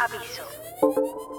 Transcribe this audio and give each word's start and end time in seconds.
Aviso. 0.00 0.48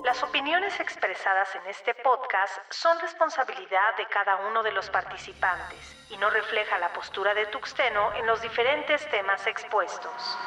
Las 0.05 0.23
opiniones 0.23 0.79
expresadas 0.79 1.53
en 1.55 1.69
este 1.69 1.93
podcast 1.95 2.53
son 2.69 2.99
responsabilidad 2.99 3.97
de 3.97 4.05
cada 4.07 4.37
uno 4.47 4.63
de 4.63 4.71
los 4.71 4.89
participantes 4.89 5.95
y 6.09 6.17
no 6.17 6.29
refleja 6.29 6.77
la 6.79 6.93
postura 6.93 7.33
de 7.33 7.45
Tuxteno 7.47 8.13
en 8.13 8.25
los 8.25 8.41
diferentes 8.41 9.09
temas 9.09 9.45
expuestos. 9.47 10.37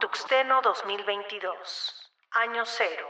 Tuxteno 0.00 0.60
2022, 0.62 2.12
año 2.32 2.64
cero. 2.66 3.08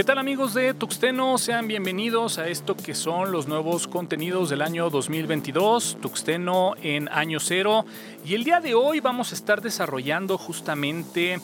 ¿Qué 0.00 0.04
tal 0.04 0.16
amigos 0.16 0.54
de 0.54 0.72
Tuxteno? 0.72 1.36
Sean 1.36 1.68
bienvenidos 1.68 2.38
a 2.38 2.48
esto 2.48 2.74
que 2.74 2.94
son 2.94 3.32
los 3.32 3.48
nuevos 3.48 3.86
contenidos 3.86 4.48
del 4.48 4.62
año 4.62 4.88
2022, 4.88 5.98
Tuxteno 6.00 6.72
en 6.80 7.10
año 7.10 7.38
cero. 7.38 7.84
Y 8.24 8.34
el 8.34 8.44
día 8.44 8.60
de 8.60 8.72
hoy 8.72 9.00
vamos 9.00 9.30
a 9.30 9.34
estar 9.34 9.60
desarrollando 9.60 10.38
justamente 10.38 11.38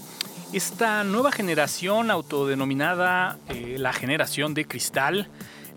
esta 0.54 1.04
nueva 1.04 1.32
generación 1.32 2.10
autodenominada 2.10 3.38
eh, 3.50 3.76
la 3.78 3.92
generación 3.92 4.54
de 4.54 4.64
cristal. 4.64 5.28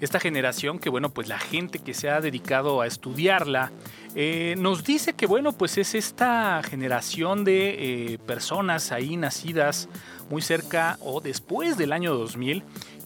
Esta 0.02 0.20
generación 0.20 0.80
que 0.80 0.90
bueno, 0.90 1.10
pues 1.10 1.28
la 1.28 1.40
gente 1.40 1.80
que 1.80 1.94
se 1.94 2.10
ha 2.10 2.22
dedicado 2.22 2.82
a 2.82 2.88
estudiarla 2.88 3.72
eh, 4.16 4.56
nos 4.58 4.84
dice 4.84 5.14
que 5.14 5.28
bueno, 5.28 5.52
pues 5.52 5.78
es 5.78 5.94
esta 5.94 6.62
generación 6.64 7.44
de 7.44 8.14
eh, 8.14 8.18
personas 8.20 8.92
ahí 8.92 9.18
nacidas 9.18 9.90
muy 10.30 10.42
cerca 10.42 10.98
o 11.02 11.20
después 11.22 11.78
del 11.78 11.92
año 11.92 12.16
2000, 12.16 12.64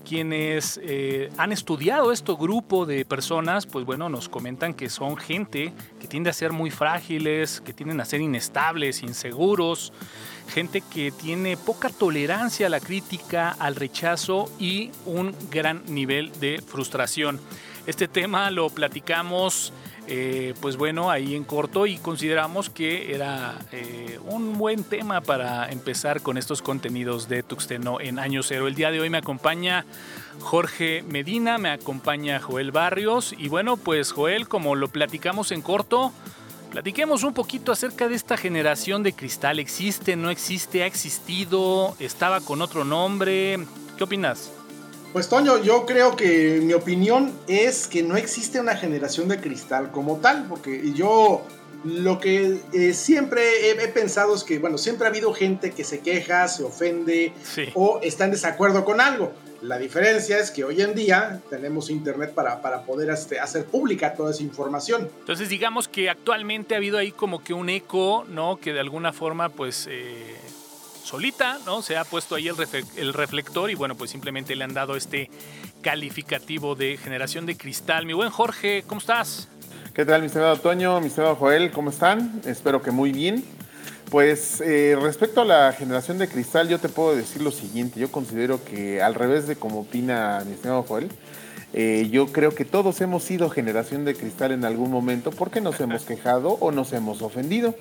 quienes 0.08 0.80
eh, 0.84 1.30
han 1.38 1.52
estudiado 1.52 2.12
este 2.12 2.34
grupo 2.34 2.86
de 2.86 3.06
personas, 3.06 3.66
pues 3.66 3.86
bueno, 3.86 4.10
nos 4.10 4.30
comentan 4.30 4.74
que 4.74 4.90
son 4.90 5.18
gente 5.18 5.74
que 6.00 6.08
tiende 6.08 6.30
a 6.30 6.34
ser 6.34 6.52
muy 6.52 6.70
frágiles, 6.70 7.62
que 7.62 7.74
tienden 7.74 8.02
a 8.02 8.06
ser 8.06 8.22
inestables, 8.22 9.02
inseguros, 9.02 9.94
gente 10.48 10.82
que 10.82 11.12
tiene 11.12 11.58
poca 11.58 11.90
tolerancia 11.90 12.68
a 12.68 12.70
la 12.70 12.80
crítica, 12.80 13.52
al 13.52 13.76
rechazo 13.76 14.50
y 14.60 14.92
un 15.06 15.36
gran 15.50 15.84
nivel 15.88 16.32
de 16.40 16.62
frustración. 16.66 17.40
Este 17.86 18.08
tema 18.08 18.50
lo 18.52 18.70
platicamos 18.70 19.74
eh, 20.06 20.54
pues 20.60 20.76
bueno, 20.76 21.10
ahí 21.10 21.34
en 21.34 21.46
corto 21.46 21.86
y 21.86 21.98
consideramos 21.98 22.70
que 22.70 23.16
era 23.16 23.58
eh, 23.72 24.20
un 24.26 24.58
buen 24.58 24.84
tema 24.84 25.22
para 25.22 25.72
empezar 25.72 26.22
con 26.22 26.38
estos 26.38 26.62
contenidos 26.62 27.30
de 27.30 27.42
Tuxteno 27.42 28.02
en 28.02 28.20
Año 28.20 28.44
Cero. 28.44 28.68
El 28.68 28.76
día 28.76 28.92
de 28.92 29.00
hoy 29.00 29.10
me 29.10 29.20
acompaña 29.20 29.86
Jorge 30.42 31.04
Medina, 31.08 31.58
me 31.58 31.70
acompaña 31.70 32.42
Joel 32.42 32.72
Barrios 32.72 33.34
y 33.38 33.48
bueno, 33.48 33.78
pues 33.78 34.12
Joel, 34.12 34.50
como 34.50 34.76
lo 34.76 34.90
platicamos 34.90 35.54
en 35.54 35.62
corto, 35.62 36.12
platiquemos 36.74 37.24
un 37.24 37.36
poquito 37.36 37.72
acerca 37.72 38.08
de 38.08 38.16
esta 38.16 38.36
generación 38.36 39.04
de 39.04 39.14
cristal. 39.14 39.60
¿Existe, 39.60 40.16
no 40.16 40.32
existe, 40.32 40.82
ha 40.82 40.88
existido, 40.88 41.96
estaba 42.00 42.42
con 42.42 42.64
otro 42.64 42.84
nombre? 42.84 43.60
¿Qué 43.96 44.04
opinas? 44.04 44.50
Pues 45.14 45.30
Toño, 45.30 45.62
yo 45.62 45.86
creo 45.86 46.16
que 46.16 46.60
mi 46.64 46.74
opinión 46.74 47.32
es 47.46 47.86
que 47.86 48.02
no 48.02 48.18
existe 48.18 48.60
una 48.60 48.76
generación 48.76 49.28
de 49.28 49.40
cristal 49.40 49.92
como 49.92 50.18
tal, 50.18 50.48
porque 50.50 50.92
yo 50.94 51.46
lo 51.84 52.20
que 52.20 52.62
eh, 52.74 52.94
siempre 52.94 53.70
he, 53.70 53.88
pensado 53.90 54.34
es 54.34 54.44
que, 54.44 54.58
bueno, 54.58 54.80
siempre 54.80 55.06
ha 55.06 55.12
habido 55.12 55.32
gente 55.32 55.70
que 55.70 55.84
se 55.84 56.00
queja, 56.00 56.48
se 56.48 56.64
ofende 56.64 57.34
o 57.76 58.00
está 58.02 58.26
en 58.26 58.32
desacuerdo 58.32 58.84
con 58.84 59.00
algo. 59.00 59.32
La 59.64 59.78
diferencia 59.78 60.40
es 60.40 60.52
que 60.52 60.66
hoy 60.66 60.82
en 60.82 60.94
día 60.94 61.42
tenemos 61.50 61.90
internet 61.90 62.34
para, 62.34 62.62
para 62.62 62.84
poder 62.84 63.10
este, 63.10 63.40
hacer 63.40 63.64
pública 63.64 64.14
toda 64.14 64.32
esa 64.32 64.44
información. 64.44 65.10
Entonces 65.20 65.48
digamos 65.48 65.88
que 65.88 66.10
actualmente 66.10 66.76
ha 66.76 66.78
habido 66.80 66.98
ahí 66.98 67.14
como 67.14 67.42
que 67.42 67.54
un 67.54 67.70
eco, 67.70 68.26
¿no? 68.28 68.58
Que 68.58 68.74
de 68.74 68.82
alguna 68.82 69.14
forma 69.14 69.50
pues... 69.50 69.88
Eh 69.90 70.36
solita, 71.04 71.60
¿no? 71.66 71.82
Se 71.82 71.98
ha 71.98 72.06
puesto 72.06 72.36
ahí 72.36 72.48
el, 72.48 73.14
reflector 73.14 73.70
y 73.70 73.76
bueno, 73.76 73.96
pues 73.96 74.10
simplemente 74.10 74.56
le 74.56 74.64
han 74.64 74.74
dado 74.74 74.96
este 74.96 75.30
calificativo 75.82 76.76
de 76.76 76.98
generación 76.98 77.46
de 77.46 77.58
cristal. 77.58 78.06
Mi 78.06 78.14
buen 78.14 78.30
Jorge, 78.30 78.84
¿cómo 78.88 79.00
estás? 79.00 79.50
¿Qué 79.94 80.06
tal, 80.06 80.22
mi 80.22 80.28
estimado 80.28 80.56
Toño, 80.58 81.00
mi 81.02 81.08
estimado 81.08 81.36
Joel? 81.36 81.72
¿Cómo 81.72 81.90
están? 81.90 82.42
Espero 82.46 82.82
que 82.82 82.92
muy 82.92 83.12
bien. 83.12 83.44
Pues 84.14 84.62
eh, 84.62 84.96
respecto 85.02 85.42
a 85.42 85.46
la 85.46 85.74
generación 85.74 86.20
de 86.20 86.28
cristal, 86.28 86.70
yo 86.70 86.78
te 86.78 86.88
puedo 86.88 87.16
decir 87.16 87.42
lo 87.42 87.50
siguiente. 87.50 88.00
Yo 88.00 88.12
considero 88.12 88.64
que 88.64 89.02
al 89.02 89.16
revés 89.16 89.48
de 89.48 89.56
como 89.56 89.80
opina 89.80 90.44
mi 90.46 90.54
estimado 90.54 90.84
Joel, 90.84 91.10
eh, 91.74 92.08
yo 92.12 92.28
creo 92.28 92.54
que 92.54 92.64
todos 92.64 93.02
hemos 93.02 93.24
sido 93.24 93.50
generación 93.50 94.06
de 94.06 94.14
cristal 94.14 94.52
en 94.52 94.66
algún 94.66 94.92
momento 94.92 95.32
porque 95.32 95.62
nos 95.62 95.80
hemos 95.80 96.04
quejado 96.06 96.58
o 96.60 96.72
nos 96.72 96.94
hemos 96.94 97.24
ofendido. 97.24 97.74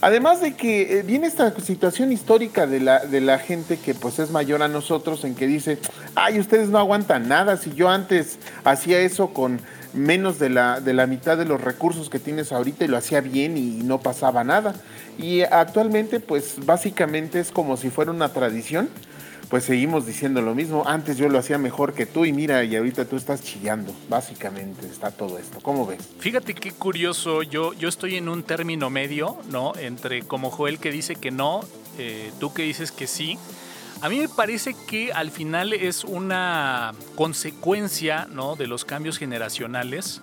Además 0.00 0.40
de 0.40 0.54
que 0.54 1.00
eh, 1.00 1.02
viene 1.02 1.26
esta 1.26 1.52
situación 1.58 2.12
histórica 2.12 2.68
de 2.68 2.78
la, 2.78 3.04
de 3.04 3.20
la 3.20 3.40
gente 3.40 3.76
que 3.76 3.96
pues 3.96 4.20
es 4.20 4.30
mayor 4.30 4.62
a 4.62 4.68
nosotros 4.68 5.24
en 5.24 5.34
que 5.34 5.48
dice, 5.48 5.78
ay, 6.14 6.38
ustedes 6.38 6.68
no 6.68 6.78
aguantan 6.78 7.26
nada, 7.26 7.56
si 7.56 7.72
yo 7.72 7.88
antes 7.88 8.38
hacía 8.62 9.00
eso 9.00 9.34
con 9.34 9.60
menos 9.94 10.38
de 10.38 10.50
la, 10.50 10.80
de 10.80 10.92
la 10.92 11.06
mitad 11.06 11.38
de 11.38 11.44
los 11.44 11.60
recursos 11.60 12.10
que 12.10 12.18
tienes 12.18 12.52
ahorita 12.52 12.84
y 12.84 12.88
lo 12.88 12.96
hacía 12.96 13.20
bien 13.20 13.56
y 13.56 13.82
no 13.82 14.00
pasaba 14.00 14.44
nada. 14.44 14.74
Y 15.18 15.42
actualmente 15.42 16.20
pues 16.20 16.56
básicamente 16.64 17.40
es 17.40 17.50
como 17.50 17.76
si 17.76 17.90
fuera 17.90 18.10
una 18.10 18.30
tradición 18.30 18.88
pues 19.48 19.64
seguimos 19.64 20.06
diciendo 20.06 20.42
lo 20.42 20.54
mismo. 20.54 20.82
Antes 20.86 21.16
yo 21.16 21.28
lo 21.28 21.38
hacía 21.38 21.58
mejor 21.58 21.94
que 21.94 22.06
tú 22.06 22.24
y 22.24 22.32
mira, 22.32 22.64
y 22.64 22.74
ahorita 22.76 23.04
tú 23.04 23.16
estás 23.16 23.42
chillando. 23.42 23.94
Básicamente 24.08 24.86
está 24.86 25.10
todo 25.10 25.38
esto. 25.38 25.60
¿Cómo 25.62 25.86
ves? 25.86 26.00
Fíjate 26.18 26.54
qué 26.54 26.72
curioso. 26.72 27.42
Yo, 27.42 27.72
yo 27.74 27.88
estoy 27.88 28.16
en 28.16 28.28
un 28.28 28.42
término 28.42 28.90
medio, 28.90 29.36
¿no? 29.50 29.72
Entre 29.76 30.22
como 30.22 30.50
Joel 30.50 30.78
que 30.78 30.90
dice 30.90 31.14
que 31.16 31.30
no, 31.30 31.60
eh, 31.98 32.32
tú 32.40 32.52
que 32.52 32.62
dices 32.62 32.90
que 32.90 33.06
sí. 33.06 33.38
A 34.00 34.08
mí 34.08 34.18
me 34.18 34.28
parece 34.28 34.74
que 34.88 35.12
al 35.12 35.30
final 35.30 35.72
es 35.72 36.04
una 36.04 36.92
consecuencia, 37.14 38.26
¿no? 38.30 38.56
De 38.56 38.66
los 38.66 38.84
cambios 38.84 39.18
generacionales 39.18 40.20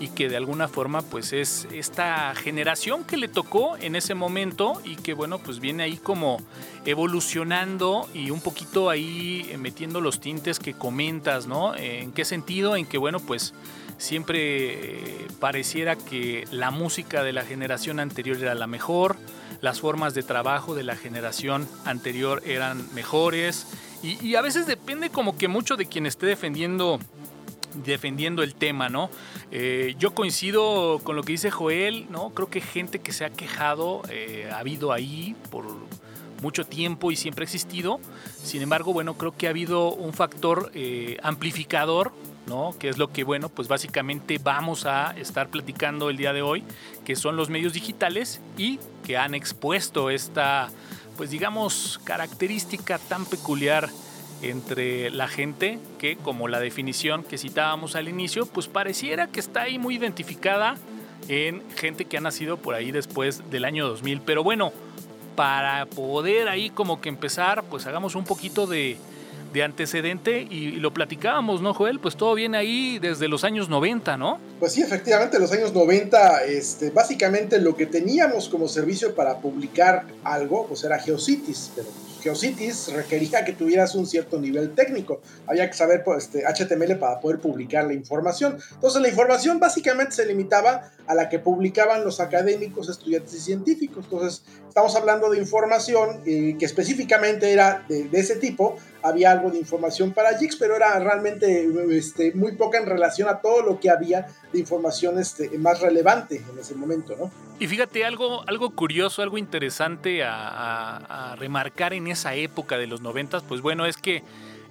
y 0.00 0.08
que 0.08 0.28
de 0.28 0.36
alguna 0.36 0.66
forma 0.68 1.02
pues 1.02 1.32
es 1.32 1.68
esta 1.72 2.34
generación 2.34 3.04
que 3.04 3.16
le 3.16 3.28
tocó 3.28 3.76
en 3.76 3.94
ese 3.94 4.14
momento 4.14 4.80
y 4.84 4.96
que 4.96 5.14
bueno 5.14 5.38
pues 5.38 5.60
viene 5.60 5.84
ahí 5.84 5.96
como 5.96 6.38
evolucionando 6.84 8.08
y 8.12 8.30
un 8.30 8.40
poquito 8.40 8.90
ahí 8.90 9.54
metiendo 9.58 10.00
los 10.00 10.20
tintes 10.20 10.58
que 10.58 10.74
comentas, 10.74 11.46
¿no? 11.46 11.76
¿En 11.76 12.12
qué 12.12 12.24
sentido? 12.24 12.76
En 12.76 12.86
que 12.86 12.98
bueno 12.98 13.20
pues 13.20 13.54
siempre 13.96 14.38
eh, 14.42 15.28
pareciera 15.38 15.96
que 15.96 16.44
la 16.50 16.72
música 16.72 17.22
de 17.22 17.32
la 17.32 17.44
generación 17.44 18.00
anterior 18.00 18.36
era 18.36 18.54
la 18.56 18.66
mejor, 18.66 19.16
las 19.60 19.80
formas 19.80 20.14
de 20.14 20.24
trabajo 20.24 20.74
de 20.74 20.82
la 20.82 20.96
generación 20.96 21.68
anterior 21.84 22.42
eran 22.44 22.92
mejores 22.94 23.68
y, 24.02 24.22
y 24.26 24.34
a 24.34 24.42
veces 24.42 24.66
depende 24.66 25.10
como 25.10 25.38
que 25.38 25.46
mucho 25.46 25.76
de 25.76 25.86
quien 25.86 26.04
esté 26.04 26.26
defendiendo 26.26 26.98
defendiendo 27.74 28.42
el 28.42 28.54
tema, 28.54 28.88
¿no? 28.88 29.10
Eh, 29.50 29.94
yo 29.98 30.14
coincido 30.14 31.00
con 31.02 31.16
lo 31.16 31.22
que 31.22 31.32
dice 31.32 31.50
Joel, 31.50 32.06
¿no? 32.10 32.30
Creo 32.30 32.48
que 32.48 32.60
gente 32.60 33.00
que 33.00 33.12
se 33.12 33.24
ha 33.24 33.30
quejado 33.30 34.02
eh, 34.08 34.48
ha 34.52 34.58
habido 34.58 34.92
ahí 34.92 35.34
por 35.50 35.66
mucho 36.42 36.64
tiempo 36.64 37.10
y 37.10 37.16
siempre 37.16 37.42
ha 37.42 37.46
existido. 37.46 38.00
Sin 38.42 38.62
embargo, 38.62 38.92
bueno, 38.92 39.14
creo 39.14 39.36
que 39.36 39.46
ha 39.46 39.50
habido 39.50 39.92
un 39.92 40.12
factor 40.12 40.70
eh, 40.74 41.16
amplificador, 41.22 42.12
¿no? 42.46 42.74
Que 42.78 42.88
es 42.88 42.98
lo 42.98 43.10
que, 43.12 43.24
bueno, 43.24 43.48
pues 43.48 43.68
básicamente 43.68 44.38
vamos 44.38 44.86
a 44.86 45.16
estar 45.16 45.48
platicando 45.48 46.10
el 46.10 46.16
día 46.16 46.32
de 46.32 46.42
hoy, 46.42 46.62
que 47.04 47.16
son 47.16 47.36
los 47.36 47.48
medios 47.48 47.72
digitales 47.72 48.40
y 48.58 48.78
que 49.04 49.16
han 49.16 49.34
expuesto 49.34 50.10
esta, 50.10 50.68
pues 51.16 51.30
digamos, 51.30 51.98
característica 52.04 52.98
tan 52.98 53.24
peculiar 53.24 53.88
entre 54.50 55.10
la 55.10 55.28
gente 55.28 55.78
que, 55.98 56.16
como 56.16 56.48
la 56.48 56.60
definición 56.60 57.24
que 57.24 57.38
citábamos 57.38 57.96
al 57.96 58.08
inicio, 58.08 58.46
pues 58.46 58.68
pareciera 58.68 59.26
que 59.28 59.40
está 59.40 59.62
ahí 59.62 59.78
muy 59.78 59.96
identificada 59.96 60.76
en 61.28 61.62
gente 61.76 62.04
que 62.04 62.18
ha 62.18 62.20
nacido 62.20 62.56
por 62.56 62.74
ahí 62.74 62.92
después 62.92 63.50
del 63.50 63.64
año 63.64 63.88
2000. 63.88 64.20
Pero 64.20 64.44
bueno, 64.44 64.72
para 65.36 65.86
poder 65.86 66.48
ahí 66.48 66.70
como 66.70 67.00
que 67.00 67.08
empezar, 67.08 67.64
pues 67.64 67.86
hagamos 67.86 68.14
un 68.14 68.24
poquito 68.24 68.66
de, 68.66 68.98
de 69.54 69.62
antecedente 69.62 70.46
y, 70.50 70.72
lo 70.72 70.92
platicábamos, 70.92 71.62
¿no, 71.62 71.72
Joel? 71.72 72.00
Pues 72.00 72.16
todo 72.16 72.34
viene 72.34 72.58
ahí 72.58 72.98
desde 72.98 73.28
los 73.28 73.44
años 73.44 73.68
90, 73.68 74.16
¿no? 74.16 74.38
Pues 74.58 74.72
sí, 74.72 74.82
efectivamente, 74.82 75.38
los 75.38 75.52
años 75.52 75.72
90, 75.72 76.44
este, 76.44 76.90
básicamente 76.90 77.60
lo 77.60 77.76
que 77.76 77.86
teníamos 77.86 78.48
como 78.48 78.66
servicio 78.66 79.14
para 79.14 79.38
publicar 79.38 80.06
algo, 80.24 80.66
pues 80.66 80.82
era 80.82 80.98
Geocities, 80.98 81.70
pero 81.76 81.88
Geocities 82.24 82.90
requería 82.94 83.44
que 83.44 83.52
tuvieras 83.52 83.94
un 83.94 84.06
cierto 84.06 84.40
nivel 84.40 84.74
técnico. 84.74 85.20
Había 85.46 85.68
que 85.68 85.76
saber 85.76 86.02
pues, 86.02 86.24
este, 86.24 86.44
HTML 86.46 86.96
para 86.98 87.20
poder 87.20 87.38
publicar 87.38 87.84
la 87.84 87.92
información. 87.92 88.58
Entonces 88.72 89.02
la 89.02 89.08
información 89.08 89.60
básicamente 89.60 90.12
se 90.12 90.24
limitaba 90.24 90.90
a 91.06 91.14
la 91.14 91.28
que 91.28 91.38
publicaban 91.38 92.02
los 92.02 92.20
académicos, 92.20 92.88
estudiantes 92.88 93.34
y 93.34 93.40
científicos. 93.40 94.04
Entonces 94.04 94.42
estamos 94.66 94.96
hablando 94.96 95.30
de 95.30 95.38
información 95.38 96.22
eh, 96.24 96.56
que 96.58 96.64
específicamente 96.64 97.52
era 97.52 97.84
de, 97.88 98.08
ese 98.12 98.36
tipo 98.36 98.76
había 99.02 99.30
algo 99.30 99.50
de 99.50 99.58
información 99.58 100.14
para 100.14 100.38
Jix, 100.38 100.56
pero 100.56 100.76
era 100.76 100.98
realmente 100.98 101.68
este, 101.90 102.32
muy 102.32 102.52
poca 102.52 102.78
en 102.78 102.86
relación 102.86 103.28
a 103.28 103.42
todo 103.42 103.60
lo 103.60 103.78
que 103.78 103.90
había 103.90 104.28
de 104.50 104.58
información 104.58 105.18
este, 105.18 105.50
más 105.58 105.80
relevante 105.80 106.36
en 106.36 106.58
ese 106.58 106.74
momento, 106.74 107.14
¿no? 107.16 107.30
Y 107.60 107.68
fíjate, 107.68 108.04
algo, 108.04 108.42
algo 108.48 108.70
curioso, 108.70 109.22
algo 109.22 109.38
interesante 109.38 110.24
a, 110.24 111.36
remarcar 111.38 111.94
en 111.94 112.08
esa 112.08 112.34
época 112.34 112.78
de 112.78 112.86
los 112.86 113.00
noventas, 113.00 113.42
pues 113.42 113.60
bueno, 113.60 113.86
es 113.86 113.96
que 113.96 114.22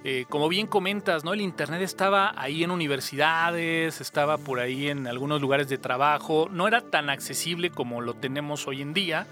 eh, 0.04 0.26
como 0.28 0.50
bien 0.50 0.66
comentas, 0.66 1.24
¿no? 1.24 1.32
El 1.32 1.40
internet 1.40 1.80
estaba 1.80 2.34
ahí 2.36 2.62
en 2.62 2.70
universidades, 2.70 4.02
estaba 4.02 4.36
por 4.36 4.60
ahí 4.60 4.88
en 4.88 5.06
algunos 5.06 5.40
lugares 5.40 5.68
de 5.68 5.78
trabajo, 5.78 6.48
no 6.50 6.68
era 6.68 6.82
tan 6.82 7.08
accesible 7.08 7.70
como 7.70 8.02
lo 8.02 8.12
tenemos 8.12 8.68
hoy 8.68 8.82
en 8.82 8.92
día. 8.92 9.26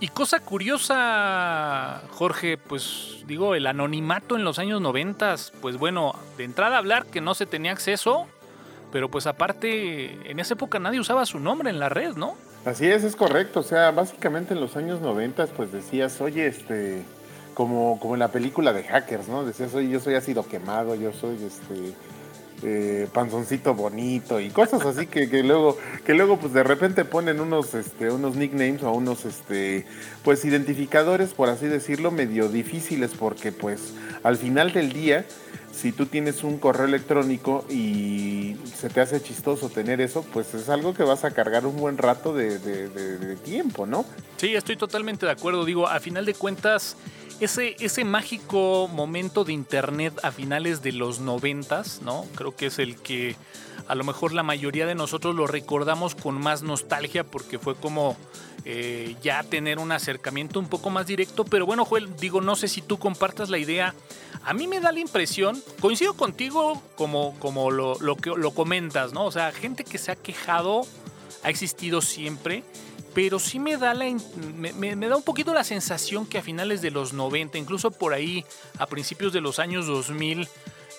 Y 0.00 0.08
cosa 0.08 0.40
curiosa, 0.40 2.02
Jorge, 2.12 2.56
pues 2.56 3.22
digo, 3.26 3.54
el 3.54 3.66
anonimato 3.66 4.34
en 4.34 4.44
los 4.44 4.58
años 4.58 4.80
90, 4.80 5.36
pues 5.60 5.76
bueno, 5.76 6.14
de 6.38 6.44
entrada 6.44 6.78
hablar 6.78 7.06
que 7.06 7.20
no 7.20 7.34
se 7.34 7.44
tenía 7.44 7.72
acceso, 7.72 8.26
pero 8.90 9.10
pues 9.10 9.26
aparte, 9.26 10.30
en 10.30 10.40
esa 10.40 10.54
época 10.54 10.78
nadie 10.78 11.00
usaba 11.00 11.26
su 11.26 11.38
nombre 11.38 11.70
en 11.70 11.78
la 11.78 11.88
red, 11.90 12.16
¿no? 12.16 12.34
Así 12.64 12.86
es, 12.86 13.04
es 13.04 13.16
correcto. 13.16 13.60
O 13.60 13.64
sea, 13.64 13.90
básicamente 13.90 14.54
en 14.54 14.60
los 14.60 14.76
años 14.76 15.00
90, 15.00 15.46
pues 15.48 15.72
decías, 15.72 16.20
oye, 16.20 16.46
este, 16.46 17.02
como, 17.54 17.98
como 17.98 18.14
en 18.14 18.20
la 18.20 18.28
película 18.28 18.72
de 18.72 18.84
hackers, 18.84 19.28
¿no? 19.28 19.44
Decías, 19.44 19.74
oye, 19.74 19.88
yo 19.88 20.00
soy 20.00 20.14
ácido 20.14 20.46
quemado, 20.46 20.94
yo 20.94 21.12
soy 21.12 21.36
este 21.44 21.94
eh, 22.64 23.08
panzoncito 23.12 23.74
bonito 23.74 24.38
y 24.38 24.50
cosas 24.50 24.86
así 24.86 25.08
que, 25.08 25.26
luego 25.42 25.76
que 26.06 26.14
luego 26.14 26.36
pues 26.36 26.52
de 26.52 26.62
repente 26.62 27.04
ponen 27.04 27.40
unos 27.40 27.74
este 27.74 28.08
unos 28.12 28.36
nicknames 28.36 28.84
o 28.84 28.92
unos 28.92 29.24
este 29.24 29.84
pues 30.22 30.44
identificadores 30.44 31.30
por 31.30 31.48
así 31.48 31.66
decirlo 31.66 32.12
medio 32.12 32.48
difíciles 32.48 33.14
porque 33.18 33.50
pues 33.50 33.94
al 34.22 34.36
final 34.36 34.72
del 34.72 34.92
día 34.92 35.24
si 35.72 35.90
tú 35.90 36.06
tienes 36.06 36.44
un 36.44 36.58
correo 36.58 36.86
electrónico 36.86 37.64
y 37.68 38.56
se 38.76 38.90
te 38.90 39.00
hace 39.00 39.22
chistoso 39.22 39.70
tener 39.70 40.00
eso, 40.00 40.24
pues 40.32 40.54
es 40.54 40.68
algo 40.68 40.94
que 40.94 41.02
vas 41.02 41.24
a 41.24 41.32
cargar 41.32 41.66
un 41.66 41.76
buen 41.76 41.98
rato 41.98 42.34
de, 42.34 43.36
tiempo, 43.44 43.86
¿no? 43.86 44.04
Sí, 44.36 44.54
estoy 44.54 44.76
totalmente 44.76 45.26
de 45.26 45.32
acuerdo. 45.32 45.64
Digo, 45.64 45.88
a 45.88 45.98
final 45.98 46.26
de 46.26 46.34
cuentas, 46.34 46.96
ese, 47.40 47.74
ese 47.80 48.04
mágico 48.04 48.88
momento 48.88 49.44
de 49.44 49.52
internet 49.54 50.14
a 50.22 50.30
finales 50.30 50.82
de 50.82 50.92
los 50.92 51.20
noventas, 51.20 52.00
¿no? 52.02 52.26
Creo 52.36 52.54
que 52.54 52.66
es 52.66 52.78
el 52.78 52.96
que 52.96 53.34
a 53.92 53.94
lo 53.94 54.04
mejor 54.04 54.32
la 54.32 54.42
mayoría 54.42 54.86
de 54.86 54.94
nosotros 54.94 55.34
lo 55.34 55.46
recordamos 55.46 56.14
con 56.14 56.40
más 56.40 56.62
nostalgia 56.62 57.24
porque 57.24 57.58
fue 57.58 57.74
como 57.74 58.16
eh, 58.64 59.16
ya 59.22 59.42
tener 59.42 59.78
un 59.78 59.92
acercamiento 59.92 60.58
un 60.58 60.68
poco 60.68 60.88
más 60.88 61.06
directo. 61.06 61.44
Pero 61.44 61.66
bueno, 61.66 61.84
Joel, 61.84 62.16
digo, 62.16 62.40
no 62.40 62.56
sé 62.56 62.68
si 62.68 62.80
tú 62.80 62.98
compartas 62.98 63.50
la 63.50 63.58
idea. 63.58 63.94
A 64.44 64.54
mí 64.54 64.66
me 64.66 64.80
da 64.80 64.92
la 64.92 65.00
impresión, 65.00 65.62
coincido 65.78 66.14
contigo 66.14 66.82
como, 66.94 67.38
como 67.38 67.70
lo, 67.70 67.98
que, 68.16 68.30
lo 68.30 68.52
comentas, 68.52 69.12
¿no? 69.12 69.26
O 69.26 69.30
sea, 69.30 69.52
gente 69.52 69.84
que 69.84 69.98
se 69.98 70.10
ha 70.10 70.16
quejado 70.16 70.86
ha 71.42 71.50
existido 71.50 72.00
siempre 72.00 72.64
pero 73.12 73.38
sí 73.38 73.58
me 73.58 73.76
da, 73.76 73.92
la, 73.92 74.06
me, 74.56 74.96
da 74.96 75.16
un 75.16 75.22
poquito 75.22 75.52
la 75.52 75.64
sensación 75.64 76.24
que 76.24 76.38
a 76.38 76.42
finales 76.42 76.80
de 76.80 76.90
los 76.90 77.12
90, 77.12 77.58
incluso 77.58 77.90
por 77.90 78.14
ahí 78.14 78.42
a 78.78 78.86
principios 78.86 79.34
de 79.34 79.42
los 79.42 79.58
años 79.58 79.86
2000, 79.86 80.48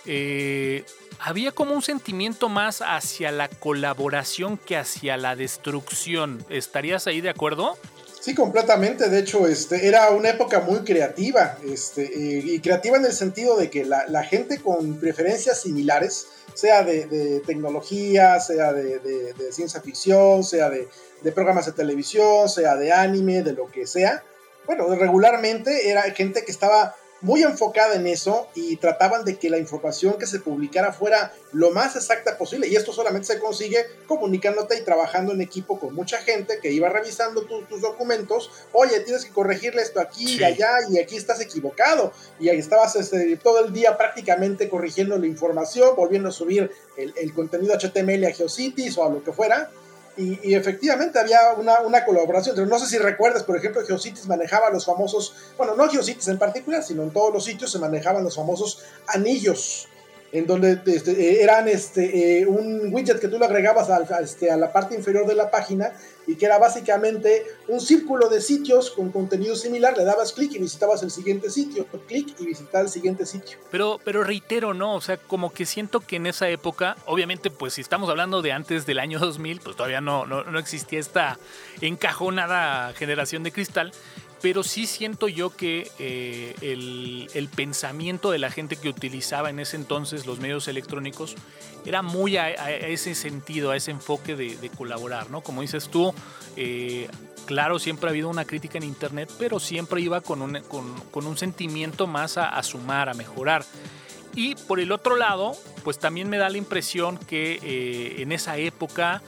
eh, 0.05 0.85
había 1.19 1.51
como 1.51 1.73
un 1.73 1.81
sentimiento 1.81 2.49
más 2.49 2.81
hacia 2.81 3.31
la 3.31 3.47
colaboración 3.47 4.57
que 4.57 4.77
hacia 4.77 5.17
la 5.17 5.35
destrucción. 5.35 6.45
¿Estarías 6.49 7.07
ahí 7.07 7.21
de 7.21 7.29
acuerdo? 7.29 7.77
Sí, 8.23 8.33
completamente. 8.33 9.09
De 9.09 9.19
hecho, 9.19 9.47
este, 9.47 9.85
era 9.85 10.09
una 10.11 10.29
época 10.29 10.61
muy 10.61 10.79
creativa. 10.79 11.57
Este, 11.65 12.03
eh, 12.03 12.41
y 12.45 12.59
creativa 12.59 12.95
en 12.95 13.03
el 13.03 13.11
sentido 13.11 13.57
de 13.57 13.69
que 13.69 13.83
la, 13.83 14.23
gente 14.23 14.61
con 14.61 14.97
preferencias 14.97 15.61
similares, 15.61 16.27
sea 16.53 16.83
de, 16.83 17.41
tecnología, 17.45 18.39
sea 18.39 18.71
de, 18.71 19.33
ciencia 19.51 19.81
ficción, 19.81 20.45
sea 20.45 20.69
de, 20.69 20.87
de 21.21 21.31
programas 21.33 21.65
de 21.65 21.73
televisión, 21.73 22.47
sea 22.47 22.75
de 22.75 22.93
anime, 22.93 23.43
de 23.43 23.51
lo 23.51 23.69
que 23.69 23.85
sea. 23.85 24.23
Bueno, 24.65 24.87
regularmente 24.95 25.89
era 25.89 26.03
gente 26.03 26.45
que 26.45 26.51
estaba 26.51 26.95
muy 27.23 27.41
enfocada 27.41 27.95
en 27.95 28.05
eso 28.05 28.49
y 28.53 28.75
trataban 28.75 29.23
de 29.23 29.37
que 29.37 29.49
la 29.49 29.57
información 29.57 30.17
que 30.19 30.27
se 30.27 30.39
publicara 30.39 30.91
fuera 30.91 31.33
lo 31.53 31.71
más 31.71 31.95
exacta 31.95 32.37
posible. 32.37 32.67
Y 32.67 32.75
esto 32.75 32.91
solamente 32.91 33.27
se 33.27 33.39
consigue 33.39 33.85
comunicándote 34.07 34.77
y 34.77 34.83
trabajando 34.83 35.31
en 35.31 35.41
equipo 35.41 35.79
con 35.79 35.95
mucha 35.95 36.17
gente 36.17 36.59
que 36.61 36.71
iba 36.71 36.89
revisando 36.89 37.43
tus 37.43 37.81
documentos. 37.81 38.51
Oye, 38.73 38.99
tienes 38.99 39.23
que 39.23 39.31
corregirle 39.31 39.81
esto 39.81 40.01
aquí 40.01 40.37
y 40.37 40.43
allá 40.43 40.75
y 40.89 40.99
aquí 40.99 41.15
estás 41.15 41.39
equivocado. 41.39 42.11
Y 42.41 42.49
ahí 42.49 42.59
estabas 42.59 42.97
este, 42.97 43.37
todo 43.37 43.65
el 43.65 43.71
día 43.71 43.97
prácticamente 43.97 44.67
corrigiendo 44.67 45.17
la 45.17 45.25
información, 45.25 45.95
volviendo 45.95 46.27
a 46.27 46.33
subir 46.33 46.71
el, 46.97 47.13
el 47.15 47.33
contenido 47.33 47.73
HTML 47.77 48.25
a 48.25 48.31
Geocities 48.31 48.97
o 48.97 49.05
a 49.05 49.09
lo 49.09 49.23
que 49.23 49.31
fuera. 49.31 49.71
Y, 50.15 50.53
efectivamente 50.53 51.17
había 51.17 51.53
una, 51.57 51.81
una, 51.81 52.05
colaboración. 52.05 52.69
No 52.69 52.77
sé 52.77 52.85
si 52.85 52.97
recuerdas, 52.99 53.43
por 53.43 53.57
ejemplo, 53.57 53.83
Geocities 53.85 54.27
manejaba 54.27 54.69
los 54.69 54.85
famosos, 54.85 55.35
bueno, 55.57 55.75
no 55.75 55.89
Geocities 55.89 56.27
en 56.27 56.37
particular, 56.37 56.83
sino 56.83 57.01
en 57.03 57.11
todos 57.11 57.33
los 57.33 57.45
sitios 57.45 57.71
se 57.71 57.79
manejaban 57.79 58.23
los 58.23 58.35
famosos 58.35 58.83
anillos 59.07 59.87
en 60.33 60.47
donde 60.47 60.81
este, 60.87 61.43
eran 61.43 61.67
este, 61.67 62.39
eh, 62.41 62.47
un 62.47 62.91
widget 62.91 63.19
que 63.19 63.27
tú 63.27 63.37
le 63.37 63.45
agregabas 63.45 63.91
a, 63.91 64.19
este, 64.19 64.49
a, 64.49 64.57
la 64.57 64.73
parte 64.73 64.95
inferior 64.95 65.27
de 65.27 65.35
la 65.35 65.51
página 65.51 65.93
y 66.27 66.35
que 66.35 66.45
era 66.45 66.57
básicamente 66.57 67.45
un 67.67 67.79
círculo 67.79 68.29
de 68.29 68.41
sitios 68.41 68.91
con 68.91 69.11
contenido 69.11 69.55
similar, 69.55 69.97
le 69.97 70.03
dabas 70.03 70.33
clic 70.33 70.53
y 70.53 70.59
visitabas 70.59 71.03
el 71.03 71.11
siguiente 71.11 71.49
sitio, 71.49 71.85
clic 72.07 72.35
y 72.39 72.45
visitar 72.45 72.83
el 72.83 72.89
siguiente 72.89 73.25
sitio. 73.25 73.57
Pero, 73.71 73.99
pero 74.03 74.23
reitero, 74.23 74.73
¿no? 74.73 74.95
O 74.95 75.01
sea, 75.01 75.17
como 75.17 75.53
que 75.53 75.65
siento 75.65 75.99
que 75.99 76.17
en 76.17 76.27
esa 76.27 76.49
época, 76.49 76.97
obviamente, 77.05 77.49
pues 77.49 77.73
si 77.73 77.81
estamos 77.81 78.09
hablando 78.09 78.41
de 78.41 78.51
antes 78.51 78.85
del 78.85 78.99
año 78.99 79.19
2000, 79.19 79.59
pues 79.61 79.75
todavía 79.75 80.01
no, 80.01 80.25
no, 80.25 80.43
no 80.43 80.59
existía 80.59 80.99
esta 80.99 81.37
encajonada 81.81 82.93
generación 82.93 83.43
de 83.43 83.51
cristal, 83.51 83.91
pero 84.43 84.61
sí 84.61 84.87
siento 84.87 85.29
yo 85.29 85.55
que 85.55 85.89
eh, 85.99 86.53
el, 86.59 87.47
pensamiento 87.55 88.29
de 88.29 88.39
la 88.39 88.51
gente 88.51 88.75
que 88.75 88.89
utilizaba 88.89 89.49
en 89.49 89.57
ese 89.57 89.77
entonces 89.77 90.25
los 90.25 90.41
medios 90.41 90.67
electrónicos 90.67 91.35
era 91.85 92.01
muy 92.01 92.35
a, 92.35 92.49
ese 92.69 93.15
sentido, 93.15 93.71
a 93.71 93.77
ese 93.77 93.91
enfoque 93.91 94.35
de, 94.35 94.69
colaborar, 94.77 95.29
¿no? 95.29 95.39
Como 95.39 95.61
dices 95.61 95.87
tú, 95.87 96.13
eh, 96.57 97.07
claro, 97.45 97.79
siempre 97.79 98.09
ha 98.09 98.11
habido 98.11 98.27
una 98.27 98.43
crítica 98.43 98.77
en 98.77 98.83
Internet, 98.83 99.31
pero 99.39 99.61
siempre 99.61 100.01
iba 100.01 100.19
con 100.19 100.41
un, 100.41 101.37
sentimiento 101.37 102.05
más 102.05 102.37
a, 102.37 102.61
sumar, 102.63 103.07
a 103.07 103.13
mejorar. 103.13 103.63
Y 104.35 104.55
por 104.55 104.81
el 104.81 104.91
otro 104.91 105.15
lado, 105.15 105.53
pues 105.85 105.99
también 105.99 106.27
me 106.27 106.37
da 106.37 106.49
la 106.49 106.57
impresión 106.57 107.17
que 107.17 107.59
eh, 107.63 108.21
en 108.21 108.33
esa 108.33 108.57
época 108.57 109.21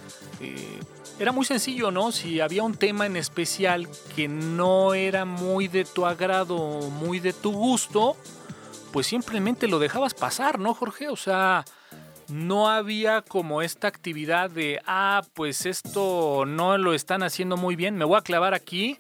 era 1.19 1.31
muy 1.31 1.45
sencillo, 1.45 1.91
¿no? 1.91 2.11
Si 2.11 2.39
había 2.39 2.63
un 2.63 2.75
tema 2.75 3.05
en 3.05 3.15
especial 3.15 3.87
que 4.15 4.27
no 4.27 4.93
era 4.93 5.25
muy 5.25 5.67
de 5.67 5.85
tu 5.85 6.05
agrado, 6.05 6.57
muy 6.89 7.19
de 7.19 7.33
tu 7.33 7.51
gusto, 7.51 8.17
pues 8.91 9.07
simplemente 9.07 9.67
lo 9.67 9.79
dejabas 9.79 10.13
pasar, 10.13 10.59
¿no, 10.59 10.73
Jorge? 10.73 11.09
O 11.09 11.15
sea, 11.15 11.63
no 12.27 12.69
había 12.69 13.21
como 13.21 13.61
esta 13.61 13.87
actividad 13.87 14.49
de, 14.49 14.81
ah, 14.85 15.23
pues 15.33 15.65
esto 15.65 16.45
no 16.45 16.77
lo 16.77 16.93
están 16.93 17.23
haciendo 17.23 17.57
muy 17.57 17.75
bien, 17.75 17.95
me 17.97 18.05
voy 18.05 18.17
a 18.17 18.21
clavar 18.21 18.53
aquí. 18.53 18.97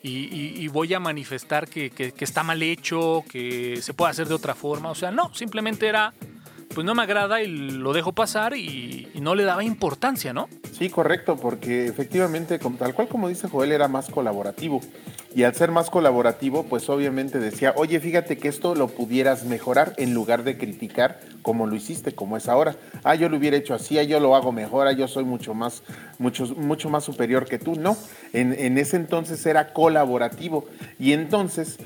Y, 0.00 0.68
voy 0.68 0.94
a 0.94 1.00
manifestar 1.00 1.68
que, 1.68 2.14
está 2.18 2.42
mal 2.42 2.62
hecho, 2.62 3.24
que 3.28 3.80
se 3.82 3.92
puede 3.92 4.12
hacer 4.12 4.28
de 4.28 4.34
otra 4.34 4.54
forma. 4.54 4.90
O 4.90 4.94
sea, 4.94 5.10
no, 5.10 5.34
simplemente 5.34 5.86
era, 5.86 6.14
pues 6.74 6.84
no 6.84 6.94
me 6.94 7.02
agrada 7.02 7.42
y 7.42 7.48
lo 7.48 7.92
dejo 7.92 8.12
pasar 8.12 8.56
y, 8.56 9.08
no 9.20 9.34
le 9.34 9.44
daba 9.44 9.64
importancia, 9.64 10.32
¿no? 10.32 10.48
Sí, 10.72 10.90
correcto, 10.90 11.36
porque 11.36 11.86
efectivamente, 11.86 12.58
tal 12.78 12.94
cual 12.94 13.08
como 13.08 13.28
dice 13.28 13.48
Joel, 13.48 13.72
era 13.72 13.88
más 13.88 14.08
colaborativo. 14.08 14.80
Y 15.34 15.42
al 15.42 15.54
ser 15.54 15.70
más 15.72 15.90
colaborativo, 15.90 16.64
pues 16.64 16.88
obviamente 16.88 17.38
decía, 17.38 17.74
oye, 17.76 18.00
fíjate 18.00 18.38
que 18.38 18.48
esto 18.48 18.74
lo 18.74 18.88
pudieras 18.88 19.44
mejorar 19.44 19.92
en 19.98 20.14
lugar 20.14 20.44
de 20.44 20.56
criticar 20.56 21.20
como 21.42 21.66
lo 21.66 21.74
hiciste, 21.74 22.14
como 22.14 22.36
es 22.36 22.48
ahora. 22.48 22.76
Ah, 23.04 23.14
yo 23.14 23.28
lo 23.28 23.36
hubiera 23.36 23.56
hecho 23.56 23.74
así, 23.74 23.98
ah, 23.98 24.04
yo 24.04 24.20
lo 24.20 24.34
hago 24.36 24.52
mejor, 24.52 24.86
ah, 24.86 24.92
yo 24.92 25.08
soy 25.08 25.24
mucho 25.24 25.54
más, 25.54 25.82
mucho, 26.18 26.46
mucho 26.56 26.88
más 26.88 27.04
superior 27.04 27.44
que 27.44 27.58
tú. 27.58 27.74
No, 27.74 27.96
en, 28.32 28.54
en 28.58 28.78
ese 28.78 28.96
entonces 28.96 29.44
era 29.46 29.72
colaborativo. 29.72 30.66
Y 30.98 31.12
entonces 31.12 31.78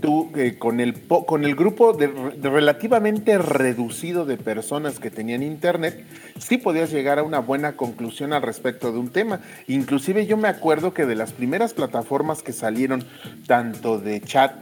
tú 0.00 0.30
eh, 0.36 0.56
con, 0.58 0.80
el, 0.80 0.94
con 1.06 1.44
el 1.44 1.54
grupo 1.54 1.92
de, 1.92 2.08
relativamente 2.42 3.38
reducido 3.38 4.24
de 4.24 4.36
personas 4.36 4.98
que 4.98 5.10
tenían 5.10 5.42
internet, 5.42 6.04
sí 6.38 6.58
podías 6.58 6.90
llegar 6.90 7.18
a 7.18 7.22
una 7.22 7.38
buena 7.40 7.76
conclusión 7.76 8.32
al 8.32 8.42
respecto 8.42 8.92
de 8.92 8.98
un 8.98 9.10
tema. 9.10 9.40
Inclusive 9.66 10.26
yo 10.26 10.36
me 10.36 10.48
acuerdo 10.48 10.92
que 10.92 11.06
de 11.06 11.14
las 11.14 11.32
primeras 11.32 11.74
plataformas 11.74 12.42
que 12.42 12.52
salieron, 12.52 13.04
tanto 13.46 13.98
de 13.98 14.20
chat 14.20 14.52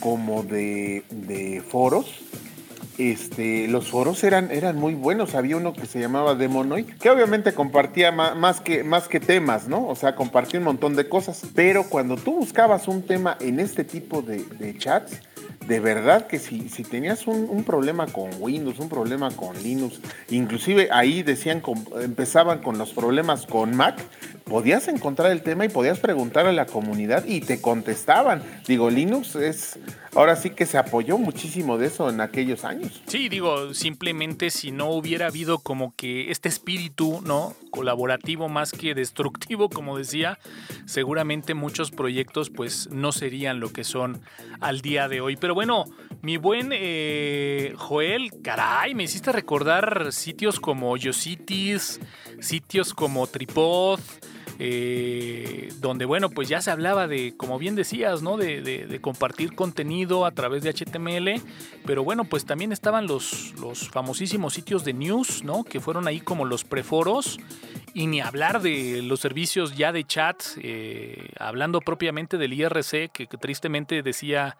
como 0.00 0.42
de, 0.42 1.04
de 1.10 1.60
foros, 1.60 2.06
este, 2.98 3.68
los 3.68 3.90
foros 3.90 4.22
eran, 4.24 4.50
eran 4.50 4.76
muy 4.76 4.94
buenos. 4.94 5.34
Había 5.34 5.56
uno 5.56 5.72
que 5.72 5.86
se 5.86 6.00
llamaba 6.00 6.34
Demonoid, 6.34 6.86
que 7.00 7.10
obviamente 7.10 7.54
compartía 7.54 8.12
más, 8.12 8.60
que, 8.60 8.84
más 8.84 9.08
que 9.08 9.20
temas, 9.20 9.68
¿no? 9.68 9.86
O 9.88 9.96
sea, 9.96 10.14
compartía 10.14 10.60
un 10.60 10.64
montón 10.64 10.96
de 10.96 11.08
cosas. 11.08 11.42
Pero 11.54 11.84
cuando 11.84 12.16
tú 12.16 12.34
buscabas 12.36 12.88
un 12.88 13.02
tema 13.02 13.36
en 13.40 13.60
este 13.60 13.84
tipo 13.84 14.22
de, 14.22 14.44
chats, 14.78 15.20
de 15.66 15.80
verdad 15.80 16.26
que 16.26 16.38
si, 16.38 16.68
si 16.68 16.82
tenías 16.82 17.26
un, 17.26 17.64
problema 17.64 18.06
con 18.06 18.30
Windows, 18.40 18.78
un 18.78 18.88
problema 18.88 19.30
con 19.30 19.60
Linux, 19.62 20.00
inclusive 20.30 20.88
ahí 20.90 21.22
decían, 21.22 21.62
empezaban 22.00 22.60
con 22.60 22.78
los 22.78 22.92
problemas 22.92 23.46
con 23.46 23.76
Mac, 23.76 23.96
podías 24.44 24.88
encontrar 24.88 25.30
el 25.30 25.42
tema 25.42 25.64
y 25.64 25.68
podías 25.68 25.98
preguntar 25.98 26.46
a 26.46 26.52
la 26.52 26.66
comunidad 26.66 27.24
y 27.26 27.40
te 27.40 27.60
contestaban. 27.60 28.42
Digo, 28.66 28.90
Linux 28.90 29.36
es, 29.36 29.78
ahora 30.14 30.36
sí 30.36 30.50
que 30.50 30.66
se 30.66 30.78
apoyó 30.78 31.18
muchísimo 31.18 31.78
de 31.78 31.86
eso 31.86 32.08
en 32.10 32.20
aquellos 32.20 32.64
años. 32.64 33.02
Sí, 33.06 33.28
digo, 33.28 33.74
simplemente 33.74 34.50
si 34.50 34.70
no 34.70 34.90
hubiera 34.90 35.26
habido 35.26 35.58
como 35.58 35.94
que 35.96 36.30
este 36.30 36.48
espíritu, 36.48 37.20
¿no? 37.24 37.54
Colaborativo 37.70 38.48
más 38.48 38.72
que 38.72 38.94
destructivo, 38.94 39.68
como 39.68 39.98
decía, 39.98 40.38
seguramente 40.86 41.54
muchos 41.54 41.90
proyectos 41.90 42.50
pues 42.50 42.88
no 42.90 43.12
serían 43.12 43.60
lo 43.60 43.72
que 43.72 43.84
son 43.84 44.20
al 44.60 44.80
día 44.80 45.08
de 45.08 45.20
hoy. 45.20 45.36
Pero 45.36 45.54
bueno, 45.54 45.84
mi 46.20 46.36
buen 46.36 46.70
eh, 46.72 47.74
Joel, 47.76 48.30
caray, 48.42 48.94
me 48.94 49.04
hiciste 49.04 49.32
recordar 49.32 50.12
sitios 50.12 50.60
como 50.60 50.96
Yositis, 50.96 52.00
sitios 52.40 52.94
como 52.94 53.26
Tripod, 53.26 54.00
eh, 54.64 55.72
donde, 55.80 56.04
bueno, 56.04 56.30
pues 56.30 56.48
ya 56.48 56.62
se 56.62 56.70
hablaba 56.70 57.08
de, 57.08 57.36
como 57.36 57.58
bien 57.58 57.74
decías, 57.74 58.22
¿no? 58.22 58.36
De, 58.36 58.96
compartir 59.00 59.56
contenido 59.56 60.24
a 60.24 60.30
través 60.30 60.62
de 60.62 60.72
HTML, 60.72 61.42
pero 61.84 62.04
bueno, 62.04 62.22
pues 62.22 62.44
también 62.44 62.70
estaban 62.70 63.08
los, 63.08 63.54
los 63.58 63.88
famosísimos 63.88 64.54
sitios 64.54 64.84
de 64.84 64.92
news, 64.92 65.42
¿no? 65.42 65.64
Que 65.64 65.80
fueron 65.80 66.06
ahí 66.06 66.20
como 66.20 66.44
los 66.44 66.62
preforos, 66.62 67.40
y 67.92 68.06
ni 68.06 68.20
hablar 68.20 68.62
de 68.62 69.02
los 69.02 69.18
servicios 69.18 69.76
ya 69.76 69.90
de 69.90 70.04
chat, 70.04 70.40
eh, 70.58 71.30
hablando 71.40 71.80
propiamente 71.80 72.38
del 72.38 72.52
IRC, 72.52 73.10
que, 73.10 73.26
tristemente 73.26 74.04
decía 74.04 74.56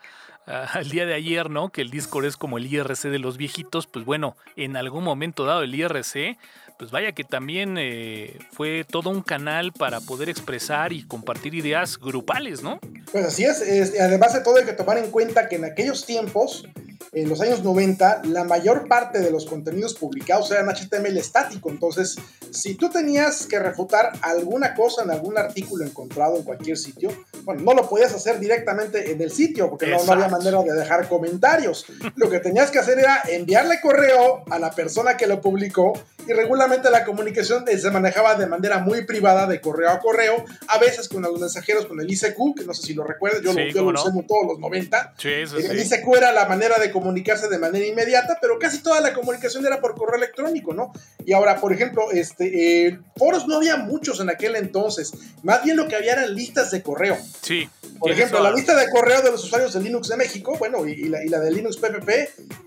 ah, 0.49 0.69
el 0.81 0.91
día 0.91 1.07
de 1.07 1.15
ayer, 1.15 1.49
¿no? 1.49 1.69
Que 1.69 1.81
el 1.81 1.91
Discord 1.91 2.25
es 2.25 2.37
como 2.37 2.59
el 2.59 2.67
IRC 2.67 3.09
de 3.09 3.21
los 3.21 3.37
viejitos, 3.37 3.87
pues 3.87 4.05
bueno, 4.05 4.37
en 4.57 4.77
algún 4.77 5.05
momento 5.05 5.45
dado 5.45 5.63
el 5.63 5.73
IRC 5.77 6.39
pues 6.79 6.91
vaya 6.91 7.13
que 7.13 7.25
también 7.25 7.77
eh, 7.79 8.39
fue 8.53 8.85
todo 8.89 9.11
un 9.11 9.23
canal 9.23 9.73
para 9.73 10.01
poder 10.01 10.29
expresar 10.29 10.93
y 10.93 11.07
compartir 11.07 11.55
ideas 11.55 11.99
grupales, 11.99 12.63
¿no? 12.63 12.81
Pues 13.11 13.27
así 13.27 13.45
es, 13.45 13.63
además 14.01 14.35
de 14.35 14.41
todo 14.41 14.57
hay 14.57 14.65
que 14.65 14.73
tomar 14.73 14.99
en 14.99 15.11
cuenta 15.11 15.49
que 15.49 15.57
en 15.57 15.65
aquellos 15.65 16.07
tiempos 16.07 16.65
en 17.13 17.29
los 17.29 17.41
años 17.43 17.63
90 17.63 18.23
la 18.25 18.45
mayor 18.45 18.89
parte 18.89 19.21
de 19.21 19.31
los 19.31 19.45
contenidos 19.45 19.95
publicados 19.95 20.51
eran 20.51 20.69
HTML 20.69 21.17
estático. 21.19 21.71
Entonces, 21.71 22.17
si 22.51 22.75
tú 22.75 22.89
tenías 22.89 23.47
que 23.47 23.59
refutar 23.59 24.13
alguna 24.23 24.75
cosa 24.75 25.03
en 25.03 25.11
algún 25.11 25.37
artículo 25.37 25.85
encontrado 25.85 26.37
en 26.37 26.45
cualquier 26.45 26.79
sitio, 26.79 27.11
bueno, 27.45 27.63
no 27.63 27.75
lo 27.75 27.89
podías 27.89 28.15
hacer 28.15 28.39
directamente 28.39 29.13
en 29.13 29.21
el 29.21 29.31
sitio 29.31 29.69
porque 29.69 29.87
no, 29.89 30.01
había 30.11 30.29
manera 30.29 30.63
de 30.63 30.73
dejar 30.73 31.09
comentarios. 31.09 31.87
Lo 32.17 32.31
que 32.31 32.41
tenías 32.41 32.71
que 32.71 32.79
hacer 32.79 32.99
era 32.99 33.23
enviarle 33.29 33.81
correo 33.81 34.45
a 34.51 34.59
la 34.59 34.71
persona 34.71 35.17
que 35.17 35.27
lo 35.27 35.41
publicó 35.41 35.93
y 36.27 36.33
regularmente 36.33 36.72
la 36.91 37.05
comunicación 37.05 37.65
se 37.67 37.91
manejaba 37.91 38.35
de 38.35 38.47
manera 38.47 38.79
muy 38.79 39.05
privada, 39.05 39.47
de 39.47 39.61
correo 39.61 39.91
a 39.91 39.99
correo, 39.99 40.45
a 40.69 40.79
veces 40.79 41.09
con 41.09 41.23
los 41.23 41.39
mensajeros, 41.39 41.87
con 41.87 42.01
el 42.01 42.11
ICQ, 42.11 42.57
que 42.57 42.65
no 42.65 42.75
sé 42.75 42.83
si 42.83 42.95
lo 42.95 43.05
recuerdas, 43.05 43.43
yo, 43.43 43.53
lo, 43.53 43.63
usé 43.93 44.09
en 44.09 44.27
todos 44.27 44.47
los 44.47 44.59
90. 44.59 45.15
el 45.23 45.81
ICQ 45.81 46.17
era 46.17 46.33
la 46.33 46.47
manera 46.47 46.79
de 46.79 46.91
comunicarse 46.91 47.49
de 47.49 47.59
manera 47.59 47.87
inmediata, 47.87 48.39
pero 48.41 48.59
casi 48.59 48.83
toda 48.83 49.01
la 49.01 49.13
comunicación 49.13 49.65
era 49.67 49.81
por 49.81 49.95
correo 49.95 50.17
electrónico, 50.17 50.75
¿no? 50.75 50.93
Y 51.25 51.33
ahora, 51.33 51.61
por 51.61 51.73
ejemplo, 51.73 52.11
este, 52.13 52.87
eh, 52.87 52.99
foros 53.17 53.47
no 53.47 53.57
había 53.57 53.77
muchos 53.77 54.21
en 54.21 54.31
aquel 54.31 54.57
entonces, 54.57 55.13
más 55.43 55.63
bien 55.65 55.77
lo 55.77 55.89
que 55.89 55.97
había 55.97 56.13
eran 56.13 56.35
listas 56.35 56.71
de 56.71 56.83
correo. 56.83 57.17
Sí. 57.43 57.69
Por 57.99 58.11
ejemplo, 58.11 58.41
la 58.41 58.51
lista 58.51 58.75
de 58.75 58.91
correo 58.91 59.23
de 59.23 59.31
los 59.31 59.45
usuarios 59.45 59.73
de 59.73 59.81
Linux 59.81 60.09
de 60.09 60.17
México, 60.17 60.57
bueno, 60.59 60.87
y, 60.87 61.05
la, 61.05 61.25
y 61.25 61.29
la, 61.29 61.39
de 61.39 61.53
Linux 61.53 61.77
PPP, 61.77 62.11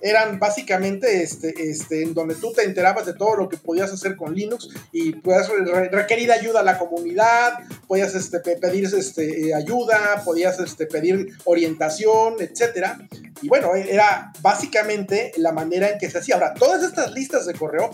eran 0.01 0.39
básicamente 0.39 1.23
este, 1.23 1.53
este, 1.69 2.03
en 2.03 2.13
donde 2.13 2.35
tú 2.35 2.53
te 2.53 2.63
enterabas 2.63 3.05
de 3.05 3.13
todo 3.13 3.35
lo 3.35 3.49
que 3.49 3.57
podías 3.57 3.84
hacer 3.91 4.15
con 4.15 4.33
Linux 4.33 4.69
y 4.91 5.13
podías 5.13 5.49
requerir 5.91 6.31
ayuda 6.31 6.61
a 6.61 6.63
la 6.63 6.77
comunidad, 6.77 7.53
podías 7.87 8.15
este, 8.15 8.39
pedir 8.39 8.85
este, 8.85 9.53
ayuda, 9.53 10.21
podías 10.23 10.59
este, 10.59 10.85
pedir 10.85 11.37
orientación, 11.45 12.35
etcétera. 12.39 12.97
Y 13.41 13.47
bueno, 13.47 13.75
era 13.75 14.31
básicamente 14.41 15.31
la 15.37 15.51
manera 15.51 15.89
en 15.89 15.99
que 15.99 16.09
se 16.09 16.19
hacía. 16.19 16.35
Ahora, 16.35 16.53
todas 16.53 16.83
estas 16.83 17.11
listas 17.11 17.45
de 17.45 17.53
correo 17.53 17.91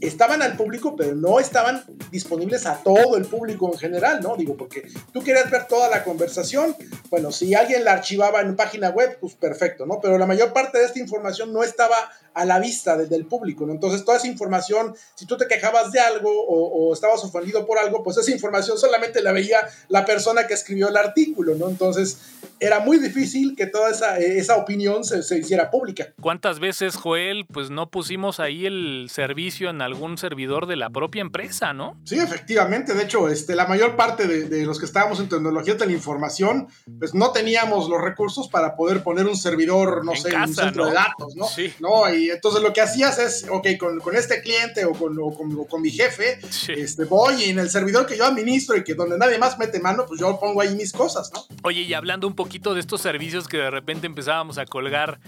estaban 0.00 0.42
al 0.42 0.56
público, 0.56 0.96
pero 0.96 1.14
no 1.14 1.40
estaban 1.40 1.84
disponibles 2.10 2.66
a 2.66 2.82
todo 2.82 3.16
el 3.16 3.24
público 3.24 3.70
en 3.72 3.78
general, 3.78 4.20
¿no? 4.22 4.36
Digo, 4.36 4.56
porque 4.56 4.88
tú 5.12 5.22
querías 5.22 5.50
ver 5.50 5.66
toda 5.66 5.88
la 5.88 6.04
conversación, 6.04 6.76
bueno, 7.10 7.32
si 7.32 7.54
alguien 7.54 7.84
la 7.84 7.92
archivaba 7.92 8.40
en 8.40 8.56
página 8.56 8.90
web, 8.90 9.18
pues 9.20 9.34
perfecto, 9.34 9.86
¿no? 9.86 10.00
Pero 10.00 10.18
la 10.18 10.26
mayor 10.26 10.52
parte 10.52 10.78
de 10.78 10.84
esta 10.84 10.98
información 10.98 11.52
no 11.52 11.62
estaba 11.62 11.96
a 12.36 12.44
la 12.44 12.58
vista 12.58 12.98
del 12.98 13.24
público, 13.24 13.64
¿no? 13.64 13.72
Entonces, 13.72 14.04
toda 14.04 14.18
esa 14.18 14.26
información, 14.26 14.94
si 15.14 15.24
tú 15.24 15.38
te 15.38 15.48
quejabas 15.48 15.90
de 15.90 16.00
algo 16.00 16.30
o, 16.30 16.92
estabas 16.92 17.24
ofendido 17.24 17.66
por 17.66 17.78
algo, 17.78 18.02
pues 18.04 18.18
esa 18.18 18.30
información 18.30 18.76
solamente 18.76 19.22
la 19.22 19.32
veía 19.32 19.58
la 19.88 20.04
persona 20.04 20.46
que 20.46 20.52
escribió 20.52 20.90
el 20.90 20.96
artículo, 20.98 21.54
¿no? 21.54 21.70
Entonces, 21.70 22.18
era 22.60 22.80
muy 22.80 22.98
difícil 22.98 23.56
que 23.56 23.66
toda 23.66 23.90
esa, 23.90 24.18
esa 24.18 24.56
opinión 24.56 25.02
se, 25.04 25.22
se 25.22 25.38
hiciera 25.38 25.70
pública. 25.70 26.08
¿Cuántas 26.20 26.60
veces, 26.60 26.96
Joel, 26.96 27.46
pues 27.46 27.70
no 27.70 27.90
pusimos 27.90 28.38
ahí 28.38 28.66
el 28.66 29.08
servicio 29.10 29.72
servidor 30.16 30.66
de 30.66 30.76
la 30.76 30.90
propia 30.90 31.20
empresa, 31.20 31.72
¿no? 31.72 31.98
Sí, 32.04 32.18
efectivamente. 32.18 32.94
De 32.94 33.04
hecho, 33.04 33.28
este, 33.28 33.54
la 33.54 33.66
mayor 33.66 33.96
parte 33.96 34.26
de, 34.26 34.64
los 34.64 34.78
que 34.78 34.86
estábamos 34.86 35.20
en 35.20 35.28
tecnología 35.28 35.74
de 35.74 35.86
la 35.86 35.92
información, 35.92 36.68
pues 36.98 37.14
no 37.14 37.30
teníamos 37.32 37.88
los 37.88 38.00
recursos 38.00 38.48
para 38.48 38.76
poder 38.76 39.02
poner 39.02 39.26
un 39.26 39.36
servidor, 39.36 40.04
no 40.04 40.14
sé, 40.14 40.30
en 40.30 40.42
un 40.42 40.54
centro 40.54 40.86
de 40.86 40.92
datos, 40.92 41.36
¿no? 41.36 41.46
Sí. 41.46 41.72
¿no? 41.80 42.12
Y 42.12 42.30
entonces 42.30 42.62
lo 42.62 42.72
que 42.72 42.80
hacías 42.80 43.18
es, 43.18 43.46
ok, 43.50 43.68
con, 43.78 44.00
con 44.00 44.16
este 44.16 44.40
cliente 44.42 44.84
o 44.84 44.92
con, 44.92 45.16
con, 45.66 45.82
mi 45.82 45.90
jefe, 45.90 46.38
este, 46.68 47.04
voy 47.04 47.44
y 47.44 47.50
en 47.50 47.58
el 47.58 47.70
servidor 47.70 48.06
que 48.06 48.16
yo 48.16 48.24
administro 48.24 48.76
y 48.76 48.84
que 48.84 48.94
donde 48.94 49.18
nadie 49.18 49.38
más 49.38 49.58
mete 49.58 49.80
mano, 49.80 50.04
pues 50.06 50.20
yo 50.20 50.38
pongo 50.40 50.60
ahí 50.60 50.74
mis 50.74 50.92
cosas, 50.92 51.30
¿no? 51.32 51.44
Oye, 51.62 51.82
y 51.82 51.94
hablando 51.94 52.26
un 52.26 52.34
poquito 52.34 52.74
de 52.74 52.80
estos 52.80 53.00
servicios 53.00 53.48
que 53.48 53.58
de 53.58 53.70
repente 53.70 54.06
empezábamos 54.06 54.58
a 54.58 54.66
colgar 54.66 55.20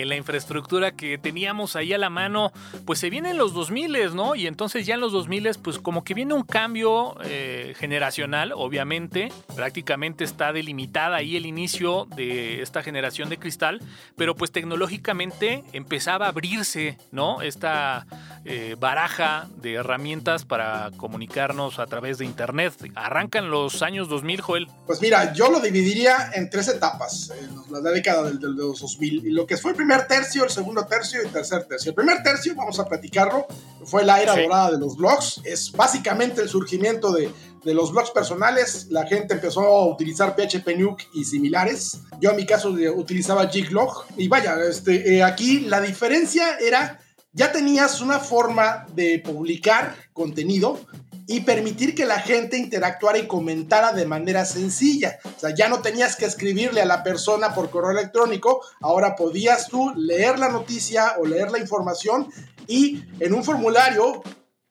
en 0.00 0.08
la 0.08 0.16
infraestructura 0.16 0.92
que 0.92 1.18
teníamos 1.18 1.76
ahí 1.76 1.92
a 1.92 1.98
la 1.98 2.10
mano, 2.10 2.52
pues 2.84 2.98
se 2.98 3.10
vienen 3.10 3.38
los 3.38 3.52
2000, 3.54 4.14
¿no? 4.14 4.34
Y 4.34 4.46
entonces 4.46 4.86
ya 4.86 4.94
en 4.94 5.00
los 5.00 5.12
2000, 5.12 5.50
pues 5.62 5.78
como 5.78 6.04
que 6.04 6.14
viene 6.14 6.34
un 6.34 6.42
cambio 6.42 7.16
eh, 7.24 7.74
generacional, 7.78 8.52
obviamente, 8.54 9.30
prácticamente 9.54 10.24
está 10.24 10.52
delimitada 10.52 11.16
ahí 11.16 11.36
el 11.36 11.46
inicio 11.46 12.06
de 12.16 12.62
esta 12.62 12.82
generación 12.82 13.28
de 13.28 13.38
cristal, 13.38 13.80
pero 14.16 14.34
pues 14.34 14.52
tecnológicamente 14.52 15.64
empezaba 15.72 16.26
a 16.26 16.28
abrirse, 16.30 16.98
¿no? 17.12 17.42
Esta 17.42 18.06
eh, 18.44 18.76
baraja 18.78 19.48
de 19.56 19.74
herramientas 19.74 20.44
para 20.44 20.90
comunicarnos 20.96 21.78
a 21.78 21.86
través 21.86 22.18
de 22.18 22.24
Internet. 22.24 22.74
Arrancan 22.94 23.50
los 23.50 23.82
años 23.82 24.08
2000, 24.08 24.40
Joel. 24.40 24.68
Pues 24.86 25.00
mira, 25.00 25.32
yo 25.32 25.50
lo 25.50 25.60
dividiría 25.60 26.30
en 26.34 26.50
tres 26.50 26.68
etapas, 26.68 27.32
en 27.38 27.72
la 27.72 27.90
década 27.90 28.24
del, 28.24 28.38
del 28.38 28.56
2000. 28.56 29.26
Y 29.26 29.30
lo 29.30 29.46
que 29.46 29.56
fue 29.56 29.72
el 29.72 29.76
primer 29.86 30.08
tercio, 30.08 30.42
el 30.42 30.50
segundo 30.50 30.84
tercio 30.84 31.22
y 31.22 31.26
el 31.26 31.32
tercer 31.32 31.64
tercio. 31.64 31.90
El 31.90 31.94
primer 31.94 32.20
tercio, 32.20 32.56
vamos 32.56 32.80
a 32.80 32.84
platicarlo, 32.86 33.46
fue 33.84 34.04
la 34.04 34.20
era 34.20 34.34
dorada 34.34 34.72
de 34.72 34.78
los 34.78 34.96
blogs. 34.96 35.40
Es 35.44 35.70
básicamente 35.70 36.42
el 36.42 36.48
surgimiento 36.48 37.12
de, 37.12 37.30
de 37.64 37.74
los 37.74 37.92
blogs 37.92 38.10
personales. 38.10 38.88
La 38.90 39.06
gente 39.06 39.34
empezó 39.34 39.60
a 39.60 39.86
utilizar 39.86 40.34
PHP 40.34 40.76
Nuke 40.76 41.06
y 41.14 41.24
similares. 41.24 42.00
Yo 42.20 42.30
en 42.30 42.36
mi 42.36 42.46
caso 42.46 42.70
utilizaba 42.96 43.46
Jiglog. 43.48 44.06
Y 44.16 44.26
vaya, 44.26 44.56
este, 44.68 45.16
eh, 45.16 45.22
aquí 45.22 45.60
la 45.60 45.80
diferencia 45.80 46.58
era 46.58 46.98
ya 47.32 47.52
tenías 47.52 48.00
una 48.00 48.18
forma 48.18 48.86
de 48.94 49.22
publicar 49.24 49.94
contenido 50.14 50.80
y 51.26 51.40
permitir 51.40 51.94
que 51.94 52.04
la 52.04 52.20
gente 52.20 52.56
interactuara 52.56 53.18
y 53.18 53.26
comentara 53.26 53.92
de 53.92 54.06
manera 54.06 54.44
sencilla. 54.44 55.18
O 55.24 55.40
sea, 55.40 55.54
ya 55.54 55.68
no 55.68 55.80
tenías 55.80 56.16
que 56.16 56.24
escribirle 56.24 56.80
a 56.80 56.86
la 56.86 57.02
persona 57.02 57.54
por 57.54 57.70
correo 57.70 57.90
electrónico, 57.90 58.60
ahora 58.80 59.16
podías 59.16 59.68
tú 59.68 59.92
leer 59.96 60.38
la 60.38 60.48
noticia 60.48 61.14
o 61.18 61.26
leer 61.26 61.50
la 61.50 61.58
información 61.58 62.28
y 62.68 63.02
en 63.20 63.34
un 63.34 63.42
formulario 63.42 64.22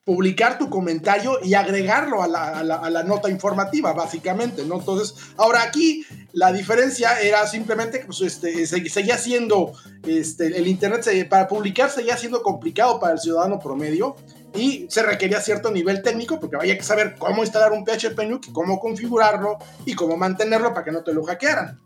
publicar 0.05 0.59
tu 0.59 0.69
comentario 0.69 1.39
y 1.43 1.55
agregarlo 1.55 2.21
a 2.21 2.27
la, 2.27 3.03
nota 3.03 3.29
informativa, 3.29 3.91
básicamente, 3.91 4.63
¿no? 4.63 4.75
Entonces, 4.75 5.15
ahora 5.35 5.63
aquí 5.63 6.05
la 6.31 6.53
diferencia 6.53 7.19
era 7.19 7.47
simplemente 7.47 7.99
que 7.99 8.05
pues, 8.05 8.21
este, 8.21 8.67
seguía 8.67 9.17
siendo, 9.17 9.73
este, 10.05 10.45
el 10.45 10.67
Internet 10.67 11.27
para 11.27 11.47
publicar 11.47 11.89
seguía 11.89 12.15
siendo 12.17 12.43
complicado 12.43 12.99
para 12.99 13.13
el 13.13 13.19
ciudadano 13.19 13.59
promedio 13.59 14.15
y 14.55 14.87
se 14.89 15.03
requería 15.03 15.41
cierto 15.41 15.71
nivel 15.71 16.01
técnico 16.01 16.39
porque 16.39 16.55
había 16.55 16.77
que 16.77 16.83
saber 16.83 17.15
cómo 17.17 17.43
instalar 17.43 17.71
un 17.71 17.85
PHP 17.85 18.19
Nuke, 18.27 18.51
cómo 18.53 18.79
configurarlo 18.79 19.57
y 19.85 19.93
cómo 19.93 20.17
mantenerlo 20.17 20.73
para 20.73 20.85
que 20.85 20.91
no 20.91 21.03
te 21.03 21.13
lo 21.13 21.23
hackearan. 21.23 21.79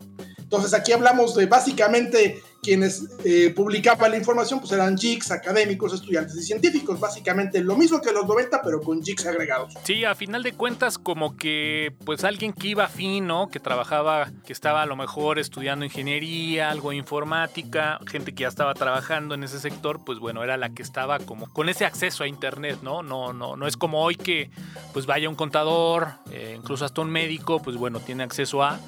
Entonces 0.50 0.74
aquí 0.74 0.90
hablamos 0.90 1.36
de 1.36 1.46
básicamente 1.46 2.42
quienes 2.60 3.08
eh, 3.24 3.52
publicaban 3.54 4.10
la 4.10 4.16
información 4.16 4.58
pues 4.58 4.72
eran 4.72 4.96
geeks, 4.96 5.30
académicos, 5.30 5.94
estudiantes 5.94 6.36
y 6.36 6.42
científicos, 6.42 6.98
básicamente 6.98 7.62
lo 7.62 7.76
mismo 7.76 8.00
que 8.00 8.10
los 8.10 8.26
90 8.26 8.60
pero 8.60 8.80
con 8.80 9.00
geeks 9.00 9.26
agregados. 9.26 9.74
Sí, 9.84 10.04
a 10.04 10.16
final 10.16 10.42
de 10.42 10.52
cuentas 10.52 10.98
como 10.98 11.36
que 11.36 11.94
pues 12.04 12.24
alguien 12.24 12.52
que 12.52 12.66
iba 12.66 12.88
fino, 12.88 13.48
que 13.48 13.60
trabajaba, 13.60 14.32
que 14.44 14.52
estaba 14.52 14.82
a 14.82 14.86
lo 14.86 14.96
mejor 14.96 15.38
estudiando 15.38 15.84
ingeniería, 15.84 16.68
algo 16.72 16.90
de 16.90 16.96
informática, 16.96 18.00
gente 18.08 18.34
que 18.34 18.42
ya 18.42 18.48
estaba 18.48 18.74
trabajando 18.74 19.36
en 19.36 19.44
ese 19.44 19.60
sector, 19.60 20.04
pues 20.04 20.18
bueno, 20.18 20.42
era 20.42 20.56
la 20.56 20.70
que 20.70 20.82
estaba 20.82 21.20
como 21.20 21.48
con 21.52 21.68
ese 21.68 21.84
acceso 21.84 22.24
a 22.24 22.26
internet, 22.26 22.80
¿no? 22.82 23.04
No, 23.04 23.32
no, 23.32 23.54
no 23.54 23.68
es 23.68 23.76
como 23.76 24.02
hoy 24.02 24.16
que 24.16 24.50
pues 24.92 25.06
vaya 25.06 25.28
un 25.28 25.36
contador, 25.36 26.08
eh, 26.32 26.54
incluso 26.56 26.84
hasta 26.84 27.00
un 27.02 27.10
médico, 27.10 27.62
pues 27.62 27.76
bueno, 27.76 28.00
tiene 28.00 28.24
acceso 28.24 28.64
a, 28.64 28.80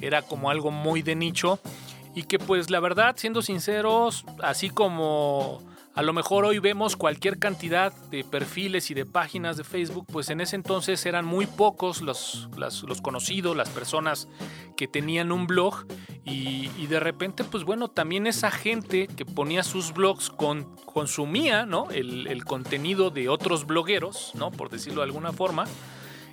era 0.00 0.22
como 0.22 0.50
algo 0.50 0.70
muy 0.70 1.02
de 1.02 1.14
nicho 1.14 1.60
y 2.14 2.24
que 2.24 2.38
pues 2.38 2.70
la 2.70 2.80
verdad, 2.80 3.14
siendo 3.16 3.42
sinceros, 3.42 4.24
así 4.42 4.70
como 4.70 5.62
a 5.94 6.02
lo 6.02 6.12
mejor 6.12 6.44
hoy 6.44 6.60
vemos 6.60 6.96
cualquier 6.96 7.38
cantidad 7.38 7.92
de 8.10 8.24
perfiles 8.24 8.90
y 8.90 8.94
de 8.94 9.04
páginas 9.06 9.56
de 9.56 9.64
Facebook, 9.64 10.06
pues 10.10 10.30
en 10.30 10.40
ese 10.40 10.56
entonces 10.56 11.04
eran 11.04 11.24
muy 11.24 11.46
pocos 11.46 12.00
los, 12.00 12.48
los 12.56 13.00
conocidos, 13.00 13.56
las 13.56 13.68
personas 13.68 14.28
que 14.76 14.86
tenían 14.88 15.32
un 15.32 15.46
blog 15.46 15.86
y, 16.24 16.68
de 16.86 17.00
repente 17.00 17.44
pues 17.44 17.64
bueno, 17.64 17.88
también 17.88 18.26
esa 18.26 18.50
gente 18.50 19.06
que 19.08 19.24
ponía 19.24 19.62
sus 19.62 19.92
blogs 19.92 20.30
con, 20.30 20.76
consumía 20.86 21.66
¿no? 21.66 21.90
el, 21.90 22.26
el 22.26 22.44
contenido 22.44 23.10
de 23.10 23.28
otros 23.28 23.66
blogueros, 23.66 24.32
¿no? 24.34 24.50
por 24.50 24.70
decirlo 24.70 25.02
de 25.02 25.06
alguna 25.06 25.32
forma, 25.32 25.66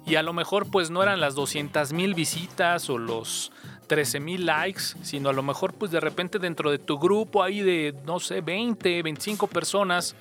y 0.07 0.15
a 0.15 0.23
lo 0.23 0.33
mejor 0.33 0.71
pues 0.71 0.89
no 0.89 1.03
eran 1.03 1.19
las 1.19 1.35
200 1.35 1.91
mil 1.91 2.13
visitas 2.13 2.89
o 2.89 2.97
los 2.97 3.51
13 3.87 4.19
mil 4.19 4.45
likes, 4.45 4.81
sino 5.01 5.29
a 5.29 5.33
lo 5.33 5.43
mejor 5.43 5.73
pues 5.73 5.91
de 5.91 5.99
repente 5.99 6.39
dentro 6.39 6.71
de 6.71 6.79
tu 6.79 6.97
grupo 6.97 7.43
ahí 7.43 7.61
de, 7.61 7.93
no 8.05 8.19
sé, 8.19 8.41
20, 8.41 9.03
25 9.03 9.47
personas 9.47 10.15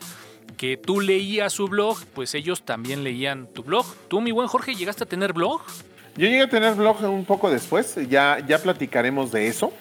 que 0.56 0.76
tú 0.76 1.00
leías 1.00 1.52
su 1.52 1.68
blog, 1.68 1.98
pues 2.14 2.34
ellos 2.34 2.62
también 2.62 3.04
leían 3.04 3.46
tu 3.46 3.62
blog. 3.62 3.86
¿Tú, 4.08 4.20
mi 4.20 4.32
buen 4.32 4.48
Jorge, 4.48 4.74
llegaste 4.74 5.04
a 5.04 5.06
tener 5.06 5.32
blog? 5.32 5.60
Yo 6.16 6.26
llegué 6.26 6.42
a 6.42 6.48
tener 6.48 6.74
blog 6.74 7.02
un 7.04 7.24
poco 7.24 7.50
después, 7.50 7.96
ya, 8.08 8.38
ya 8.46 8.58
platicaremos 8.58 9.30
de 9.32 9.48
eso. 9.48 9.72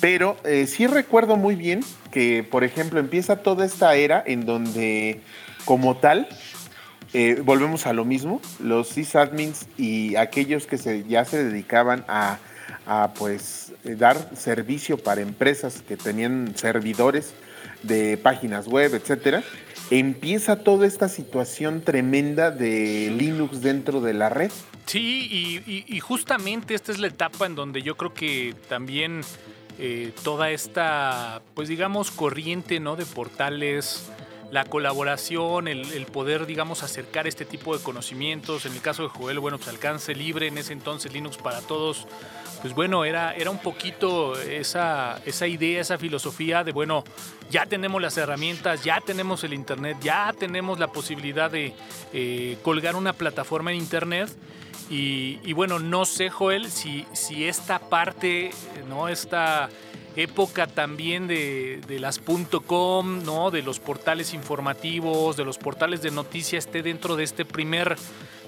Pero 0.00 0.36
eh, 0.44 0.66
sí 0.66 0.86
recuerdo 0.86 1.36
muy 1.36 1.56
bien 1.56 1.84
que, 2.10 2.42
por 2.42 2.64
ejemplo, 2.64 3.00
empieza 3.00 3.36
toda 3.36 3.66
esta 3.66 3.94
era 3.94 4.22
en 4.26 4.46
donde, 4.46 5.20
como 5.64 5.96
tal, 5.96 6.28
eh, 7.12 7.40
volvemos 7.44 7.86
a 7.86 7.92
lo 7.92 8.04
mismo, 8.04 8.40
los 8.60 8.88
sysadmins 8.88 9.66
y 9.76 10.16
aquellos 10.16 10.66
que 10.66 11.04
ya 11.08 11.24
se 11.24 11.44
dedicaban 11.44 12.04
a 12.08 12.38
pues 13.18 13.72
dar 13.84 14.30
servicio 14.34 14.96
para 14.96 15.20
empresas 15.20 15.82
que 15.86 15.98
tenían 15.98 16.54
servidores 16.56 17.34
de 17.82 18.16
páginas 18.16 18.66
web, 18.66 18.94
etcétera, 18.94 19.42
empieza 19.90 20.56
toda 20.56 20.86
esta 20.86 21.08
situación 21.08 21.82
tremenda 21.82 22.50
de 22.50 23.12
Linux 23.16 23.60
dentro 23.62 24.00
de 24.00 24.14
la 24.14 24.28
red. 24.28 24.50
Sí, 24.86 25.62
y, 25.86 26.00
justamente 26.00 26.74
esta 26.74 26.92
es 26.92 26.98
la 26.98 27.08
etapa 27.08 27.44
en 27.44 27.54
donde 27.54 27.82
yo 27.82 27.96
creo 27.96 28.14
que 28.14 28.54
también 28.68 29.20
eh, 29.78 30.12
toda 30.24 30.50
esta, 30.50 31.42
pues 31.54 31.68
digamos, 31.68 32.10
corriente 32.10 32.80
de 32.80 33.06
portales, 33.06 34.08
la 34.50 34.64
colaboración, 34.64 35.68
el, 35.68 36.06
poder, 36.06 36.46
digamos, 36.46 36.82
acercar 36.82 37.26
este 37.26 37.44
tipo 37.44 37.76
de 37.76 37.82
conocimientos. 37.82 38.66
En 38.66 38.72
el 38.72 38.80
caso 38.80 39.02
de 39.02 39.08
Joel, 39.10 39.38
bueno, 39.40 39.58
pues 39.58 39.68
alcance 39.68 40.14
libre 40.14 40.46
en 40.46 40.58
ese 40.58 40.72
entonces 40.72 41.12
Linux 41.12 41.36
para 41.36 41.60
todos 41.60 42.06
pues 42.60 42.74
bueno, 42.74 43.04
era, 43.04 43.34
era 43.34 43.50
un 43.50 43.58
poquito 43.58 44.38
esa, 44.38 45.20
esa 45.24 45.46
idea, 45.46 45.80
esa 45.80 45.96
filosofía 45.96 46.64
de, 46.64 46.72
bueno, 46.72 47.04
ya 47.50 47.66
tenemos 47.66 48.02
las 48.02 48.16
herramientas, 48.16 48.82
ya 48.82 49.00
tenemos 49.00 49.44
el 49.44 49.54
Internet, 49.54 49.98
ya 50.00 50.34
tenemos 50.36 50.78
la 50.78 50.88
posibilidad 50.88 51.50
de 51.50 51.74
eh, 52.12 52.58
colgar 52.62 52.96
una 52.96 53.12
plataforma 53.12 53.70
en 53.70 53.78
Internet. 53.78 54.28
Y, 54.90 55.52
bueno, 55.52 55.78
no 55.78 56.06
sé, 56.06 56.30
Joel, 56.30 56.70
si, 56.70 57.04
si 57.12 57.44
esta 57.44 57.78
parte, 57.78 58.50
¿no? 58.88 59.08
Esta 59.08 59.68
época 60.18 60.66
también 60.66 61.28
de, 61.28 61.80
las 62.00 62.20
.com, 62.66 63.24
¿no? 63.24 63.50
De 63.50 63.62
los 63.62 63.78
portales 63.78 64.34
informativos, 64.34 65.36
de 65.36 65.44
los 65.44 65.58
portales 65.58 66.02
de 66.02 66.10
noticias 66.10 66.66
esté 66.66 66.82
dentro 66.82 67.16
de 67.16 67.24
este 67.24 67.44
primer, 67.44 67.96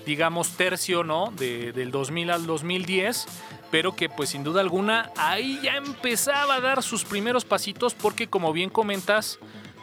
digamos, 0.04 0.56
tercio, 0.56 1.04
¿no? 1.04 1.32
De, 1.36 1.72
del 1.72 1.90
2000 1.90 2.30
al 2.30 2.46
2010 2.46 3.26
pero 3.70 3.94
que 3.94 4.08
pues 4.08 4.30
sin 4.30 4.42
duda 4.42 4.60
alguna 4.60 5.12
ahí 5.16 5.60
ya 5.62 5.76
empezaba 5.76 6.56
a 6.56 6.60
dar 6.60 6.82
sus 6.82 7.04
primeros 7.04 7.44
pasitos 7.44 7.94
porque 7.94 8.26
como 8.26 8.52
bien 8.52 8.68
comentas, 8.68 9.38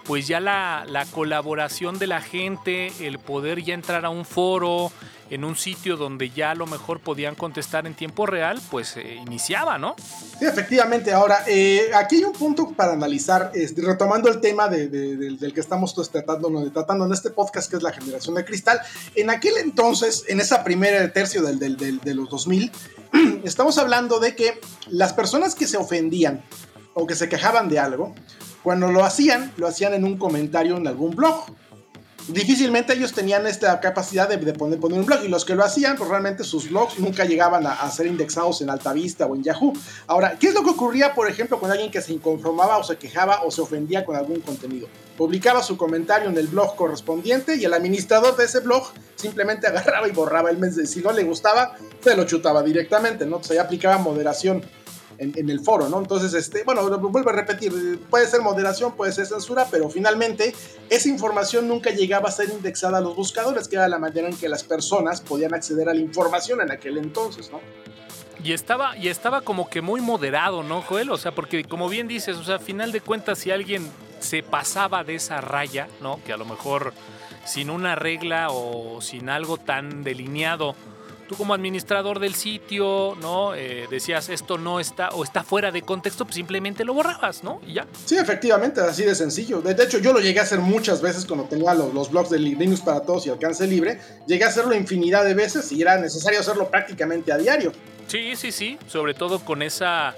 pues 0.08 0.26
ya 0.26 0.40
la, 0.40 1.06
colaboración 1.12 2.00
de 2.00 2.08
la 2.08 2.22
gente, 2.22 2.92
el 3.02 3.20
poder 3.20 3.62
ya 3.62 3.74
entrar 3.74 4.06
a 4.06 4.10
un 4.10 4.24
foro, 4.24 4.92
en 5.30 5.44
un 5.44 5.58
sitio 5.58 5.98
donde 5.98 6.30
ya 6.30 6.52
a 6.52 6.56
lo 6.56 6.66
mejor 6.66 7.02
podían 7.02 7.36
contestar 7.36 7.86
en 7.86 7.94
tiempo 7.94 8.26
real, 8.26 8.62
pues 8.72 8.96
eh, 8.96 9.16
iniciaba, 9.16 9.78
¿no? 9.78 9.98
Sí, 10.40 10.46
efectivamente. 10.46 11.12
Ahora, 11.12 11.44
eh, 11.48 11.92
aquí 11.94 12.16
hay 12.16 12.24
un 12.24 12.32
punto 12.32 12.72
para 12.72 12.94
analizar, 12.94 13.52
retomando 13.76 14.30
el 14.30 14.40
tema 14.40 14.70
del 14.70 15.52
que 15.54 15.60
estamos 15.60 15.94
tratando, 16.10 16.72
tratando 16.72 17.06
en 17.06 17.12
este 17.12 17.30
podcast, 17.30 17.70
que 17.70 17.76
es 17.76 17.84
la 17.84 17.92
generación 17.92 18.36
de 18.36 18.46
cristal. 18.46 18.80
En 19.16 19.30
aquel 19.30 19.58
entonces, 19.58 20.24
en 20.30 20.40
esa 20.40 20.64
primera 20.64 21.12
tercio 21.12 21.42
del, 21.42 21.60
de 21.78 22.14
los 22.14 22.30
2000, 22.30 22.72
estamos 23.44 23.78
hablando 23.78 24.20
de 24.20 24.36
que 24.38 24.62
las 24.88 25.12
personas 25.12 25.54
que 25.56 25.68
se 25.68 25.76
ofendían 25.76 26.42
o 26.94 27.06
que 27.06 27.16
se 27.16 27.28
quejaban 27.28 27.68
de 27.68 27.80
algo, 27.80 28.16
cuando 28.68 28.92
lo 28.92 29.06
hacían, 29.06 29.54
lo 29.56 29.66
hacían 29.66 29.94
en 29.94 30.04
un 30.04 30.18
comentario 30.18 30.76
en 30.76 30.86
algún 30.88 31.16
blog. 31.16 31.46
Difícilmente 32.28 32.92
ellos 32.92 33.14
tenían 33.14 33.48
esta 33.48 33.80
capacidad 33.80 34.28
de, 34.28 34.38
poner, 34.52 34.78
poner, 34.78 35.00
un 35.00 35.06
blog 35.06 35.24
y 35.24 35.30
los 35.30 35.46
que 35.46 35.56
lo 35.56 35.64
hacían, 35.64 35.96
pues 35.96 36.10
realmente 36.10 36.44
sus 36.44 36.70
blogs 36.70 37.00
nunca 37.00 37.24
llegaban 37.24 37.66
a, 37.66 37.90
ser 37.90 38.08
indexados 38.08 38.62
en 38.62 38.70
Altavista 38.70 39.26
o 39.26 39.38
en 39.38 39.44
Yahoo. 39.44 39.72
Ahora, 40.06 40.38
¿qué 40.38 40.48
es 40.48 40.54
lo 40.54 40.64
que 40.64 40.72
ocurría, 40.72 41.14
por 41.14 41.30
ejemplo, 41.30 41.62
con 41.62 41.72
alguien 41.72 41.90
que 41.90 42.02
se 42.02 42.12
inconformaba 42.12 42.78
o 42.78 42.84
se 42.84 42.98
quejaba 42.98 43.44
o 43.44 43.52
se 43.52 43.62
ofendía 43.62 44.04
con 44.04 44.18
algún 44.18 44.42
contenido? 44.42 44.90
Publicaba 45.18 45.64
su 45.64 45.78
comentario 45.78 46.28
en 46.28 46.38
el 46.38 46.48
blog 46.48 46.76
correspondiente 46.76 47.56
y 47.56 47.64
el 47.64 47.74
administrador 47.74 48.36
de 48.36 48.44
ese 48.44 48.60
blog 48.60 48.92
simplemente 49.16 49.66
agarraba 49.68 50.10
y 50.10 50.12
borraba 50.12 50.50
el 50.50 50.58
mensaje. 50.58 50.88
Si 50.88 51.00
no 51.00 51.14
le 51.14 51.24
gustaba, 51.24 51.78
se 52.02 52.18
lo 52.18 52.26
chutaba 52.26 52.62
directamente, 52.64 53.26
¿no? 53.26 53.38
Pues 53.38 53.52
ahí 53.52 53.60
aplicaba 53.60 53.98
moderación 53.98 54.62
en, 55.18 55.50
el 55.50 55.60
foro, 55.60 55.90
¿no? 55.90 56.00
Entonces, 56.00 56.34
este, 56.34 56.64
bueno, 56.64 56.88
vuelvo 57.00 57.30
a 57.30 57.34
repetir, 57.34 58.00
puede 58.10 58.28
ser 58.28 58.42
moderación, 58.42 58.96
puede 58.96 59.12
ser 59.12 59.26
censura, 59.26 59.68
pero 59.70 59.90
finalmente 59.90 60.54
esa 60.90 61.10
información 61.10 61.68
nunca 61.68 61.92
llegaba 61.92 62.30
a 62.30 62.32
ser 62.32 62.50
indexada 62.50 63.00
a 63.00 63.02
los 63.02 63.16
buscadores, 63.16 63.68
que 63.68 63.76
era 63.76 63.88
la 63.88 64.00
manera 64.00 64.28
en 64.28 64.38
que 64.38 64.50
las 64.50 64.64
personas 64.64 65.22
podían 65.22 65.54
acceder 65.54 65.90
a 65.90 65.94
la 65.94 66.02
información 66.02 66.62
en 66.62 66.72
aquel 66.72 66.98
entonces, 66.98 67.52
¿no? 67.52 67.60
Y 68.44 68.54
estaba, 68.54 68.96
y 68.96 69.08
estaba 69.08 69.42
como 69.42 69.70
que 69.70 69.82
muy 69.82 70.00
moderado, 70.00 70.62
¿no, 70.62 70.82
Joel? 70.82 71.10
O 71.10 71.18
sea, 71.18 71.34
porque 71.34 71.64
como 71.64 71.90
bien 71.90 72.08
dices, 72.08 72.38
o 72.38 72.44
sea, 72.44 72.56
a 72.56 72.60
final 72.60 72.92
de 72.92 73.02
cuentas, 73.02 73.40
si 73.40 73.52
alguien 73.52 73.90
se 74.20 74.44
pasaba 74.44 75.04
de 75.04 75.16
esa 75.16 75.42
raya, 75.42 75.88
¿no? 76.02 76.20
Que 76.24 76.34
a 76.34 76.38
lo 76.38 76.46
mejor 76.46 76.94
sin 77.46 77.70
una 77.70 77.96
regla 77.96 78.50
o 78.52 79.02
sin 79.02 79.30
algo 79.30 79.58
tan 79.58 80.04
delineado, 80.04 80.76
tú 81.28 81.36
como 81.36 81.54
administrador 81.54 82.20
del 82.20 82.34
sitio, 82.34 83.16
¿no? 83.22 83.54
Eh, 83.56 83.88
decías 83.90 84.30
esto 84.30 84.58
no 84.58 84.80
está 84.80 85.10
o 85.10 85.24
está 85.24 85.44
fuera 85.44 85.72
de 85.72 85.82
contexto, 85.82 86.26
pues 86.26 86.36
simplemente 86.36 86.84
lo 86.86 86.94
borrabas, 86.94 87.44
¿no? 87.44 87.62
Y 87.68 87.74
ya. 87.74 87.88
Sí, 88.06 88.18
efectivamente, 88.18 88.82
así 88.82 89.04
de 89.04 89.16
sencillo. 89.16 89.62
De, 89.62 89.72
hecho, 89.84 90.00
yo 90.00 90.14
lo 90.14 90.20
llegué 90.20 90.40
a 90.40 90.44
hacer 90.44 90.60
muchas 90.60 91.02
veces 91.02 91.26
cuando 91.26 91.46
tenía 91.46 91.74
los, 91.74 91.94
los 91.94 92.10
blogs 92.10 92.30
de 92.30 92.40
Linux 92.40 92.82
para 92.82 93.02
todos 93.02 93.26
y 93.28 93.30
alcance 93.30 93.68
libre. 93.68 94.00
Llegué 94.26 94.46
a 94.46 94.48
hacerlo 94.48 94.74
infinidad 94.74 95.26
de 95.26 95.34
veces 95.34 95.72
y 95.72 95.82
era 95.82 95.98
necesario 95.98 96.40
hacerlo 96.40 96.70
prácticamente 96.70 97.32
a 97.32 97.38
diario. 97.38 97.72
Sí, 98.08 98.36
sí, 98.36 98.52
sí. 98.52 98.78
Sobre 98.88 99.14
todo 99.14 99.40
con 99.40 99.62
esa 99.62 100.16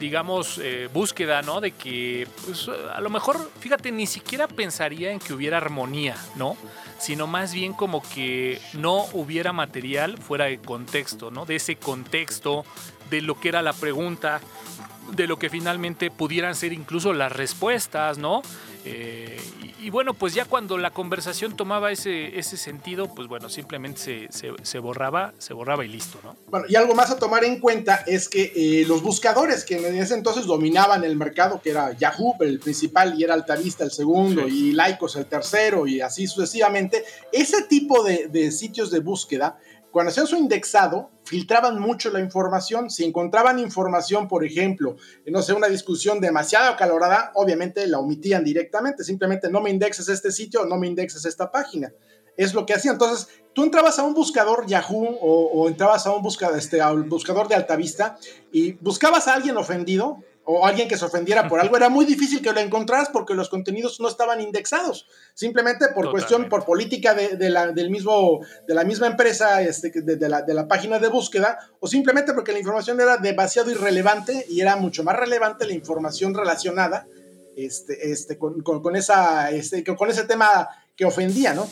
digamos, 0.00 0.58
eh, 0.62 0.88
búsqueda, 0.92 1.42
¿no? 1.42 1.60
De 1.60 1.72
que, 1.72 2.26
pues, 2.44 2.68
a 2.68 3.00
lo 3.00 3.10
mejor, 3.10 3.50
fíjate, 3.60 3.90
ni 3.92 4.06
siquiera 4.06 4.46
pensaría 4.46 5.10
en 5.10 5.18
que 5.18 5.32
hubiera 5.32 5.56
armonía, 5.56 6.16
¿no? 6.36 6.56
sino 6.98 7.26
más 7.26 7.54
bien 7.54 7.72
como 7.72 8.02
que 8.02 8.60
no 8.74 9.06
hubiera 9.12 9.52
material 9.52 10.18
fuera 10.18 10.46
de 10.46 10.58
contexto, 10.58 11.30
¿no? 11.30 11.46
De 11.46 11.56
ese 11.56 11.76
contexto, 11.76 12.64
de 13.08 13.22
lo 13.22 13.40
que 13.40 13.48
era 13.48 13.62
la 13.62 13.72
pregunta, 13.72 14.40
de 15.12 15.26
lo 15.26 15.38
que 15.38 15.48
finalmente 15.48 16.10
pudieran 16.10 16.54
ser 16.54 16.72
incluso 16.72 17.12
las 17.12 17.32
respuestas, 17.32 18.18
¿no? 18.18 18.42
Eh, 18.88 19.40
y, 19.80 19.90
bueno, 19.90 20.12
pues 20.12 20.34
ya 20.34 20.44
cuando 20.44 20.76
la 20.76 20.90
conversación 20.90 21.56
tomaba 21.56 21.92
ese, 21.92 22.38
ese 22.38 22.56
sentido, 22.56 23.14
pues 23.14 23.28
bueno, 23.28 23.48
simplemente 23.48 24.28
se, 24.30 24.78
borraba, 24.78 25.32
se 25.38 25.54
borraba 25.54 25.84
y 25.84 25.88
listo, 25.88 26.18
¿no? 26.24 26.36
Bueno, 26.48 26.66
y 26.68 26.76
algo 26.76 26.94
más 26.94 27.10
a 27.10 27.18
tomar 27.18 27.44
en 27.44 27.60
cuenta 27.60 28.02
es 28.06 28.28
que 28.28 28.52
eh, 28.54 28.84
los 28.86 29.02
buscadores 29.02 29.64
que 29.64 29.76
en 29.76 29.96
ese 29.96 30.14
entonces 30.14 30.46
dominaban 30.46 31.04
el 31.04 31.16
mercado, 31.16 31.60
que 31.62 31.70
era 31.70 31.92
Yahoo, 31.92 32.36
el 32.40 32.58
principal, 32.58 33.18
y 33.18 33.24
era 33.24 33.34
Altavista 33.34 33.84
el 33.84 33.90
segundo, 33.90 34.48
y 34.48 34.72
Lycos 34.72 35.16
el 35.16 35.26
tercero, 35.26 35.86
y 35.86 36.00
así 36.00 36.26
sucesivamente, 36.26 37.04
ese 37.32 37.62
tipo 37.62 38.02
de, 38.02 38.28
de 38.28 38.50
sitios 38.50 38.90
de 38.90 39.00
búsqueda 39.00 39.58
cuando 39.98 40.12
hacían 40.12 40.28
su 40.28 40.36
indexado, 40.36 41.10
filtraban 41.24 41.80
mucho 41.80 42.08
la 42.10 42.20
información. 42.20 42.88
Si 42.88 43.04
encontraban 43.04 43.58
información, 43.58 44.28
por 44.28 44.44
ejemplo, 44.44 44.94
no 45.26 45.42
sé, 45.42 45.54
una 45.54 45.66
discusión 45.66 46.20
demasiado 46.20 46.70
acalorada, 46.70 47.32
obviamente 47.34 47.84
la 47.88 47.98
omitían 47.98 48.44
directamente. 48.44 49.02
Simplemente 49.02 49.50
no 49.50 49.60
me 49.60 49.70
indexes 49.70 50.08
este 50.08 50.30
sitio, 50.30 50.64
no 50.66 50.76
me 50.76 50.86
indexes 50.86 51.24
esta 51.24 51.50
página. 51.50 51.92
Es 52.36 52.54
lo 52.54 52.64
que 52.64 52.74
hacían. 52.74 52.94
Entonces, 52.94 53.26
tú 53.52 53.64
entrabas 53.64 53.98
a 53.98 54.04
un 54.04 54.14
buscador 54.14 54.68
Yahoo 54.68 55.18
o, 55.20 55.68
entrabas 55.68 56.06
a 56.06 56.12
un 56.12 56.24
este, 56.56 56.80
a 56.80 56.92
un 56.92 57.08
buscador 57.08 57.48
de 57.48 57.56
Altavista 57.56 58.18
y 58.52 58.74
buscabas 58.74 59.26
a 59.26 59.34
alguien 59.34 59.56
ofendido 59.56 60.22
o 60.50 60.64
alguien 60.64 60.88
que 60.88 60.96
se 60.96 61.04
ofendiera 61.04 61.46
por 61.46 61.60
algo, 61.60 61.76
era 61.76 61.90
muy 61.90 62.04
difícil 62.14 62.40
que 62.40 62.50
lo 62.52 62.60
encontraras 62.60 63.10
porque 63.10 63.34
los 63.34 63.50
contenidos 63.50 64.00
no 64.00 64.08
estaban 64.08 64.40
indexados, 64.40 65.06
simplemente 65.34 65.88
por 65.94 66.10
cuestión, 66.10 66.48
por 66.48 66.64
política 66.64 67.12
de, 67.12 67.50
la, 67.50 67.70
del 67.72 67.90
mismo, 67.90 68.40
de 68.66 68.74
la 68.74 68.82
misma 68.84 69.08
empresa, 69.08 69.60
este, 69.60 69.90
de, 69.90 70.28
la, 70.28 70.40
de 70.40 70.54
la 70.54 70.66
página 70.66 70.98
de 70.98 71.08
búsqueda, 71.08 71.58
o 71.80 71.86
simplemente 71.86 72.32
porque 72.32 72.52
la 72.52 72.60
información 72.60 72.98
era 72.98 73.18
demasiado 73.18 73.70
irrelevante 73.70 74.46
y 74.48 74.62
era 74.62 74.76
mucho 74.76 75.04
más 75.04 75.16
relevante 75.16 75.66
la 75.66 75.74
información 75.74 76.34
relacionada 76.34 77.06
este, 77.54 78.10
este, 78.10 78.38
con, 78.38 78.62
con, 78.62 78.96
esa, 78.96 79.50
este, 79.50 79.84
con 79.84 80.08
ese 80.08 80.24
tema 80.24 80.66
que 80.96 81.04
ofendía, 81.04 81.52
¿no? 81.52 81.68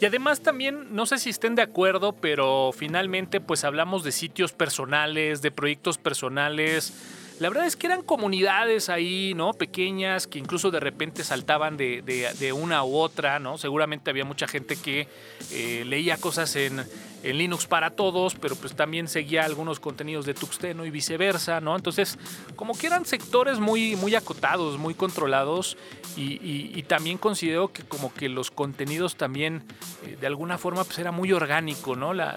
Y 0.00 0.06
además 0.06 0.40
también, 0.40 0.94
no 0.94 1.04
sé 1.04 1.18
si 1.18 1.30
estén 1.30 1.56
de 1.56 1.62
acuerdo, 1.62 2.12
pero 2.12 2.70
finalmente 2.72 3.40
pues 3.40 3.64
hablamos 3.64 4.04
de 4.04 4.12
sitios 4.12 4.52
personales, 4.52 5.42
de 5.42 5.50
proyectos 5.50 5.98
personales, 5.98 6.94
la 7.40 7.48
verdad 7.48 7.66
es 7.66 7.74
que 7.74 7.86
eran 7.86 8.02
comunidades 8.02 8.90
ahí, 8.90 9.32
¿no? 9.34 9.54
Pequeñas, 9.54 10.26
que 10.26 10.38
incluso 10.38 10.70
de 10.70 10.78
repente 10.78 11.24
saltaban 11.24 11.78
de, 11.78 12.54
una 12.54 12.84
u 12.84 12.96
otra, 12.96 13.38
¿no? 13.38 13.56
Seguramente 13.56 14.10
había 14.10 14.26
mucha 14.26 14.46
gente 14.46 14.76
que 14.76 15.08
eh, 15.50 15.84
leía 15.86 16.18
cosas 16.18 16.54
en, 16.56 16.84
en 17.22 17.38
Linux 17.38 17.66
para 17.66 17.90
todos, 17.90 18.34
pero 18.34 18.56
pues 18.56 18.74
también 18.74 19.08
seguía 19.08 19.44
algunos 19.44 19.80
contenidos 19.80 20.26
de 20.26 20.34
Tuxteno 20.34 20.84
y 20.86 20.90
viceversa, 20.90 21.60
¿no? 21.60 21.76
Entonces, 21.76 22.18
como 22.56 22.76
que 22.76 22.86
eran 22.86 23.04
sectores 23.04 23.58
muy, 23.58 23.96
muy 23.96 24.14
acotados, 24.14 24.78
muy 24.78 24.94
controlados 24.94 25.76
y, 26.16 26.82
también 26.90 27.18
considero 27.18 27.72
que 27.72 27.84
como 27.84 28.12
que 28.12 28.28
los 28.28 28.50
contenidos 28.50 29.14
también 29.14 29.62
eh, 30.04 30.16
de 30.20 30.26
alguna 30.26 30.58
forma 30.58 30.82
pues 30.82 30.98
era 30.98 31.12
muy 31.12 31.32
orgánico, 31.32 31.94
¿no? 31.94 32.12
La, 32.12 32.30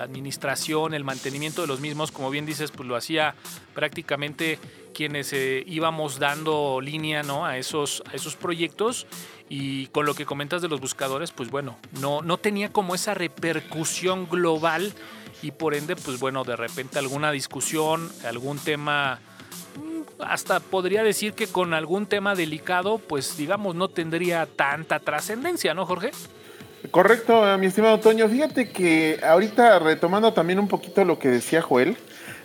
administración, 0.00 0.94
el 0.94 1.04
mantenimiento 1.04 1.60
de 1.60 1.68
los 1.68 1.80
mismos, 1.80 2.10
como 2.10 2.30
bien 2.30 2.46
dices, 2.46 2.70
pues 2.70 2.88
lo 2.88 2.96
hacía 2.96 3.34
prácticamente 3.74 4.58
quienes 4.94 5.32
eh, 5.32 5.62
íbamos 5.66 6.18
dando 6.18 6.80
línea 6.80 7.22
¿no? 7.22 7.46
a, 7.46 7.58
esos, 7.58 8.02
a 8.10 8.14
esos 8.14 8.36
proyectos 8.36 9.06
y 9.54 9.88
con 9.88 10.06
lo 10.06 10.14
que 10.14 10.24
comentas 10.24 10.62
de 10.62 10.68
los 10.68 10.80
buscadores, 10.80 11.30
pues 11.30 11.50
bueno, 11.50 11.76
no, 12.00 12.22
no 12.22 12.38
tenía 12.38 12.72
como 12.72 12.94
esa 12.94 13.12
repercusión 13.12 14.26
global 14.26 14.94
y 15.42 15.50
por 15.50 15.74
ende, 15.74 15.94
pues 15.94 16.18
bueno, 16.18 16.42
de 16.42 16.56
repente 16.56 16.98
alguna 16.98 17.30
discusión, 17.30 18.10
algún 18.26 18.58
tema, 18.58 19.20
mm, 19.76 20.22
hasta 20.22 20.60
podría 20.60 21.02
decir 21.02 21.34
que 21.34 21.48
con 21.48 21.74
algún 21.74 22.06
tema 22.06 22.34
delicado, 22.34 22.96
pues 22.96 23.36
digamos, 23.36 23.74
no 23.74 23.88
tendría 23.88 24.46
tanta 24.46 25.00
trascendencia, 25.00 25.74
¿no, 25.74 25.84
Jorge? 25.84 26.12
Correcto, 26.90 27.44
mi 27.58 27.66
estimado 27.66 28.00
Toño. 28.00 28.30
Fíjate 28.30 28.70
que 28.70 29.20
ahorita 29.22 29.80
retomando 29.80 30.32
también 30.32 30.60
un 30.60 30.68
poquito 30.68 31.04
lo 31.04 31.18
que 31.18 31.28
decía 31.28 31.60
Joel, 31.60 31.98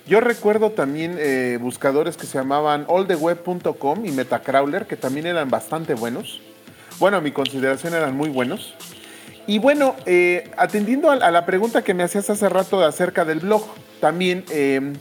yo 0.07 0.19
recuerdo 0.19 0.71
también 0.71 1.15
eh, 1.17 1.57
buscadores 1.61 2.17
que 2.17 2.25
se 2.25 2.37
llamaban 2.37 2.85
alltheweb.com 2.89 4.05
y 4.05 4.11
Metacrawler, 4.11 4.87
que 4.87 4.97
también 4.97 5.25
eran 5.25 5.49
bastante 5.49 5.93
buenos 5.93 6.41
bueno, 6.99 7.17
a 7.17 7.21
mi 7.21 7.31
consideración 7.31 7.93
eran 7.93 8.15
muy 8.15 8.29
buenos. 8.29 8.73
Y 9.45 9.59
bueno, 9.59 9.95
eh, 10.05 10.51
atendiendo 10.57 11.09
a, 11.09 11.31
la 11.31 11.45
pregunta 11.45 11.81
que 11.81 11.93
me 11.93 12.03
hacías 12.03 12.29
hace 12.29 12.49
rato 12.49 12.83
acerca 12.83 13.23
del 13.23 13.39
blog, 13.39 13.63
también 14.01 14.43
em, 14.49 14.93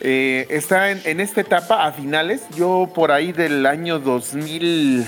eh, 0.00 0.46
está 0.48 0.92
en, 0.92 1.20
esta 1.20 1.40
etapa 1.40 1.84
a 1.84 1.92
finales. 1.92 2.42
Yo 2.56 2.92
por 2.94 3.10
ahí 3.10 3.32
del 3.32 3.66
año 3.66 3.98
2000, 3.98 5.04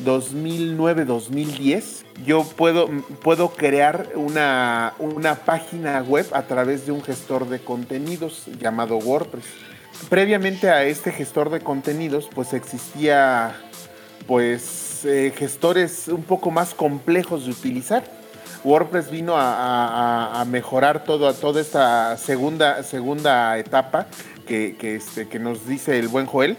2009, 0.00 1.04
2010, 1.04 2.04
yo 2.26 2.42
puedo, 2.42 2.88
puedo 3.22 3.50
crear 3.50 4.08
una, 4.16 4.94
una 4.98 5.36
página 5.36 6.02
web 6.02 6.26
a 6.32 6.42
través 6.42 6.86
de 6.86 6.92
un 6.92 7.02
gestor 7.02 7.48
de 7.48 7.60
contenidos 7.60 8.46
llamado 8.58 8.96
WordPress. 8.96 9.44
Previamente 10.08 10.68
a 10.68 10.82
este 10.82 11.12
gestor 11.12 11.50
de 11.50 11.60
contenidos, 11.60 12.28
pues 12.34 12.54
existía 12.54 13.54
pues 14.26 14.83
eh, 15.04 15.32
gestores 15.36 16.08
un 16.08 16.22
poco 16.22 16.50
más 16.50 16.74
complejos 16.74 17.44
de 17.44 17.52
utilizar. 17.52 18.04
WordPress 18.64 19.10
vino 19.10 19.34
a, 19.36 20.44
mejorar 20.48 21.04
todo, 21.04 21.32
toda 21.34 21.60
esta 21.60 22.16
segunda, 22.16 22.82
segunda 22.82 23.58
etapa 23.58 24.06
que, 24.46 24.76
este, 24.80 25.28
que 25.28 25.38
nos 25.38 25.66
dice 25.66 25.98
el 25.98 26.08
buen 26.08 26.24
Joel, 26.24 26.56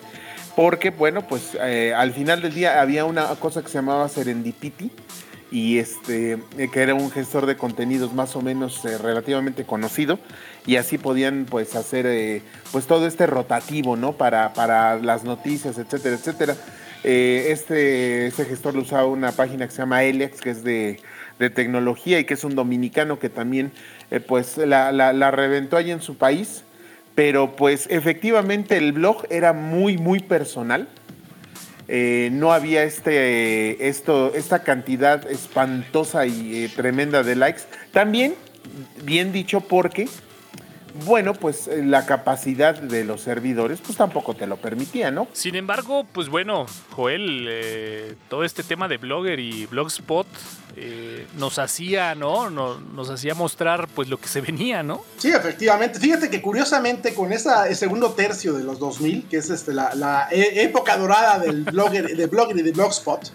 porque 0.55 0.91
bueno, 0.91 1.27
pues 1.27 1.58
eh, 1.60 1.93
al 1.95 2.13
final 2.13 2.41
del 2.41 2.53
día 2.53 2.79
había 2.79 3.05
una 3.05 3.25
cosa 3.36 3.63
que 3.63 3.69
se 3.69 3.75
llamaba 3.75 4.08
Serendipity, 4.08 4.91
y 5.51 5.79
este 5.79 6.34
eh, 6.58 6.69
que 6.71 6.81
era 6.81 6.93
un 6.93 7.10
gestor 7.10 7.45
de 7.45 7.55
contenidos 7.58 8.13
más 8.13 8.36
o 8.36 8.41
menos 8.41 8.81
relativamente 8.84 9.63
conocido 9.63 10.19
y 10.65 10.75
así 10.75 10.97
podían 10.97 11.45
pues 11.49 11.75
hacer 11.75 12.41
pues 12.71 12.88
todo 12.88 13.05
este 13.05 13.27
rotativo 13.27 13.95
no 13.95 14.13
para, 14.13 14.53
para 14.53 14.97
las 14.97 15.23
noticias 15.23 15.77
etcétera 15.77 16.15
etcétera 16.15 16.55
eh, 17.08 17.52
este, 17.52 18.26
este, 18.26 18.46
gestor 18.46 18.74
lo 18.74 18.82
usaba 18.82 19.06
una 19.06 19.32
página 19.32 19.68
que 19.68 19.72
se 19.72 19.78
llama 19.78 20.04
Elex, 20.04 20.41
que 20.41 20.50
es 20.50 20.63
de, 20.63 21.00
tecnología 21.54 22.18
y 22.18 22.24
que 22.24 22.34
es 22.34 22.44
un 22.44 22.56
dominicano 22.56 23.20
que 23.20 23.30
también 23.30 23.72
eh, 24.10 24.20
pues 24.20 24.58
la, 24.58 25.32
reventó 25.32 25.78
ahí 25.78 25.91
en 25.91 26.02
su 26.02 26.18
país. 26.18 26.63
Pero 27.13 27.56
pues 27.56 27.88
efectivamente 27.91 28.76
el 28.78 28.91
blog 28.91 29.28
era 29.30 29.54
muy, 29.54 30.00
muy 30.00 30.20
personal. 30.20 30.88
Eh, 31.88 32.30
no 32.32 32.52
había 32.52 32.84
este, 32.84 33.88
esto, 33.88 34.34
esta 34.34 34.63
cantidad 34.63 35.30
espantosa 35.30 36.26
y 36.26 36.68
tremenda 36.76 37.22
de 37.22 37.36
likes. 37.36 37.62
También, 37.91 38.34
bien 39.04 39.32
dicho, 39.32 39.62
porque 39.62 40.08
bueno, 41.03 41.34
pues 41.34 41.67
eh, 41.67 41.84
la 41.84 42.05
capacidad 42.05 42.75
de 42.75 43.03
los 43.03 43.21
servidores 43.21 43.79
pues 43.86 43.97
tampoco 43.97 44.34
te 44.36 44.47
lo 44.47 44.58
permitía, 44.58 45.12
¿no? 45.12 45.27
Sin 45.34 45.55
embargo, 45.55 46.05
pues 46.12 46.29
bueno, 46.29 46.65
Joel, 46.91 47.47
eh, 47.49 48.15
todo 48.29 48.43
este 48.43 48.63
tema 48.63 48.88
de 48.88 48.97
Blogger 48.97 49.39
y 49.39 49.65
Blogspot 49.65 50.27
eh, 50.77 51.27
nos 51.38 51.60
hacía, 51.60 52.15
¿no? 52.15 52.49
Nos, 52.49 53.10
hacía 53.10 53.36
mostrar 53.36 53.88
pues 53.93 54.10
lo 54.10 54.17
que 54.17 54.27
se 54.27 54.41
venía, 54.41 54.84
¿no? 54.84 55.03
Sí, 55.17 55.29
efectivamente. 55.29 55.99
Fíjate 55.99 56.29
que 56.29 56.41
curiosamente 56.41 57.13
con 57.13 57.34
ese 57.34 57.75
segundo 57.75 58.12
tercio 58.12 58.53
de 58.53 58.63
los 58.63 58.79
2000, 58.79 59.27
que 59.27 59.38
es 59.38 59.49
este, 59.49 59.73
la, 59.73 60.27
e, 60.31 60.63
época 60.63 60.97
dorada 60.97 61.39
del 61.39 61.63
blogger, 61.63 62.15
de 62.15 62.27
Blogger 62.27 62.58
y 62.58 62.62
de 62.62 62.71
Blogspot, 62.71 63.31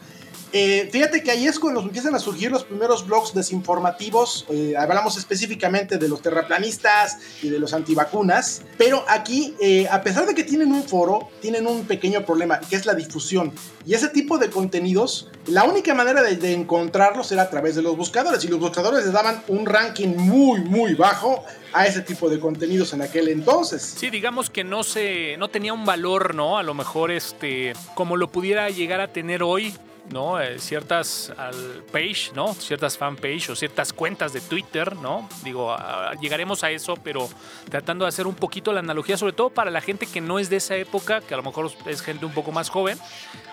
eh, 0.53 0.89
fíjate 0.91 1.23
que 1.23 1.31
ahí 1.31 1.47
es 1.47 1.59
cuando 1.59 1.81
empiezan 1.81 2.15
a 2.15 2.19
surgir 2.19 2.51
los 2.51 2.65
primeros 2.65 3.07
blogs 3.07 3.33
desinformativos. 3.35 4.47
Eh, 4.49 4.75
hablamos 4.77 5.17
específicamente 5.17 5.97
de 5.97 6.09
los 6.09 6.23
terraplanistas 6.23 7.19
y 7.43 7.49
de 7.49 7.59
los 7.59 7.73
antivacunas. 7.73 8.63
Pero 8.77 9.05
aquí, 9.09 9.55
eh, 9.61 9.87
a 9.91 10.03
pesar 10.03 10.27
de 10.27 10.35
que 10.35 10.43
tienen 10.43 10.73
un 10.73 10.83
foro, 10.83 11.31
tienen 11.41 11.67
un 11.67 11.85
pequeño 11.85 12.25
problema, 12.25 12.59
que 12.61 12.77
es 12.77 12.87
la 12.87 12.95
difusión. 12.95 13.53
Y 13.87 13.95
ese 13.95 14.09
tipo 14.09 14.39
de 14.39 14.51
contenidos, 14.51 15.31
la 15.47 15.65
única 15.65 15.95
manera 15.95 16.23
de, 16.23 16.53
encontrarlos 16.53 17.31
era 17.31 17.43
a 17.43 17.51
través 17.51 17.77
de 17.77 17.83
los 17.83 17.97
buscadores. 17.97 18.45
Y 18.45 18.49
los 18.49 18.59
buscadores 18.59 19.05
les 19.05 19.13
daban 19.13 19.43
un 19.47 19.67
ranking 19.67 20.17
muy, 20.17 20.61
muy 20.61 20.95
bajo 20.95 21.45
a 21.73 21.87
ese 21.87 22.01
tipo 22.01 22.29
de 22.29 22.41
contenidos 22.41 22.93
en 22.93 23.03
aquel 23.03 23.29
entonces. 23.29 23.95
Sí, 23.97 24.11
digamos 24.11 24.51
que 24.51 24.65
no 24.65 24.83
se, 24.83 25.37
no 25.39 25.49
tenía 25.49 25.73
un 25.73 25.85
valor, 25.85 26.35
¿no? 26.35 26.59
A 26.59 26.65
lo 26.65 26.75
mejor 26.75 27.13
este, 27.13 27.75
como 27.95 28.17
lo 28.17 28.29
pudiera 28.33 28.69
llegar 28.71 29.01
a 29.01 29.13
tener 29.13 29.45
hoy 29.45 29.73
¿no? 30.13 30.41
Eh, 30.41 30.59
ciertas 30.59 31.33
al 31.37 31.85
page, 31.91 32.33
¿no? 32.35 32.55
Ciertas 32.55 32.99
fanpage 32.99 33.51
o 33.51 33.57
ciertas 33.57 33.93
cuentas 33.93 34.33
de 34.33 34.41
Twitter, 34.41 34.97
¿no? 34.97 35.29
Digo, 35.45 35.75
llegaremos 36.21 36.65
a 36.65 36.71
eso, 36.71 36.97
pero 37.03 37.29
tratando 37.69 38.05
de 38.05 38.09
hacer 38.09 38.27
un 38.27 38.35
poquito 38.35 38.73
la 38.73 38.81
analogía, 38.81 39.17
sobre 39.17 39.33
todo 39.33 39.51
para 39.51 39.71
la 39.71 39.81
gente 39.81 40.07
que 40.07 40.21
no 40.21 40.39
es 40.39 40.51
de 40.51 40.57
esa 40.57 40.77
época, 40.77 41.21
que 41.21 41.35
a 41.35 41.37
lo 41.37 41.43
mejor 41.43 41.71
es 41.87 42.03
gente 42.03 42.27
un 42.27 42.33
poco 42.33 42.53
más 42.53 42.71
joven, 42.71 42.99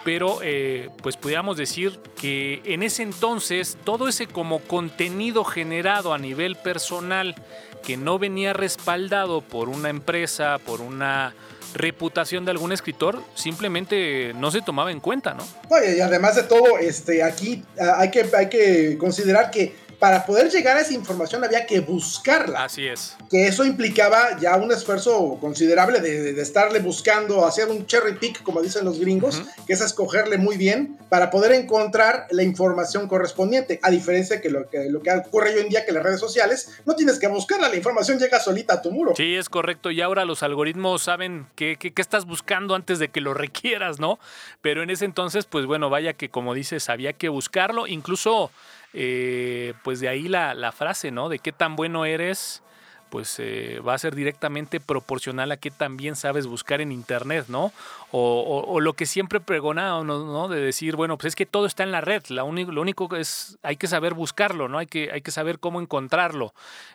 pero 0.03 0.39
eh, 0.41 0.89
pues 1.01 1.17
pudiéramos 1.17 1.57
decir 1.57 1.99
que 2.19 2.61
en 2.65 2.83
ese 2.83 3.03
entonces 3.03 3.77
todo 3.83 4.07
ese 4.07 4.27
como 4.27 4.59
contenido 4.59 5.43
generado 5.43 6.13
a 6.13 6.17
nivel 6.17 6.55
personal 6.55 7.35
que 7.83 7.97
no 7.97 8.19
venía 8.19 8.53
respaldado 8.53 9.41
por 9.41 9.69
una 9.69 9.89
empresa, 9.89 10.57
por 10.59 10.81
una 10.81 11.33
reputación 11.77 12.45
de 12.45 12.51
algún 12.51 12.71
escritor 12.71 13.21
simplemente 13.35 14.33
no 14.35 14.51
se 14.51 14.61
tomaba 14.61 14.91
en 14.91 14.99
cuenta, 14.99 15.33
¿no? 15.33 15.43
Oye, 15.69 15.97
y 15.97 16.01
además 16.01 16.35
de 16.35 16.43
todo, 16.43 16.77
este, 16.79 17.23
aquí 17.23 17.63
ah, 17.79 17.95
hay 17.99 18.11
que, 18.11 18.25
hay 18.35 18.49
que 18.49 18.97
considerar 18.97 19.51
que 19.51 19.75
para 19.99 20.25
poder 20.25 20.51
llegar 20.51 20.77
a 20.77 20.81
esa 20.81 20.93
información 20.93 21.43
había 21.43 21.65
que 21.65 21.79
buscarla. 21.79 22.65
Así 22.65 22.87
es. 22.87 23.15
Que 23.29 23.47
eso 23.47 23.65
implicaba 23.65 24.39
ya 24.39 24.55
un 24.57 24.71
esfuerzo 24.71 25.37
considerable 25.41 25.99
de, 26.01 26.39
estarle 26.39 26.79
buscando, 26.79 27.45
hacer 27.45 27.67
un 27.69 27.85
cherry 27.87 28.13
pick, 28.13 28.43
como 28.43 28.61
dicen 28.61 28.85
los 28.85 28.99
gringos, 28.99 29.41
que 29.65 29.73
es 29.73 29.81
escogerle 29.81 30.37
muy 30.37 30.55
bien 30.57 30.97
para 31.09 31.31
poder 31.31 31.51
encontrar 31.53 32.27
la 32.29 32.43
información 32.43 33.07
correspondiente. 33.07 33.79
A 33.81 33.89
diferencia 33.89 34.39
que 34.39 34.49
lo 34.49 34.69
que, 34.69 34.89
lo 34.89 35.01
que 35.01 35.11
ocurre 35.11 35.55
hoy 35.55 35.61
en 35.61 35.69
día 35.69 35.85
que 35.85 35.91
las 35.91 36.03
redes 36.03 36.19
sociales, 36.19 36.77
no 36.85 36.95
tienes 36.95 37.17
que 37.17 37.27
buscarla, 37.27 37.69
la 37.69 37.75
información 37.75 38.19
llega 38.19 38.39
solita 38.39 38.75
a 38.75 38.81
tu 38.81 38.91
muro. 38.91 39.13
Sí, 39.15 39.35
es 39.35 39.49
correcto. 39.49 39.89
Y 39.89 40.01
ahora 40.01 40.25
los 40.25 40.43
algoritmos 40.43 41.01
saben 41.01 41.47
qué, 41.55 41.77
qué, 41.79 41.91
qué 41.91 42.01
estás 42.01 42.25
buscando 42.25 42.75
antes 42.75 42.99
de 42.99 43.09
que 43.09 43.21
lo 43.21 43.33
requieras, 43.47 43.99
¿no? 43.99 44.19
Pero 44.61 44.83
en 44.83 44.91
ese 44.91 45.05
entonces, 45.05 45.45
pues 45.45 45.65
bueno, 45.65 45.89
vaya 45.89 46.13
que 46.13 46.29
como 46.29 46.53
dices, 46.53 46.89
había 46.89 47.13
que 47.13 47.29
buscarlo. 47.29 47.87
Incluso 47.87 48.51
eh, 48.93 49.73
pues 49.83 49.99
de 49.99 50.09
ahí 50.09 50.27
la, 50.27 50.53
la, 50.53 50.71
frase, 50.71 51.11
¿no? 51.11 51.29
De 51.29 51.39
qué 51.39 51.51
tan 51.51 51.75
bueno 51.75 52.05
eres, 52.05 52.63
pues 53.09 53.39
eh, 53.39 53.79
va 53.85 53.93
a 53.93 53.97
ser 53.97 54.15
directamente 54.15 54.79
proporcional 54.79 55.51
a 55.51 55.57
qué 55.57 55.71
tan 55.71 55.97
bien 55.97 56.15
sabes 56.15 56.47
buscar 56.47 56.81
en 56.81 56.91
Internet, 56.91 57.45
¿no? 57.47 57.71
O, 58.11 58.79
lo 58.79 58.93
que 58.93 59.05
siempre 59.05 59.39
pregona, 59.39 60.01
¿no? 60.03 60.47
De 60.47 60.59
decir, 60.59 60.95
bueno, 60.95 61.17
pues 61.17 61.31
es 61.31 61.35
que 61.35 61.45
todo 61.45 61.65
está 61.65 61.83
en 61.83 61.91
la 61.91 62.01
red, 62.01 62.23
la 62.29 62.43
único, 62.43 62.71
lo 62.71 62.81
único 62.81 63.15
es, 63.15 63.57
hay 63.63 63.75
que 63.75 63.87
saber 63.87 64.13
buscarlo, 64.13 64.67
¿no? 64.67 64.77
Hay 64.77 64.87
que, 64.87 65.11
hay 65.11 65.21
que 65.21 65.31
saber 65.31 65.59
cómo 65.59 65.81
encontrarlo. 65.81 66.53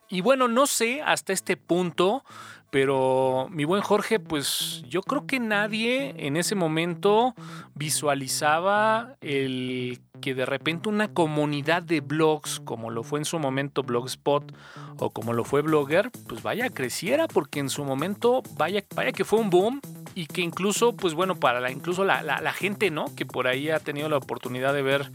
Y 0.08 0.20
bueno, 0.20 0.48
no 0.48 0.66
sé 0.66 1.02
hasta 1.02 1.32
este 1.32 1.56
punto, 1.56 2.24
pero 2.72 3.48
mi 3.50 3.66
buen 3.66 3.82
Jorge, 3.82 4.18
pues 4.18 4.82
yo 4.88 5.02
creo 5.02 5.26
que 5.26 5.38
nadie 5.38 6.14
en 6.16 6.38
ese 6.38 6.54
momento 6.54 7.34
visualizaba 7.74 9.14
el 9.20 10.00
que 10.22 10.34
de 10.34 10.46
repente 10.46 10.88
una 10.88 11.12
comunidad 11.12 11.82
de 11.82 12.00
blogs, 12.00 12.60
como 12.60 12.90
lo 12.90 13.02
fue 13.02 13.18
en 13.18 13.26
su 13.26 13.38
momento 13.38 13.82
Blogspot 13.82 14.56
o 14.96 15.10
como 15.10 15.34
lo 15.34 15.44
fue 15.44 15.60
Blogger, 15.60 16.10
pues 16.26 16.42
vaya 16.42 16.70
creciera, 16.70 17.28
porque 17.28 17.60
en 17.60 17.68
su 17.68 17.84
momento 17.84 18.42
vaya, 18.56 18.82
vaya 18.96 19.12
que 19.12 19.26
fue 19.26 19.40
un 19.40 19.50
boom 19.50 19.82
y 20.14 20.24
que 20.24 20.40
incluso, 20.40 20.96
pues 20.96 21.12
bueno, 21.12 21.34
para 21.34 21.60
la, 21.60 21.70
incluso 21.70 22.04
la, 22.04 22.22
la 22.22 22.52
gente, 22.54 22.90
¿no? 22.90 23.14
Que 23.14 23.26
por 23.26 23.48
ahí 23.48 23.68
ha 23.68 23.80
tenido 23.80 24.08
la 24.08 24.16
oportunidad 24.16 24.72
de 24.72 24.80
ver 24.80 25.10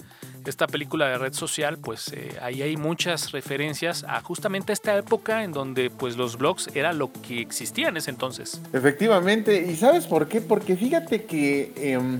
esta 0.47 0.67
película 0.67 1.07
de 1.07 1.17
red 1.17 1.33
social, 1.33 1.77
pues 1.77 2.11
eh, 2.13 2.37
ahí 2.41 2.61
hay 2.61 2.77
muchas 2.77 3.31
referencias 3.31 4.03
a 4.07 4.21
justamente 4.21 4.73
esta 4.73 4.97
época 4.97 5.43
en 5.43 5.51
donde 5.51 5.89
pues 5.89 6.17
los 6.17 6.37
blogs 6.37 6.69
era 6.73 6.93
lo 6.93 7.11
que 7.11 7.41
existía 7.41 7.89
en 7.89 7.97
ese 7.97 8.11
entonces. 8.11 8.61
Efectivamente, 8.73 9.67
¿y 9.69 9.75
sabes 9.75 10.07
por 10.07 10.27
qué? 10.27 10.41
Porque 10.41 10.75
fíjate 10.75 11.25
que 11.25 11.73
em, 11.75 12.19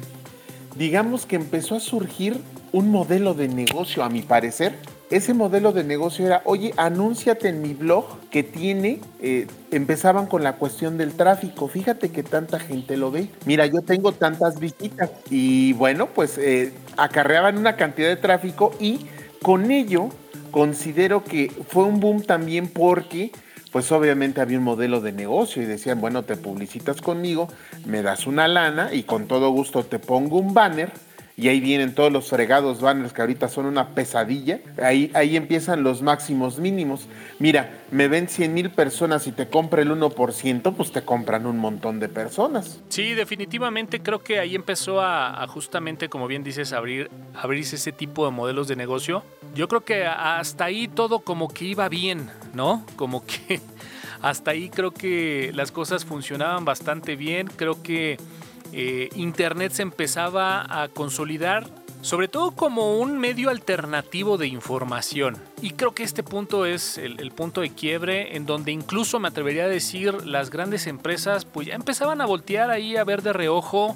digamos 0.75 1.25
que 1.25 1.35
empezó 1.35 1.75
a 1.75 1.79
surgir 1.79 2.41
un 2.71 2.91
modelo 2.91 3.33
de 3.33 3.47
negocio, 3.47 4.03
a 4.03 4.09
mi 4.09 4.21
parecer, 4.21 4.75
ese 5.09 5.33
modelo 5.33 5.71
de 5.71 5.83
negocio 5.83 6.25
era, 6.25 6.41
oye, 6.45 6.73
anúnciate 6.75 7.47
en 7.49 7.61
mi 7.61 7.73
blog 7.73 8.05
que 8.29 8.43
tiene, 8.43 8.99
eh, 9.21 9.47
empezaban 9.71 10.27
con 10.27 10.43
la 10.43 10.53
cuestión 10.53 10.97
del 10.97 11.13
tráfico, 11.13 11.67
fíjate 11.67 12.09
que 12.09 12.23
tanta 12.23 12.59
gente 12.59 12.97
lo 12.97 13.11
ve, 13.11 13.29
mira, 13.45 13.65
yo 13.65 13.81
tengo 13.81 14.11
tantas 14.11 14.59
visitas 14.59 15.09
y 15.29 15.73
bueno, 15.73 16.07
pues 16.07 16.37
eh, 16.37 16.73
acarreaban 16.97 17.57
una 17.57 17.75
cantidad 17.77 18.09
de 18.09 18.17
tráfico 18.17 18.73
y 18.79 19.05
con 19.41 19.71
ello 19.71 20.09
considero 20.51 21.23
que 21.23 21.51
fue 21.69 21.85
un 21.85 21.99
boom 21.99 22.21
también 22.23 22.67
porque 22.67 23.31
pues 23.71 23.91
obviamente 23.91 24.41
había 24.41 24.57
un 24.57 24.63
modelo 24.63 25.01
de 25.01 25.11
negocio 25.11 25.61
y 25.61 25.65
decían, 25.65 26.01
bueno, 26.01 26.23
te 26.23 26.35
publicitas 26.35 27.01
conmigo, 27.01 27.47
me 27.85 28.01
das 28.01 28.27
una 28.27 28.47
lana 28.47 28.93
y 28.93 29.03
con 29.03 29.27
todo 29.27 29.51
gusto 29.51 29.83
te 29.83 29.99
pongo 29.99 30.39
un 30.39 30.53
banner 30.53 30.91
y 31.39 31.50
ahí 31.50 31.60
vienen 31.60 31.93
todos 31.93 32.12
los 32.12 32.30
fregados 32.30 32.82
banners 32.82 33.13
que 33.13 33.21
ahorita 33.21 33.47
son 33.47 33.67
una 33.67 33.89
pesadilla. 33.89 34.60
Ahí, 34.82 35.12
ahí 35.13 35.38
empiezan 35.38 35.84
los 35.84 36.02
máximos 36.02 36.58
mínimos. 36.58 37.08
Mira, 37.38 37.84
me 37.91 38.08
ven 38.08 38.28
100 38.28 38.52
mil 38.56 38.71
personas 38.71 39.28
y 39.28 39.32
te 39.32 39.47
compra 39.47 39.84
el 39.84 39.91
1%, 39.91 40.76
pues 40.76 40.91
te 40.91 41.04
compran 41.04 41.45
un 41.45 41.60
montón 41.60 42.00
de 42.00 42.10
personas. 42.10 42.82
Sí, 42.89 43.13
definitivamente 43.13 44.02
creo 44.02 44.23
que 44.23 44.39
ahí 44.39 44.56
empezó 44.56 45.00
a, 45.00 45.45
justamente, 45.47 46.10
como 46.10 46.26
bien 46.26 46.43
dices, 46.43 46.73
abrir, 46.73 47.12
abrirse 47.36 47.76
ese 47.76 47.91
tipo 47.91 48.26
de 48.26 48.32
modelos 48.32 48.67
de 48.67 48.76
negocio. 48.76 49.21
Yo 49.54 49.67
creo 49.67 49.82
que 49.82 50.08
hasta 50.08 50.65
ahí 50.65 50.88
todo 50.88 51.19
como 51.19 51.50
que 51.50 51.65
iba 51.65 51.88
bien, 51.88 52.32
¿no? 52.56 52.84
Como 52.95 53.23
que 53.23 53.62
hasta 54.23 54.50
ahí 54.50 54.69
creo 54.69 54.89
que 54.89 55.52
las 55.54 55.71
cosas 55.71 56.04
funcionaban 56.04 56.65
bastante 56.65 57.15
bien. 57.15 57.45
Creo 57.45 57.84
que 57.84 58.17
eh, 58.73 59.10
Internet 59.15 59.71
se 59.71 59.82
empezaba 59.82 60.65
a 60.84 60.88
consolidar 60.89 61.67
sobre 62.01 62.27
todo 62.27 62.51
como 62.51 62.99
un 62.99 63.17
medio 63.17 63.49
alternativo 63.49 64.38
de 64.38 64.47
información. 64.47 65.38
Y 65.62 65.71
creo 65.71 65.93
que 65.93 66.03
este 66.03 66.23
punto 66.23 66.65
es 66.65 66.97
el, 66.97 67.32
punto 67.32 67.62
de 67.62 67.71
quiebre 67.71 68.36
en 68.36 68.45
donde 68.45 68.71
incluso 68.71 69.19
me 69.19 69.27
atrevería 69.27 69.65
a 69.65 69.67
decir 69.67 70.25
las 70.25 70.49
grandes 70.49 70.88
empresas 70.88 71.45
pues 71.45 71.67
ya 71.67 71.75
empezaban 71.75 72.21
a 72.21 72.25
voltear 72.25 72.69
ahí 72.69 72.95
a 72.95 73.03
ver 73.03 73.21
de 73.21 73.34
reojo 73.34 73.95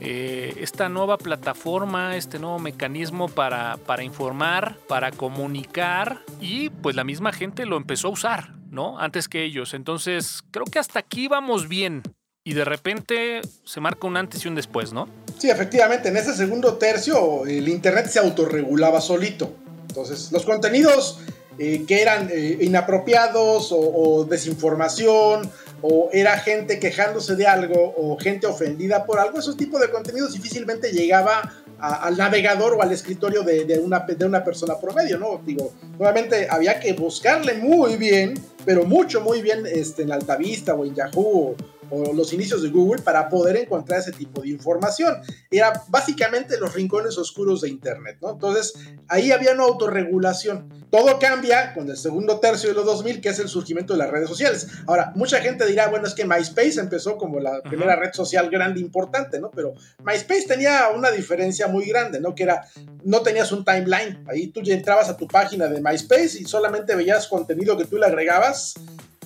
eh, 0.00 0.54
esta 0.58 0.88
nueva 0.88 1.16
plataforma, 1.16 2.16
este 2.16 2.38
nuevo 2.38 2.58
mecanismo 2.58 3.28
para, 3.28 3.76
para 3.86 4.02
informar, 4.02 4.76
para 4.88 5.12
comunicar 5.12 6.20
y 6.40 6.70
pues 6.70 6.96
la 6.96 7.04
misma 7.04 7.32
gente 7.32 7.66
lo 7.66 7.76
empezó 7.76 8.08
a 8.08 8.12
usar, 8.12 8.54
¿no? 8.70 8.98
Antes 8.98 9.28
que 9.28 9.44
ellos. 9.44 9.74
Entonces 9.74 10.42
creo 10.50 10.66
que 10.66 10.78
hasta 10.78 10.98
aquí 10.98 11.28
vamos 11.28 11.68
bien 11.68 12.02
y 12.44 12.52
de 12.52 12.64
repente 12.64 13.40
se 13.64 13.80
marca 13.80 14.06
un 14.06 14.18
antes 14.18 14.44
y 14.44 14.48
un 14.48 14.54
después, 14.54 14.92
¿no? 14.92 15.08
Sí, 15.38 15.48
efectivamente, 15.48 16.10
en 16.10 16.16
ese 16.18 16.34
segundo 16.34 16.74
tercio 16.74 17.46
el 17.46 17.66
Internet 17.68 18.06
se 18.06 18.18
autorregulaba 18.18 19.00
solito. 19.00 19.50
Entonces, 19.88 20.30
los 20.30 20.44
contenidos 20.44 21.20
eh, 21.58 21.84
que 21.88 22.02
eran 22.02 22.28
eh, 22.30 22.58
inapropiados 22.60 23.68
o, 23.72 24.26
desinformación 24.28 25.50
o 25.82 26.10
era 26.12 26.36
gente 26.38 26.78
quejándose 26.78 27.36
de 27.36 27.46
algo 27.46 27.94
o 27.96 28.18
gente 28.18 28.46
ofendida 28.46 29.06
por 29.06 29.18
algo, 29.18 29.38
esos 29.38 29.56
tipos 29.56 29.80
de 29.80 29.90
contenidos 29.90 30.32
difícilmente 30.32 30.90
llegaba 30.92 31.52
al 31.78 32.16
navegador 32.16 32.74
o 32.74 32.82
al 32.82 32.92
escritorio 32.92 33.42
de, 33.42 33.78
una, 33.78 34.00
de 34.00 34.24
una 34.24 34.42
persona 34.42 34.78
promedio, 34.78 35.18
¿no? 35.18 35.40
Digo, 35.44 35.72
nuevamente 35.98 36.46
había 36.48 36.80
que 36.80 36.92
buscarle 36.94 37.54
muy 37.54 37.96
bien, 37.96 38.34
pero 38.64 38.84
mucho, 38.84 39.20
muy 39.20 39.42
bien 39.42 39.64
este, 39.66 40.02
en 40.02 40.12
Altavista 40.12 40.74
o 40.74 40.84
en 40.84 40.94
Yahoo 40.94 41.54
o 41.90 42.12
los 42.12 42.32
inicios 42.32 42.62
de 42.62 42.70
Google 42.70 43.02
para 43.02 43.28
poder 43.28 43.56
encontrar 43.56 44.00
ese 44.00 44.12
tipo 44.12 44.42
de 44.42 44.48
información. 44.48 45.16
Era 45.50 45.72
básicamente 45.88 46.58
los 46.58 46.74
rincones 46.74 47.18
oscuros 47.18 47.60
de 47.62 47.68
Internet, 47.68 48.18
¿no? 48.20 48.32
Entonces, 48.32 48.74
ahí 49.08 49.32
había 49.32 49.52
una 49.52 49.64
autorregulación. 49.64 50.86
Todo 50.90 51.18
cambia 51.18 51.74
con 51.74 51.88
el 51.88 51.96
segundo 51.96 52.38
tercio 52.38 52.68
de 52.68 52.74
los 52.76 52.84
2000, 52.84 53.20
que 53.20 53.30
es 53.30 53.38
el 53.38 53.48
surgimiento 53.48 53.94
de 53.94 53.98
las 53.98 54.10
redes 54.10 54.28
sociales. 54.28 54.68
Ahora, 54.86 55.12
mucha 55.14 55.40
gente 55.40 55.66
dirá, 55.66 55.88
bueno, 55.88 56.06
es 56.06 56.14
que 56.14 56.24
MySpace 56.24 56.80
empezó 56.80 57.16
como 57.16 57.40
la 57.40 57.60
primera 57.62 57.96
red 57.96 58.12
social 58.12 58.48
grande 58.50 58.80
importante, 58.80 59.40
¿no? 59.40 59.50
Pero 59.50 59.74
MySpace 60.04 60.46
tenía 60.46 60.88
una 60.94 61.10
diferencia 61.10 61.66
muy 61.66 61.86
grande, 61.86 62.20
¿no? 62.20 62.34
Que 62.34 62.44
era, 62.44 62.68
no 63.02 63.20
tenías 63.22 63.50
un 63.52 63.64
timeline. 63.64 64.24
Ahí 64.28 64.48
tú 64.48 64.62
ya 64.62 64.74
entrabas 64.74 65.08
a 65.08 65.16
tu 65.16 65.26
página 65.26 65.66
de 65.66 65.80
MySpace 65.80 66.38
y 66.40 66.44
solamente 66.44 66.94
veías 66.94 67.26
contenido 67.28 67.76
que 67.76 67.84
tú 67.84 67.98
le 67.98 68.06
agregabas 68.06 68.74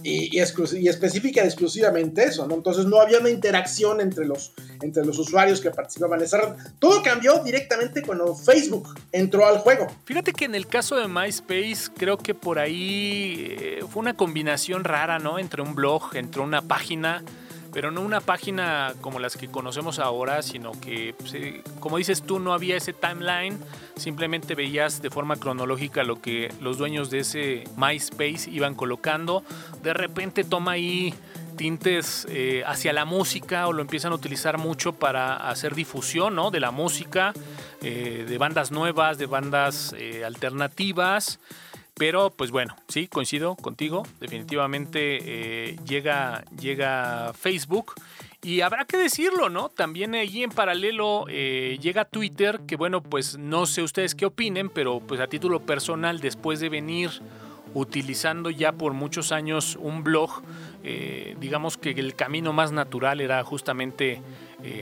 y, 0.03 0.37
y, 0.37 0.41
específica 0.89 1.45
exclusivamente 1.45 2.25
eso, 2.25 2.47
¿no? 2.47 2.55
Entonces 2.55 2.87
no 2.87 3.01
había 3.01 3.19
una 3.19 3.31
interacción 3.31 4.01
entre 4.01 4.27
los, 4.27 4.53
entre 4.83 5.05
los 5.05 5.19
usuarios 5.19 5.61
que 5.61 5.71
participaban 5.71 6.19
en 6.21 6.27
esa 6.27 6.39
red. 6.39 6.49
Todo 6.79 7.03
cambió 7.03 7.43
directamente 7.45 8.03
cuando 8.03 8.35
Facebook 8.35 8.95
entró 9.13 9.47
al 9.47 9.59
juego. 9.59 9.87
Fíjate 10.05 10.33
que 10.33 10.45
en 10.45 10.55
el 10.55 10.67
caso 10.67 10.97
de 10.97 11.09
MySpace 11.09 11.91
creo 11.97 12.19
que 12.19 12.35
por 12.35 12.59
ahí 12.59 13.57
eh, 13.61 13.85
fue 13.91 14.01
una 14.01 14.15
combinación 14.15 14.85
rara, 14.85 15.19
¿no? 15.19 15.39
Entre 15.39 15.63
un 15.63 15.75
blog, 15.75 16.15
entre 16.15 16.41
una 16.43 16.63
página 16.63 17.23
pero 17.73 17.91
no 17.91 18.01
una 18.01 18.21
página 18.21 18.95
como 19.01 19.19
las 19.19 19.37
que 19.37 19.49
conocemos 19.49 19.99
ahora, 19.99 20.43
sino 20.43 20.73
que, 20.73 21.15
pues, 21.19 21.35
eh, 21.35 21.63
como 21.81 21.99
dices 21.99 22.23
tú, 22.23 22.39
no 22.39 22.53
había 22.53 22.77
ese 22.77 22.93
timeline, 22.93 23.59
simplemente 23.97 24.55
veías 24.55 25.03
de 25.03 25.11
forma 25.11 25.37
cronológica 25.37 26.03
lo 26.03 26.21
que 26.21 26.53
los 26.61 26.79
dueños 26.79 27.11
de 27.11 27.21
ese 27.21 27.65
MySpace 27.77 28.51
iban 28.51 28.75
colocando. 28.75 29.43
De 29.83 29.95
repente 29.95 30.45
toma 30.45 30.73
ahí 30.73 31.15
tintes 31.57 32.27
eh, 32.31 32.63
hacia 32.67 32.93
la 32.93 33.05
música 33.05 33.67
o 33.67 33.73
lo 33.73 33.83
empiezan 33.83 34.13
a 34.13 34.15
utilizar 34.15 34.59
mucho 34.59 34.93
para 34.93 35.49
hacer 35.49 35.75
difusión 35.75 36.37
¿no? 36.37 36.53
de 36.53 36.61
la 36.61 36.71
música, 36.71 37.33
eh, 37.83 38.25
de 38.29 38.39
bandas 38.39 38.71
nuevas, 38.71 39.19
de 39.19 39.27
bandas 39.27 39.95
alternativas. 40.25 41.41
Pero 41.99 42.31
pues 42.31 42.53
bueno, 42.53 42.77
sí, 42.87 43.09
coincido 43.09 43.57
contigo, 43.57 44.07
definitivamente 44.21 45.19
eh, 45.21 45.77
llega, 45.85 46.45
llega 46.59 47.33
Facebook. 47.35 47.95
Y 48.41 48.61
habrá 48.61 48.85
que 48.85 48.97
decirlo, 48.97 49.49
¿no? 49.49 49.69
También 49.69 50.15
allí 50.15 50.45
en 50.45 50.51
paralelo 50.51 51.25
eh, 51.29 51.77
llega 51.83 52.05
Twitter, 52.05 52.61
que 52.69 52.77
bueno, 52.77 53.03
pues 53.03 53.37
no 53.37 53.67
sé 53.67 53.83
ustedes 53.83 54.15
qué 54.15 54.27
opinen, 54.27 54.71
pero 54.71 55.01
pues 55.01 55.21
a 55.21 55.27
título 55.27 55.61
personal, 55.61 56.21
después 56.21 56.61
de 56.61 56.69
venir 56.69 57.11
utilizando 57.75 58.49
ya 58.49 58.73
por 58.73 58.93
muchos 58.93 59.33
años 59.33 59.77
un 59.81 60.05
blog, 60.05 60.43
eh, 60.85 61.37
digamos 61.41 61.77
que 61.77 61.91
el 61.91 62.15
camino 62.15 62.53
más 62.53 62.71
natural 62.71 63.21
era 63.21 63.43
justamente 63.43 64.23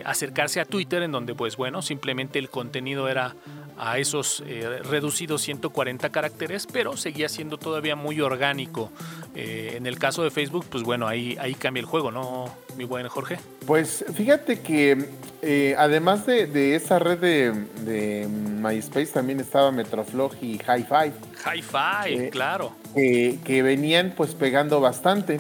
acercarse 0.07 0.59
a 0.59 0.65
Twitter, 0.65 1.03
en 1.03 1.13
donde 1.13 1.35
pues 1.35 1.57
bueno, 1.57 1.83
simplemente 1.83 2.39
el 2.39 2.49
contenido 2.49 3.09
era 3.09 3.35
a 3.79 3.99
esos 3.99 4.43
eh, 4.47 4.81
reducidos 4.83 5.43
140 5.43 6.11
caracteres, 6.11 6.67
pero 6.67 6.97
seguía 6.97 7.29
siendo 7.29 7.59
todavía 7.59 7.97
muy 7.97 8.21
orgánico. 8.21 8.91
Eh, 9.35 9.75
en 9.77 9.87
el 9.87 9.99
caso 9.99 10.23
de 10.23 10.31
Facebook, 10.31 10.65
pues 10.71 10.83
bueno, 10.83 11.07
ahí, 11.07 11.37
ahí 11.41 11.55
cambia 11.55 11.81
el 11.81 11.87
juego, 11.87 12.11
¿no, 12.11 12.51
mi 12.77 12.85
buen 12.85 13.07
Jorge? 13.09 13.39
Pues 13.67 14.05
fíjate 14.15 14.61
que 14.61 15.11
eh, 15.43 15.75
además 15.79 16.27
de, 16.27 16.75
esa 16.75 16.99
red 16.99 17.19
de, 17.19 18.29
MySpace, 18.29 19.07
también 19.07 19.41
estaba 19.41 19.71
Metroflog 19.71 20.35
y 20.41 20.55
Hi-Fi. 20.55 21.13
Hi-Fi, 21.45 22.31
claro. 22.31 22.73
que 22.95 23.63
venían 23.63 24.15
pues 24.17 24.35
pegando 24.35 24.81
bastante, 24.81 25.39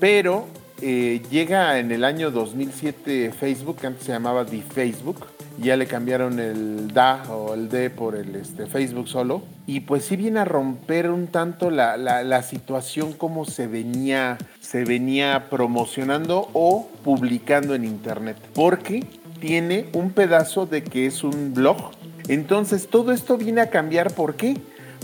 pero 0.00 0.48
llega 0.80 1.78
en 1.78 1.92
el 1.92 2.04
año 2.04 2.30
2007 2.30 3.32
Facebook, 3.38 3.78
que 3.78 3.86
antes 3.86 4.04
se 4.04 4.12
llamaba 4.12 4.44
The 4.44 4.60
Facebook, 4.60 5.26
ya 5.58 5.76
le 5.76 5.86
cambiaron 5.86 6.40
el 6.40 6.92
DA 6.92 7.22
o 7.30 7.54
el 7.54 7.68
D 7.68 7.90
por 7.90 8.16
el 8.16 8.34
este, 8.36 8.66
Facebook 8.66 9.08
solo. 9.08 9.42
Y 9.66 9.80
pues 9.80 10.04
sí 10.04 10.16
viene 10.16 10.40
a 10.40 10.44
romper 10.44 11.10
un 11.10 11.28
tanto 11.28 11.70
la, 11.70 11.96
la, 11.96 12.42
situación 12.42 13.12
como 13.12 13.44
se 13.44 13.66
venía, 13.66 14.38
se 14.60 14.84
venía 14.84 15.46
promocionando 15.48 16.48
o 16.52 16.88
publicando 17.02 17.74
en 17.74 17.84
Internet. 17.84 18.36
Porque 18.54 19.04
tiene 19.40 19.86
un 19.92 20.10
pedazo 20.10 20.66
de 20.66 20.82
que 20.82 21.06
es 21.06 21.24
un 21.24 21.54
blog. 21.54 21.92
Entonces 22.28 22.88
todo 22.88 23.12
esto 23.12 23.36
viene 23.36 23.60
a 23.60 23.70
cambiar. 23.70 24.12
¿Por 24.12 24.36
qué? 24.36 24.56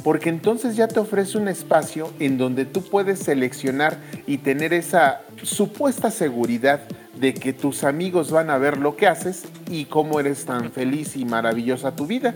Porque 0.03 0.31
entonces 0.31 0.77
ya 0.77 0.89
te 0.89 0.99
ofrece 1.01 1.37
un 1.37 1.49
espacio 1.49 2.11
en 2.19 2.39
donde 2.39 2.65
tú 2.65 2.83
puedes 2.83 3.19
seleccionar 3.19 3.99
y 4.27 4.39
tener 4.39 4.73
esa 4.73 5.23
supuesta 5.43 6.11
seguridad 6.11 6.81
de 7.21 7.35
que 7.35 7.53
tus 7.53 7.85
amigos 7.85 8.31
van 8.31 8.49
a 8.49 8.57
ver 8.57 8.79
lo 8.79 8.97
que 8.97 9.07
haces 9.07 9.45
y 9.71 9.85
cómo 9.85 10.19
eres 10.21 10.47
tan 10.47 10.73
feliz 10.73 11.17
y 11.17 11.27
maravillosa 11.27 11.95
tu 11.95 12.07
vida. 12.07 12.35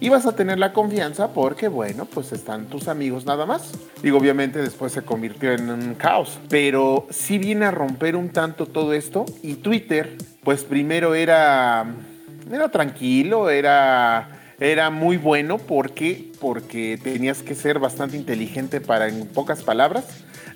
Y 0.00 0.08
vas 0.08 0.26
a 0.26 0.34
tener 0.34 0.58
la 0.58 0.72
confianza 0.72 1.28
porque, 1.28 1.68
bueno, 1.68 2.06
pues 2.06 2.32
están 2.32 2.66
tus 2.66 2.88
amigos 2.88 3.26
nada 3.26 3.46
más. 3.46 3.70
Digo, 4.02 4.18
obviamente 4.18 4.58
después 4.58 4.92
se 4.92 5.02
convirtió 5.02 5.52
en 5.52 5.70
un 5.70 5.94
caos, 5.94 6.40
pero 6.48 7.06
sí 7.10 7.38
viene 7.38 7.66
a 7.66 7.70
romper 7.70 8.16
un 8.16 8.30
tanto 8.30 8.66
todo 8.66 8.92
esto 8.92 9.24
y 9.40 9.54
Twitter, 9.54 10.16
pues 10.42 10.64
primero 10.64 11.14
era, 11.14 11.86
era 12.50 12.68
tranquilo, 12.70 13.50
era 13.50 14.40
era 14.60 14.88
muy 14.90 15.16
bueno 15.16 15.58
porque 15.58 16.30
porque 16.40 16.98
tenías 17.02 17.42
que 17.42 17.56
ser 17.56 17.80
bastante 17.80 18.16
inteligente 18.16 18.80
para 18.80 19.08
en 19.08 19.26
pocas 19.26 19.62
palabras 19.62 20.04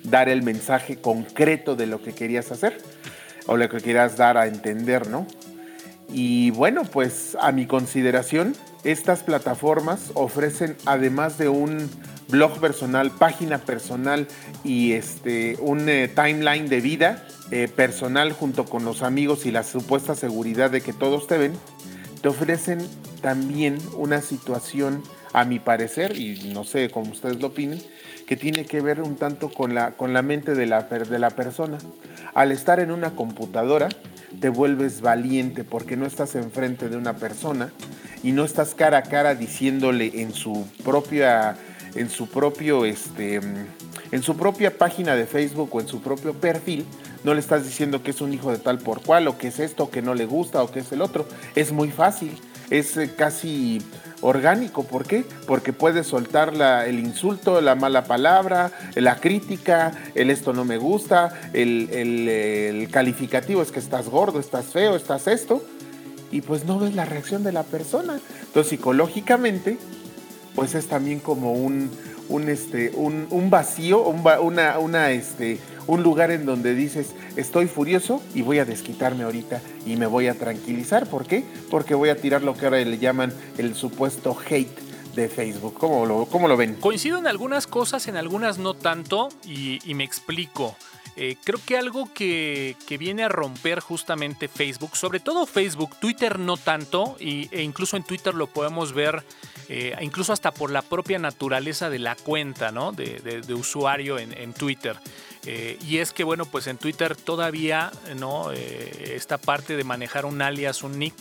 dar 0.03 0.29
el 0.29 0.41
mensaje 0.41 1.01
concreto 1.01 1.75
de 1.75 1.85
lo 1.85 2.01
que 2.01 2.13
querías 2.13 2.49
hacer 2.51 2.77
o 3.49 3.57
lo 3.57 3.67
que 3.67 3.79
quieras 3.81 4.15
dar 4.15 4.37
a 4.37 4.45
entender, 4.45 5.09
¿no? 5.09 5.25
Y 6.11 6.51
bueno, 6.51 6.83
pues 6.83 7.35
a 7.41 7.51
mi 7.51 7.65
consideración, 7.65 8.55
estas 8.83 9.23
plataformas 9.23 10.11
ofrecen 10.13 10.77
además 10.85 11.39
de 11.39 11.49
un 11.49 11.89
blog 12.29 12.59
personal, 12.59 13.09
página 13.09 13.57
personal 13.57 14.27
y 14.63 14.93
este, 14.93 15.57
un 15.61 15.89
eh, 15.89 16.07
timeline 16.07 16.69
de 16.69 16.79
vida 16.79 17.27
eh, 17.49 17.67
personal 17.67 18.33
junto 18.33 18.65
con 18.65 18.85
los 18.85 19.01
amigos 19.01 19.47
y 19.47 19.51
la 19.51 19.63
supuesta 19.63 20.13
seguridad 20.13 20.69
de 20.69 20.81
que 20.81 20.93
todos 20.93 21.25
te 21.25 21.39
ven, 21.39 21.53
te 22.21 22.29
ofrecen 22.29 22.79
también 23.21 23.79
una 23.97 24.21
situación, 24.21 25.01
a 25.33 25.45
mi 25.45 25.59
parecer, 25.59 26.17
y 26.17 26.51
no 26.53 26.63
sé 26.63 26.89
cómo 26.89 27.11
ustedes 27.11 27.39
lo 27.39 27.47
opinen, 27.47 27.79
que 28.29 28.37
tiene 28.37 28.63
que 28.63 28.79
ver 28.79 29.01
un 29.01 29.15
tanto 29.15 29.49
con 29.49 29.73
la, 29.73 29.93
con 29.93 30.13
la 30.13 30.21
mente 30.21 30.53
de 30.53 30.67
la, 30.67 30.83
de 30.83 31.17
la 31.17 31.31
persona. 31.31 31.79
Al 32.35 32.51
estar 32.51 32.79
en 32.79 32.91
una 32.91 33.15
computadora, 33.15 33.89
te 34.39 34.49
vuelves 34.49 35.01
valiente 35.01 35.63
porque 35.63 35.97
no 35.97 36.05
estás 36.05 36.35
enfrente 36.35 36.89
de 36.89 36.97
una 36.97 37.15
persona 37.15 37.71
y 38.21 38.31
no 38.31 38.45
estás 38.45 38.75
cara 38.75 38.99
a 38.99 39.01
cara 39.01 39.33
diciéndole 39.33 40.21
en 40.21 40.31
su 40.35 40.67
propia 40.83 41.57
en 41.95 42.11
su 42.11 42.29
propio 42.29 42.85
este 42.85 43.39
en 44.11 44.21
su 44.21 44.37
propia 44.37 44.77
página 44.77 45.15
de 45.15 45.25
Facebook 45.25 45.69
o 45.73 45.81
en 45.81 45.87
su 45.87 45.99
propio 45.99 46.35
perfil 46.35 46.85
no 47.23 47.33
le 47.33 47.39
estás 47.39 47.63
diciendo 47.63 48.03
que 48.03 48.11
es 48.11 48.21
un 48.21 48.31
hijo 48.31 48.51
de 48.51 48.59
tal 48.59 48.77
por 48.77 49.01
cual 49.01 49.27
o 49.27 49.39
que 49.39 49.47
es 49.47 49.59
esto 49.59 49.89
que 49.89 50.03
no 50.03 50.13
le 50.13 50.25
gusta 50.25 50.61
o 50.61 50.69
que 50.69 50.81
es 50.81 50.91
el 50.91 51.01
otro 51.01 51.27
es 51.55 51.71
muy 51.71 51.89
fácil 51.89 52.37
es 52.69 52.95
eh, 52.97 53.09
casi 53.17 53.81
orgánico. 54.21 54.83
¿Por 54.83 55.05
qué? 55.05 55.25
Porque 55.47 55.73
puedes 55.73 56.07
soltar 56.07 56.53
el 56.85 56.99
insulto, 56.99 57.61
la 57.61 57.75
mala 57.75 58.03
palabra, 58.03 58.71
la 58.95 59.15
crítica, 59.17 59.91
el 60.15 60.29
esto 60.29 60.53
no 60.53 60.65
me 60.65 60.77
gusta, 60.77 61.33
el, 61.53 62.87
calificativo 62.91 63.61
es 63.61 63.71
que 63.71 63.79
estás 63.79 64.09
gordo, 64.09 64.39
estás 64.39 64.65
feo, 64.67 64.95
estás 64.95 65.27
esto, 65.27 65.63
y 66.31 66.41
pues 66.41 66.65
no 66.65 66.79
ves 66.79 66.95
la 66.95 67.05
reacción 67.05 67.43
de 67.43 67.51
la 67.51 67.63
persona. 67.63 68.19
Entonces 68.41 68.69
psicológicamente, 68.69 69.77
pues 70.55 70.75
es 70.75 70.87
también 70.87 71.19
como 71.19 71.53
un, 71.53 71.89
un, 72.29 72.47
este, 72.47 72.91
un, 72.95 73.49
vacío, 73.49 74.01
una, 74.01 74.79
una, 74.79 75.11
este, 75.11 75.59
un 75.87 76.03
lugar 76.03 76.31
en 76.31 76.45
donde 76.45 76.75
dices, 76.75 77.13
estoy 77.35 77.67
furioso 77.67 78.21
y 78.33 78.43
voy 78.43 78.59
a 78.59 78.65
desquitarme 78.65 79.23
ahorita 79.23 79.61
y 79.85 79.95
me 79.95 80.05
voy 80.05 80.27
a 80.27 80.35
tranquilizar. 80.35 81.09
¿Por 81.09 81.25
qué? 81.25 81.43
Porque 81.69 81.95
voy 81.95 82.09
a 82.09 82.15
tirar 82.15 82.43
lo 82.43 82.55
que 82.55 82.65
ahora 82.65 82.79
le 82.79 82.97
llaman 82.99 83.33
el 83.57 83.75
supuesto 83.75 84.37
hate 84.49 84.79
de 85.15 85.27
Facebook. 85.27 85.73
¿Cómo 85.73 86.05
lo, 86.05 86.25
cómo 86.27 86.47
lo 86.47 86.55
ven? 86.55 86.75
Coincido 86.75 87.17
en 87.17 87.27
algunas 87.27 87.67
cosas, 87.67 88.07
en 88.07 88.15
algunas 88.15 88.59
no 88.59 88.75
tanto, 88.75 89.29
y, 89.43 89.79
me 89.95 90.03
explico. 90.03 90.75
Eh, 91.15 91.35
creo 91.43 91.59
que 91.65 91.77
algo 91.77 92.13
que, 92.13 92.77
viene 92.99 93.23
a 93.23 93.29
romper 93.29 93.79
justamente 93.79 94.47
Facebook, 94.47 94.95
sobre 94.95 95.19
todo 95.19 95.45
Facebook, 95.47 95.97
Twitter 95.99 96.37
no 96.39 96.55
tanto, 96.55 97.17
y, 97.19 97.49
e 97.51 97.63
incluso 97.63 97.97
en 97.97 98.03
Twitter 98.03 98.35
lo 98.35 98.47
podemos 98.47 98.93
ver 98.93 99.23
eh, 99.71 99.95
incluso 100.01 100.33
hasta 100.33 100.51
por 100.51 100.71
la 100.71 100.81
propia 100.81 101.19
naturaleza 101.19 101.91
de 101.91 101.99
la 101.99 102.15
cuenta, 102.15 102.71
¿no? 102.71 102.91
De, 102.91 103.43
usuario 103.53 104.17
en, 104.17 104.53
Twitter. 104.53 104.97
Eh, 105.45 105.77
y 105.87 105.99
es 105.99 106.11
que, 106.11 106.23
bueno, 106.23 106.45
pues 106.45 106.65
en 106.65 106.77
Twitter 106.77 107.15
todavía. 107.15 107.91
Eh, 108.07 109.13
esta 109.15 109.37
parte 109.37 109.77
de 109.77 109.83
manejar 109.83 110.25
un 110.25 110.41
alias, 110.41 110.83
un 110.83 110.97
nick, 110.97 111.15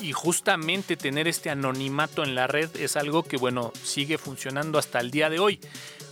y, 0.00 0.12
justamente 0.12 0.96
tener 0.96 1.28
este 1.28 1.50
anonimato 1.50 2.24
en 2.24 2.34
la 2.34 2.46
red 2.46 2.74
es 2.76 2.96
algo 2.96 3.22
que, 3.22 3.36
bueno, 3.36 3.72
sigue 3.84 4.18
funcionando 4.18 4.78
hasta 4.78 4.98
el 4.98 5.10
día 5.10 5.30
de 5.30 5.38
hoy 5.38 5.60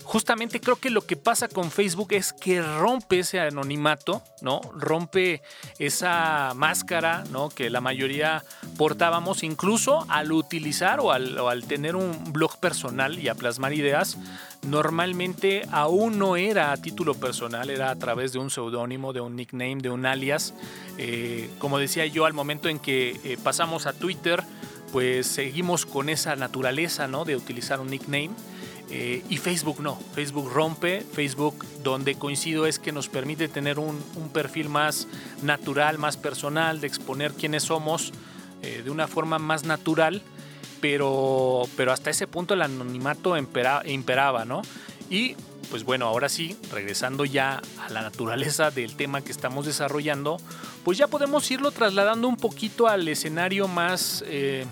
justamente 0.07 0.61
creo 0.61 0.77
que 0.77 0.89
lo 0.89 1.03
que 1.03 1.17
pasa 1.17 1.49
con 1.49 1.73
Facebook 1.73 2.13
es 2.13 2.33
que 2.33 2.63
rompe 2.63 3.19
ese 3.19 3.41
anonimato, 3.41 4.23
¿no? 4.41 4.61
Rompe 4.73 5.43
esa 5.81 6.53
máscara, 6.55 7.25
¿no? 7.33 7.49
Que 7.49 7.71
la 7.71 7.81
mayoría 7.81 8.45
portábamos, 8.79 9.43
incluso 9.43 10.07
al 10.09 10.31
utilizar 10.31 11.01
o 11.01 11.11
al, 11.11 11.65
tener 11.65 11.97
un 11.97 12.33
blog 12.33 12.57
personal 12.61 13.19
y 13.19 13.27
a 13.29 13.35
plasmar 13.35 13.75
ideas, 13.75 14.17
normalmente 14.63 15.67
aún 15.73 16.21
no 16.21 16.37
era 16.37 16.71
a 16.71 16.77
título 16.77 17.15
personal, 17.15 17.69
era 17.69 17.91
a 17.91 17.97
través 17.97 18.33
de 18.33 18.39
un 18.39 18.51
seudónimo, 18.51 19.13
de 19.13 19.21
un 19.21 19.35
nickname, 19.35 19.79
de 19.83 19.91
un 19.91 20.07
alias. 20.07 20.55
Eh, 20.99 21.51
como 21.59 21.79
decía 21.79 22.07
yo, 22.07 22.27
al 22.27 22.33
momento 22.33 22.69
en 22.69 22.79
que 22.79 23.21
eh, 23.25 23.37
pasamos 23.43 23.87
a 23.87 23.93
Twitter, 23.93 24.45
pues 24.93 25.27
seguimos 25.27 25.85
con 25.85 26.09
esa 26.09 26.37
naturaleza, 26.37 27.09
¿no? 27.09 27.25
De 27.25 27.35
utilizar 27.35 27.81
un 27.81 27.89
nickname. 27.89 28.31
Eh, 28.99 29.23
y 29.29 29.37
Facebook 29.37 29.81
no, 29.81 30.01
Facebook 30.15 30.51
rompe, 30.51 31.03
Facebook 31.03 31.67
donde 31.83 32.15
coincido 32.15 32.65
es 32.65 32.79
que 32.79 32.93
nos 32.93 33.11
permite 33.11 33.47
tener 33.47 33.79
un, 33.79 34.03
perfil 34.33 34.71
más 34.71 35.07
natural, 35.43 35.99
más 35.99 36.17
personal, 36.17 36.81
de 36.81 36.87
exponer 36.87 37.33
quiénes 37.35 37.65
somos 37.65 38.15
eh, 38.63 38.81
de 38.83 38.91
una 38.91 39.07
forma 39.07 39.39
más 39.39 39.65
natural, 39.65 40.23
pero, 40.81 41.65
pero 41.77 41.93
hasta 41.93 42.09
ese 42.09 42.27
punto 42.27 42.55
el 42.55 42.63
anonimato 42.63 43.37
imperaba, 43.37 44.47
¿no? 44.47 44.63
Y 45.11 45.37
pues 45.69 45.85
bueno, 45.85 46.07
ahora 46.07 46.31
sí, 46.31 46.57
regresando 46.73 47.27
ya 47.27 47.61
a 47.79 47.91
la 47.91 48.01
naturaleza 48.01 48.71
del 48.71 48.97
tema 48.97 49.21
que 49.21 49.31
estamos 49.31 49.67
desarrollando, 49.67 50.39
pues 50.85 50.97
ya 50.97 51.07
podemos 51.07 51.51
irlo 51.51 51.71
trasladando 51.71 52.29
un 52.29 52.39
poquito 52.39 52.89
al 52.89 53.07
escenario 53.09 53.69
más, 53.69 54.25
eh, 54.27 54.65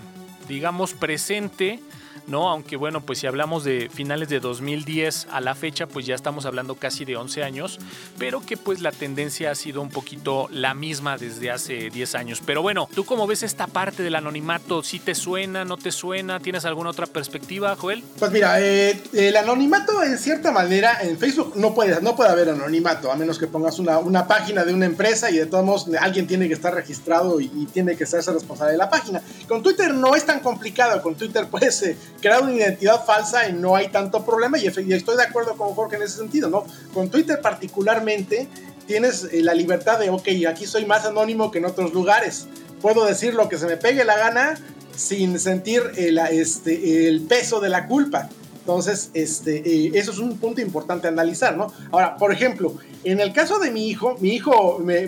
digamos, 0.47 0.93
presente 0.93 1.79
¿no? 2.27 2.49
Aunque 2.49 2.75
bueno, 2.75 3.01
pues 3.01 3.19
si 3.19 3.27
hablamos 3.27 3.63
de 3.63 3.89
finales 3.93 4.29
de 4.29 4.39
2010 4.39 5.27
a 5.31 5.41
la 5.41 5.55
fecha, 5.55 5.87
pues 5.87 6.05
ya 6.05 6.15
estamos 6.15 6.45
hablando 6.45 6.75
casi 6.75 7.05
de 7.05 7.15
11 7.15 7.43
años, 7.43 7.79
pero 8.17 8.41
que 8.41 8.57
pues 8.57 8.81
la 8.81 8.91
tendencia 8.91 9.51
ha 9.51 9.55
sido 9.55 9.81
un 9.81 9.89
poquito 9.89 10.47
la 10.51 10.73
misma 10.73 11.17
desde 11.17 11.51
hace 11.51 11.89
10 11.89 12.15
años. 12.15 12.41
Pero 12.45 12.61
bueno, 12.61 12.89
¿tú 12.93 13.05
cómo 13.05 13.27
ves 13.27 13.43
esta 13.43 13.67
parte 13.67 14.03
del 14.03 14.15
anonimato? 14.15 14.83
¿Si 14.83 14.99
te 14.99 15.15
suena, 15.15 15.65
no 15.65 15.77
te 15.77 15.91
suena? 15.91 16.39
¿Tienes 16.39 16.65
alguna 16.65 16.89
otra 16.89 17.05
perspectiva, 17.05 17.75
Joel? 17.75 18.03
Pues 18.19 18.31
mira, 18.31 18.61
eh, 18.61 19.01
el 19.13 19.35
anonimato 19.35 20.03
en 20.03 20.17
cierta 20.17 20.51
manera 20.51 20.99
en 21.01 21.17
Facebook 21.17 21.53
no 21.55 21.73
puede, 21.73 22.01
no 22.01 22.15
puede 22.15 22.29
haber 22.29 22.49
anonimato, 22.49 23.11
a 23.11 23.15
menos 23.15 23.39
que 23.39 23.47
pongas 23.47 23.79
una, 23.79 23.99
una 23.99 24.27
página 24.27 24.63
de 24.63 24.73
una 24.73 24.85
empresa 24.85 25.29
y 25.31 25.37
de 25.37 25.45
todos 25.45 25.65
modos 25.65 25.87
alguien 25.99 26.27
tiene 26.27 26.47
que 26.47 26.53
estar 26.53 26.73
registrado 26.73 27.39
y, 27.39 27.65
tiene 27.73 27.97
que 27.97 28.05
ser 28.05 28.23
responsable 28.25 28.73
de 28.73 28.77
la 28.77 28.89
página. 28.89 29.21
Con 29.47 29.63
Twitter 29.63 29.93
no 29.93 30.15
es 30.15 30.25
tan 30.25 30.39
complicado, 30.39 31.01
con 31.01 31.15
Twitter 31.15 31.47
puedes 31.49 31.81
eh, 31.81 31.97
crear 32.25 32.41
una 32.41 32.53
identidad 32.53 33.05
falsa 33.05 33.47
y 33.47 33.53
no 33.53 33.75
hay 33.75 33.89
tanto 33.89 34.25
problema 34.25 34.57
y, 34.57 34.65
estoy 34.65 35.15
de 35.15 35.21
acuerdo 35.21 35.55
con 35.55 35.75
Jorge 35.75 35.97
en 35.97 36.01
ese 36.01 36.17
sentido, 36.17 36.49
¿no? 36.49 36.65
Con 36.91 37.09
Twitter 37.09 37.39
particularmente 37.39 38.47
tienes 38.87 39.27
eh, 39.31 39.43
la 39.43 39.53
libertad 39.53 39.99
de, 39.99 40.09
ok, 40.09 40.27
aquí 40.49 40.65
soy 40.65 40.87
más 40.87 41.05
anónimo 41.05 41.51
que 41.51 41.59
en 41.59 41.65
otros 41.65 41.93
lugares, 41.93 42.47
puedo 42.81 43.05
decir 43.05 43.35
lo 43.35 43.47
que 43.47 43.59
se 43.59 43.67
me 43.67 43.77
pegue 43.77 44.03
la 44.03 44.17
gana 44.17 44.59
sin 44.95 45.39
sentir 45.39 45.83
el, 45.97 46.17
este, 46.17 47.07
el 47.07 47.21
peso 47.21 47.59
de 47.59 47.69
la 47.69 47.85
culpa. 47.85 48.27
Entonces, 48.65 49.11
este, 49.13 49.57
eh, 49.57 49.91
eso 49.93 50.09
es 50.09 50.17
un 50.17 50.39
punto 50.39 50.59
importante 50.59 51.07
analizar, 51.07 51.55
¿no? 51.55 51.71
Ahora, 51.91 52.17
por 52.17 52.33
ejemplo, 52.33 52.73
en 53.03 53.19
el 53.19 53.31
caso 53.31 53.59
de 53.59 53.69
mi 53.69 53.89
hijo, 53.89 54.17
mi 54.19 54.29
hijo 54.29 54.79
me, 54.79 55.05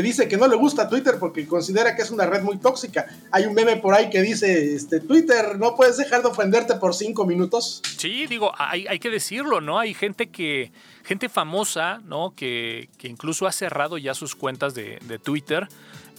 dice 0.00 0.28
que 0.28 0.36
no 0.36 0.46
le 0.46 0.54
gusta 0.54 0.88
Twitter 0.88 1.16
porque 1.18 1.44
considera 1.44 1.96
que 1.96 2.02
es 2.02 2.12
una 2.12 2.26
red 2.26 2.42
muy 2.42 2.58
tóxica. 2.58 3.06
Hay 3.32 3.46
un 3.46 3.54
meme 3.54 3.78
por 3.78 3.94
ahí 3.94 4.10
que 4.10 4.22
dice, 4.22 4.76
este, 4.76 5.00
Twitter, 5.00 5.58
no 5.58 5.74
puedes 5.74 5.96
dejar 5.96 6.22
de 6.22 6.28
ofenderte 6.28 6.76
por 6.76 6.94
cinco 6.94 7.26
minutos. 7.26 7.82
Sí, 7.98 8.28
digo, 8.28 8.52
hay, 8.56 8.86
hay 8.86 9.00
que 9.00 9.10
decirlo, 9.10 9.60
¿no? 9.60 9.80
Hay 9.80 9.92
gente 9.92 10.28
que, 10.28 10.70
gente 11.02 11.28
famosa, 11.28 12.00
¿no? 12.04 12.32
Que, 12.36 12.90
que 12.96 13.08
incluso 13.08 13.48
ha 13.48 13.52
cerrado 13.52 13.98
ya 13.98 14.14
sus 14.14 14.36
cuentas 14.36 14.72
de, 14.72 15.00
de 15.08 15.18
Twitter 15.18 15.66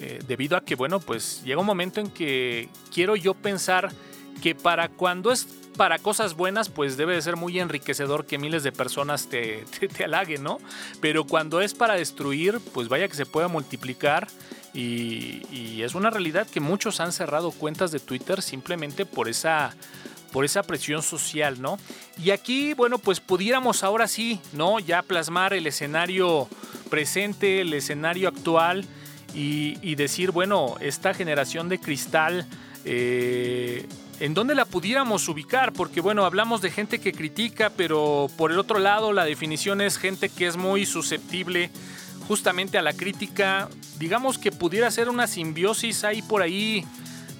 eh, 0.01 0.19
debido 0.27 0.57
a 0.57 0.65
que, 0.65 0.75
bueno, 0.75 0.99
pues 0.99 1.41
llega 1.45 1.61
un 1.61 1.65
momento 1.65 2.01
en 2.01 2.09
que 2.09 2.67
quiero 2.93 3.15
yo 3.15 3.33
pensar 3.33 3.93
que 4.41 4.55
para 4.55 4.89
cuando 4.89 5.31
es 5.31 5.47
para 5.77 5.99
cosas 5.99 6.35
buenas, 6.35 6.69
pues 6.69 6.97
debe 6.97 7.15
de 7.15 7.21
ser 7.21 7.35
muy 7.35 7.59
enriquecedor 7.59 8.25
que 8.25 8.37
miles 8.37 8.63
de 8.63 8.71
personas 8.71 9.27
te, 9.29 9.65
te, 9.95 10.03
halaguen, 10.03 10.43
¿no? 10.43 10.59
Pero 10.99 11.25
cuando 11.25 11.61
es 11.61 11.73
para 11.73 11.95
destruir, 11.95 12.59
pues 12.73 12.87
vaya 12.87 13.07
que 13.07 13.15
se 13.15 13.25
pueda 13.25 13.47
multiplicar. 13.47 14.27
Y, 14.73 15.81
es 15.81 15.95
una 15.95 16.11
realidad 16.11 16.47
que 16.47 16.59
muchos 16.59 16.99
han 16.99 17.11
cerrado 17.11 17.51
cuentas 17.51 17.91
de 17.91 17.99
Twitter 17.99 18.41
simplemente 18.43 19.05
por 19.05 19.27
esa, 19.27 19.75
por 20.31 20.45
esa 20.45 20.61
presión 20.61 21.01
social, 21.01 21.59
¿no? 21.59 21.79
Y 22.23 22.29
aquí, 22.29 22.73
bueno, 22.75 22.99
pues 22.99 23.19
pudiéramos 23.19 23.83
ahora 23.83 24.07
sí, 24.07 24.39
¿no? 24.53 24.79
Ya 24.79 25.01
plasmar 25.01 25.53
el 25.53 25.65
escenario 25.65 26.47
presente, 26.89 27.61
el 27.61 27.73
escenario 27.73 28.29
actual 28.29 28.85
y, 29.33 29.77
y 29.81 29.95
decir, 29.95 30.31
bueno, 30.31 30.75
esta 30.79 31.15
generación 31.15 31.67
de 31.67 31.79
cristal 31.79 32.47
eh, 32.85 33.85
en 34.21 34.35
dónde 34.35 34.53
la 34.53 34.65
pudiéramos 34.65 35.27
ubicar, 35.27 35.73
porque 35.73 35.99
bueno, 35.99 36.25
hablamos 36.25 36.61
de 36.61 36.69
gente 36.69 36.99
que 36.99 37.11
critica, 37.11 37.71
pero 37.75 38.27
por 38.37 38.51
el 38.51 38.59
otro 38.59 38.77
lado 38.77 39.13
la 39.13 39.25
definición 39.25 39.81
es 39.81 39.97
gente 39.97 40.29
que 40.29 40.45
es 40.45 40.57
muy 40.57 40.85
susceptible 40.85 41.71
justamente 42.27 42.77
a 42.77 42.83
la 42.83 42.93
crítica. 42.93 43.67
Digamos 43.97 44.37
que 44.37 44.51
pudiera 44.51 44.91
ser 44.91 45.09
una 45.09 45.25
simbiosis 45.25 46.03
ahí 46.03 46.21
por 46.21 46.43
ahí. 46.43 46.85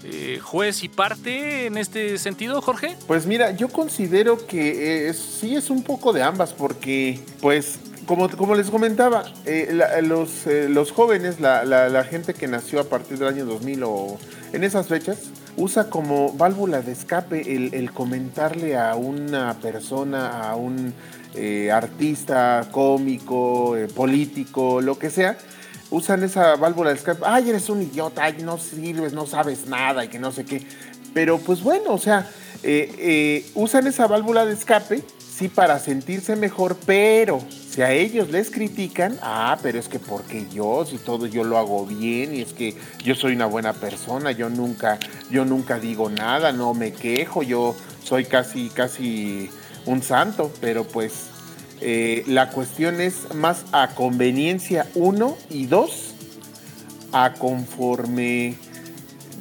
Eh, 0.03 0.39
juez 0.41 0.83
y 0.83 0.89
parte 0.89 1.67
en 1.67 1.77
este 1.77 2.17
sentido, 2.17 2.59
Jorge? 2.59 2.97
Pues 3.05 3.27
mira, 3.27 3.51
yo 3.51 3.69
considero 3.69 4.47
que 4.47 5.13
sí 5.13 5.55
es 5.55 5.69
un 5.69 5.83
poco 5.83 6.11
de 6.11 6.23
ambas, 6.23 6.53
porque 6.53 7.19
pues 7.39 7.77
como, 8.07 8.27
como 8.29 8.55
les 8.55 8.71
comentaba, 8.71 9.23
eh, 9.45 9.69
los, 10.01 10.47
eh, 10.47 10.67
los, 10.67 10.91
jóvenes, 10.91 11.39
la, 11.39 11.63
la, 11.63 12.03
gente 12.03 12.33
que 12.33 12.47
nació 12.47 12.79
a 12.79 12.85
partir 12.85 13.19
del 13.19 13.27
año 13.27 13.45
2000 13.45 13.83
o 13.83 14.17
en 14.53 14.63
esas 14.63 14.87
fechas, 14.87 15.29
usa 15.57 15.89
como 15.89 16.33
válvula 16.33 16.81
de 16.81 16.91
escape 16.91 17.55
el, 17.55 17.91
comentarle 17.91 18.77
a 18.77 18.95
una 18.95 19.53
persona, 19.55 20.49
a 20.49 20.55
un 20.55 20.93
eh, 21.35 21.71
artista, 21.71 22.67
cómico, 22.71 23.75
eh, 23.77 23.87
político, 23.87 24.81
lo 24.81 24.97
que 24.97 25.09
sea, 25.09 25.37
usan 25.89 26.23
esa 26.23 26.55
válvula 26.55 26.91
de 26.91 26.97
escape, 26.97 27.21
ay, 27.25 27.49
eres 27.49 27.69
un 27.69 27.81
idiota, 27.81 28.23
ay, 28.23 28.37
no 28.43 28.57
sirves, 28.57 29.13
no 29.13 29.25
sabes 29.25 29.67
nada 29.67 30.05
y 30.05 30.07
que 30.07 30.19
no 30.19 30.31
sé 30.31 30.45
qué. 30.45 30.65
Pero 31.13 31.37
pues 31.39 31.61
bueno, 31.61 31.93
o 31.93 31.97
sea, 31.97 32.29
eh, 32.63 33.45
usan 33.55 33.87
esa 33.87 34.07
válvula 34.07 34.45
de 34.45 34.53
escape 34.53 35.03
sí 35.19 35.47
para 35.47 35.79
sentirse 35.79 36.35
mejor, 36.35 36.77
pero 36.85 37.41
si 37.71 37.81
a 37.81 37.93
ellos 37.93 38.29
les 38.29 38.51
critican, 38.51 39.17
ah, 39.21 39.57
pero 39.63 39.79
es 39.79 39.87
que 39.87 39.97
porque 39.97 40.45
yo, 40.53 40.85
si 40.85 40.97
todo 40.97 41.25
yo 41.25 41.45
lo 41.45 41.57
hago 41.57 41.85
bien 41.85 42.35
y 42.35 42.41
es 42.41 42.51
que 42.51 42.75
yo 43.01 43.15
soy 43.15 43.33
una 43.33 43.45
buena 43.45 43.71
persona, 43.71 44.33
yo 44.33 44.49
nunca, 44.49 44.99
yo 45.29 45.45
nunca 45.45 45.79
digo 45.79 46.09
nada, 46.09 46.51
no 46.51 46.73
me 46.73 46.91
quejo, 46.91 47.43
yo 47.43 47.73
soy 48.03 48.25
casi, 48.25 48.67
casi 48.69 49.49
un 49.85 50.03
santo, 50.03 50.51
pero 50.59 50.83
pues 50.83 51.29
eh, 51.79 52.25
la 52.27 52.49
cuestión 52.49 52.99
es 52.99 53.33
más 53.33 53.63
a 53.71 53.95
conveniencia 53.95 54.87
uno 54.93 55.37
y 55.49 55.67
dos, 55.67 56.13
a 57.13 57.35
conforme 57.35 58.57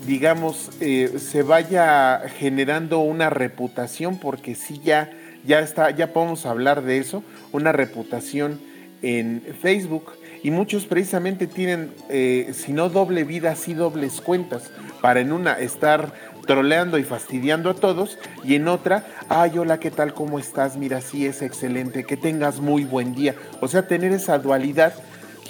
digamos, 0.06 0.70
eh, 0.80 1.18
se 1.18 1.42
vaya 1.42 2.22
generando 2.38 3.00
una 3.00 3.28
reputación, 3.28 4.18
porque 4.18 4.54
si 4.54 4.78
ya 4.78 5.10
ya 5.44 5.60
está, 5.60 5.90
ya 5.90 6.12
podemos 6.12 6.46
hablar 6.46 6.82
de 6.82 6.98
eso, 6.98 7.22
una 7.52 7.72
reputación 7.72 8.60
en 9.02 9.42
Facebook 9.60 10.12
y 10.42 10.50
muchos 10.50 10.86
precisamente 10.86 11.46
tienen, 11.46 11.92
eh, 12.08 12.52
si 12.54 12.72
no 12.72 12.88
doble 12.88 13.24
vida, 13.24 13.54
sí 13.56 13.74
dobles 13.74 14.20
cuentas, 14.20 14.70
para 15.00 15.20
en 15.20 15.32
una 15.32 15.54
estar 15.54 16.12
troleando 16.46 16.98
y 16.98 17.04
fastidiando 17.04 17.70
a 17.70 17.74
todos 17.74 18.18
y 18.44 18.54
en 18.54 18.68
otra, 18.68 19.06
ay, 19.28 19.58
hola, 19.58 19.78
¿qué 19.78 19.90
tal? 19.90 20.14
¿Cómo 20.14 20.38
estás? 20.38 20.76
Mira, 20.76 21.00
sí 21.00 21.26
es 21.26 21.42
excelente, 21.42 22.04
que 22.04 22.16
tengas 22.16 22.60
muy 22.60 22.84
buen 22.84 23.14
día. 23.14 23.34
O 23.60 23.68
sea, 23.68 23.86
tener 23.86 24.12
esa 24.12 24.38
dualidad, 24.38 24.94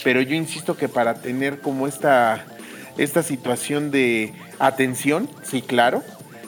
pero 0.04 0.20
yo 0.20 0.34
insisto 0.34 0.76
que 0.76 0.88
para 0.88 1.14
tener 1.14 1.60
como 1.60 1.86
esta, 1.86 2.44
esta 2.98 3.22
situación 3.22 3.90
de 3.90 4.34
atención, 4.58 5.28
sí, 5.42 5.62
claro, 5.62 6.02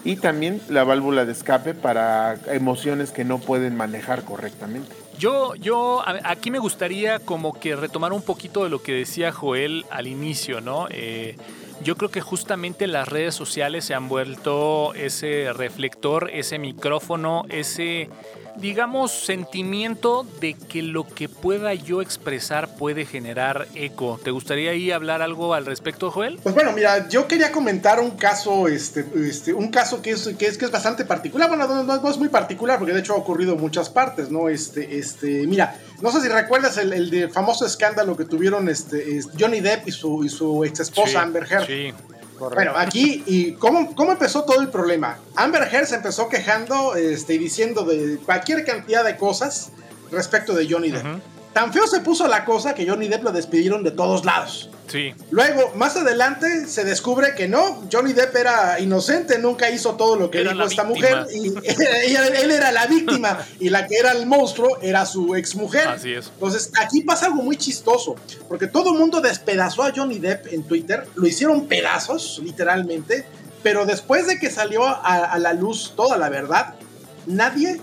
y 0.05 0.17
también 0.17 0.61
la 0.69 0.85
válvula 0.85 1.25
de 1.25 1.33
escape 1.33 1.75
para 1.75 2.37
emociones 2.47 3.11
que 3.11 3.25
no 3.25 3.39
pueden 3.39 3.77
manejar 3.77 4.25
correctamente. 4.25 4.95
Yo, 5.19 5.55
yo 5.55 6.03
aquí 6.25 6.51
me 6.51 6.59
gustaría 6.59 7.19
como 7.21 7.53
que 7.53 7.77
retomar 7.77 8.13
un 8.13 8.23
poquito 8.23 8.65
de 8.65 8.71
lo 8.71 8.83
que 8.83 8.93
decía 8.93 9.31
Joel 9.31 9.85
al 9.91 10.07
inicio, 10.07 10.61
¿no? 10.61 10.89
Eh, 10.91 11.37
yo 11.83 11.97
creo 11.97 12.11
que 12.11 12.21
justamente 12.21 12.87
las 12.87 13.09
redes 13.09 13.35
sociales 13.35 13.85
se 13.85 13.95
han 13.95 14.09
vuelto 14.09 14.95
ese 14.95 15.53
reflector, 15.53 16.31
ese 16.33 16.59
micrófono, 16.59 17.45
ese 17.49 18.09
digamos, 18.57 19.13
sentimiento 19.13 20.27
de 20.41 20.55
que 20.55 20.83
lo 20.83 21.07
que 21.07 21.29
pueda 21.29 21.75
yo 21.75 22.03
expresar 22.03 22.77
puede 22.77 23.07
generar 23.07 23.67
eco. 23.75 24.21
¿Te 24.23 24.31
gustaría 24.31 24.73
ahí 24.73 24.91
hablar 24.91 25.23
algo 25.23 25.55
al 25.55 25.67
respecto, 25.67 26.11
Joel? 26.11 26.39
Pues 26.43 26.55
bueno, 26.55 26.73
mira, 26.73 27.09
yo 27.09 27.27
quería 27.27 27.53
comentar 27.53 28.01
un 28.01 28.13
caso, 28.13 28.69
este, 28.69 29.07
este, 29.15 29.53
un 29.53 29.69
caso 29.69 30.03
que 30.03 30.11
es, 30.11 30.29
que 30.39 30.47
es, 30.47 30.59
que 30.59 30.65
es 30.65 30.71
bastante 30.71 31.05
particular. 31.05 31.49
Bueno, 31.49 31.67
no, 31.67 32.11
es 32.11 32.19
muy 32.19 32.29
particular, 32.29 32.79
porque 32.79 32.93
de 32.93 33.01
hecho 33.01 33.15
ha 33.15 33.17
ocurrido 33.17 33.55
en 33.55 33.61
muchas 33.61 33.91
partes, 33.91 34.31
¿no? 34.31 34.49
Este, 34.49 34.99
este, 34.99 35.47
mira, 35.47 35.77
no 36.01 36.11
sé 36.13 36.21
si 36.21 36.29
recuerdas 36.29 36.77
el, 36.79 37.31
famoso 37.33 37.67
escándalo 37.67 38.17
que 38.17 38.25
tuvieron 38.25 38.69
este, 38.69 39.21
Johnny 39.39 39.61
Depp 39.61 39.89
y 39.89 39.93
su, 39.93 40.25
y 40.25 40.29
su 40.29 40.65
ex 40.65 40.81
esposa 40.81 41.23
Amber 41.23 41.47
Heard. 41.51 41.67
Sí. 41.67 41.93
Bueno, 42.51 42.73
aquí, 42.77 43.23
¿y 43.27 43.53
cómo, 43.53 43.95
cómo 43.95 44.13
empezó 44.13 44.45
todo 44.45 44.61
el 44.61 44.69
problema? 44.69 45.19
Amber 45.37 45.63
Heard 45.73 45.87
se 45.87 45.97
empezó 45.97 46.29
quejando 46.29 46.95
este, 46.95 47.35
y 47.35 47.39
diciendo 47.39 47.85
de 47.85 48.19
cualquier 48.25 48.65
cantidad 48.65 49.05
de 49.05 49.17
cosas 49.17 49.71
respecto 50.11 50.55
de 50.55 50.69
Johnny 50.69 50.91
Depp. 50.91 51.05
Tan 51.53 51.73
feo 51.73 51.87
se 51.87 52.01
puso 52.01 52.27
la 52.27 52.45
cosa 52.45 52.75
que 52.75 52.89
Johnny 52.89 53.09
Depp 53.09 53.25
lo 53.25 53.33
despidieron 53.33 53.85
de 53.85 53.91
todos 53.91 54.25
lados. 54.25 54.71
Sí. 54.89 55.15
Luego, 55.31 55.73
más 55.75 55.97
adelante, 55.97 56.67
se 56.67 56.85
descubre 56.85 57.35
que 57.35 57.49
no, 57.49 57.89
Johnny 57.91 58.13
Depp 58.13 58.37
era 58.37 58.81
inocente, 58.81 59.39
nunca 59.39 59.71
hizo 59.71 59.95
todo 59.95 60.17
lo 60.17 60.31
que 60.31 60.41
dijo 60.41 60.63
esta 60.63 60.85
mujer. 60.85 61.27
Y 61.35 61.49
él 61.67 62.51
era 62.51 62.73
la 62.73 62.87
víctima 62.87 63.39
y 63.59 63.71
la 63.71 63.87
que 63.87 63.97
era 63.97 64.13
el 64.13 64.27
monstruo 64.27 64.79
era 64.83 65.07
su 65.07 65.35
exmujer. 65.35 65.89
Así 65.89 66.13
es. 66.13 66.29
Entonces, 66.29 66.71
aquí 66.79 67.03
pasa 67.03 67.27
algo 67.27 67.43
muy 67.43 67.57
chistoso, 67.57 68.17
porque 68.49 68.67
todo 68.67 68.93
el 68.93 68.99
mundo 68.99 69.21
despedazó 69.21 69.83
a 69.85 69.93
Johnny 69.95 70.19
Depp 70.19 70.53
en 70.53 70.65
Twitter, 70.65 71.07
lo 71.15 71.27
hicieron 71.27 71.67
pedazos, 71.67 72.41
literalmente, 72.43 73.25
pero 73.63 73.87
después 73.87 74.27
de 74.27 74.39
que 74.39 74.51
salió 74.51 74.85
a 74.85 75.39
la 75.39 75.53
luz 75.53 75.95
toda 75.97 76.19
la 76.19 76.29
verdad, 76.29 76.75
nadie 77.27 77.81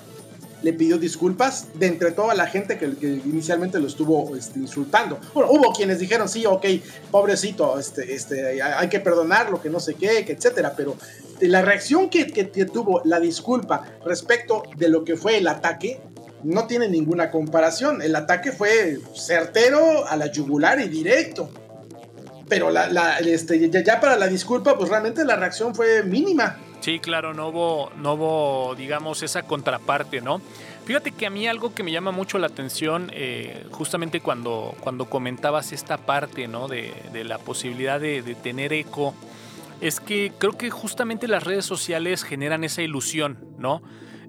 le 0.62 0.74
pidió 0.74 0.98
disculpas 0.98 1.68
de 1.76 1.88
entre 1.88 2.12
toda 2.12 2.34
la 2.36 2.48
gente 2.48 2.78
que, 2.78 2.86
inicialmente 3.26 3.80
lo 3.80 3.88
estuvo 3.88 4.36
este, 4.36 4.60
insultando. 4.60 5.20
Bueno, 5.34 5.52
hubo 5.52 5.74
quienes 5.74 6.00
dijeron, 6.00 6.28
sí, 6.28 6.46
ok, 6.46 6.66
pobrecito, 7.12 7.80
este, 7.80 8.14
este, 8.14 8.62
hay 8.62 8.90
que 8.90 9.00
perdonarlo, 9.00 9.62
que 9.62 9.70
no 9.70 9.80
sé 9.80 9.96
qué, 9.96 10.26
que 10.26 10.34
etcétera, 10.34 10.74
pero 10.76 10.96
la 11.42 11.62
reacción 11.62 12.10
que, 12.10 12.26
tuvo 12.66 13.02
la 13.06 13.20
disculpa 13.20 13.86
respecto 14.06 14.64
de 14.78 14.90
lo 14.90 15.04
que 15.04 15.16
fue 15.16 15.38
el 15.38 15.48
ataque 15.48 16.02
no 16.44 16.68
tiene 16.68 16.88
ninguna 16.88 17.32
comparación. 17.32 18.02
El 18.02 18.16
ataque 18.16 18.52
fue 18.52 19.00
certero 19.16 20.06
a 20.08 20.16
la 20.16 20.32
yugular 20.32 20.80
y 20.80 20.88
directo. 20.88 21.50
Pero 22.48 22.72
este, 23.26 23.70
ya 23.70 24.00
para 24.00 24.16
la 24.16 24.28
disculpa, 24.28 24.78
pues 24.78 24.90
realmente 24.90 25.24
la 25.24 25.36
reacción 25.36 25.76
fue 25.76 26.04
mínima. 26.04 26.58
Sí, 26.80 27.00
claro, 27.00 27.34
no 27.34 27.50
hubo, 27.50 27.92
no 27.98 28.14
hubo, 28.14 28.76
digamos, 28.76 29.22
esa 29.22 29.44
contraparte, 29.44 30.22
¿no? 30.22 30.42
Fíjate 30.86 31.12
que 31.12 31.26
a 31.26 31.30
mí 31.30 31.46
algo 31.46 31.74
que 31.76 31.84
me 31.84 31.92
llama 31.92 32.12
mucho 32.12 32.40
la 32.40 32.48
atención, 32.48 33.12
eh, 33.14 33.66
justamente 33.72 34.22
cuando, 34.22 34.76
cuando 34.80 35.06
comentabas 35.06 35.74
esta 35.74 35.98
parte, 35.98 36.48
¿no? 36.48 36.68
De, 36.68 36.94
la 37.26 37.38
posibilidad 37.38 38.00
de, 38.00 38.22
tener 38.42 38.72
eco, 38.72 39.14
es 39.82 40.00
que 40.00 40.32
creo 40.38 40.58
que 40.58 40.70
justamente 40.70 41.28
las 41.28 41.44
redes 41.44 41.66
sociales 41.66 42.24
generan 42.24 42.64
esa 42.64 42.82
ilusión, 42.82 43.38
¿no? 43.58 43.82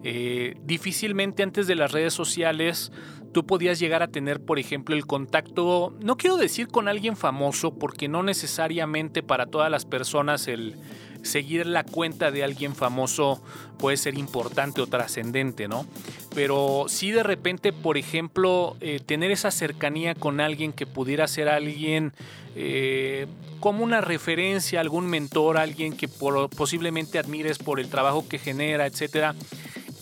Eh, 0.03 0.57
difícilmente 0.65 1.43
antes 1.43 1.67
de 1.67 1.77
las 1.77 1.93
redes 1.93 2.15
sociales 2.15 2.91
tú 3.33 3.47
podías 3.47 3.79
llegar 3.79 4.03
a 4.03 4.09
tener, 4.09 4.41
por 4.41 4.59
ejemplo, 4.59 4.97
el 4.97 5.07
contacto, 5.07 5.95
no 6.01 6.17
quiero 6.17 6.37
decir 6.37 6.69
con 6.69 6.89
alguien 6.89 7.17
famoso, 7.17 7.79
porque 7.79 8.09
no 8.09 8.23
necesariamente 8.23 9.23
para 9.23 9.47
todas 9.47 9.71
las 9.71 9.85
personas 9.85 10.49
el, 10.49 10.77
seguir 11.23 11.67
la 11.67 11.85
cuenta 11.85 12.31
de 12.31 12.45
alguien 12.45 12.75
famoso 12.75 13.43
puede 13.79 13.97
ser 13.97 14.19
importante 14.19 14.81
o 14.81 14.87
trascendente, 14.87 15.69
¿no? 15.69 15.87
Pero 16.35 16.87
si 16.89 17.11
de 17.11 17.23
repente, 17.23 17.73
por 17.73 17.97
ejemplo, 17.97 18.77
eh, 18.81 19.01
tener 19.05 19.31
esa 19.31 19.51
cercanía 19.51 20.15
con 20.15 20.41
alguien 20.41 20.73
que 20.73 20.87
pudiera 20.87 21.27
ser 21.27 21.49
alguien 21.49 22.13
eh, 22.57 23.27
como 23.61 23.85
una 23.85 24.01
referencia, 24.01 24.81
algún 24.81 25.07
mentor, 25.07 25.59
alguien 25.59 25.97
que 25.97 26.09
posiblemente 26.09 27.19
admires 27.19 27.59
por 27.59 27.81
el 27.81 27.89
trabajo 27.89 28.29
que 28.29 28.39
genera, 28.39 28.87
etcétera. 28.87 29.35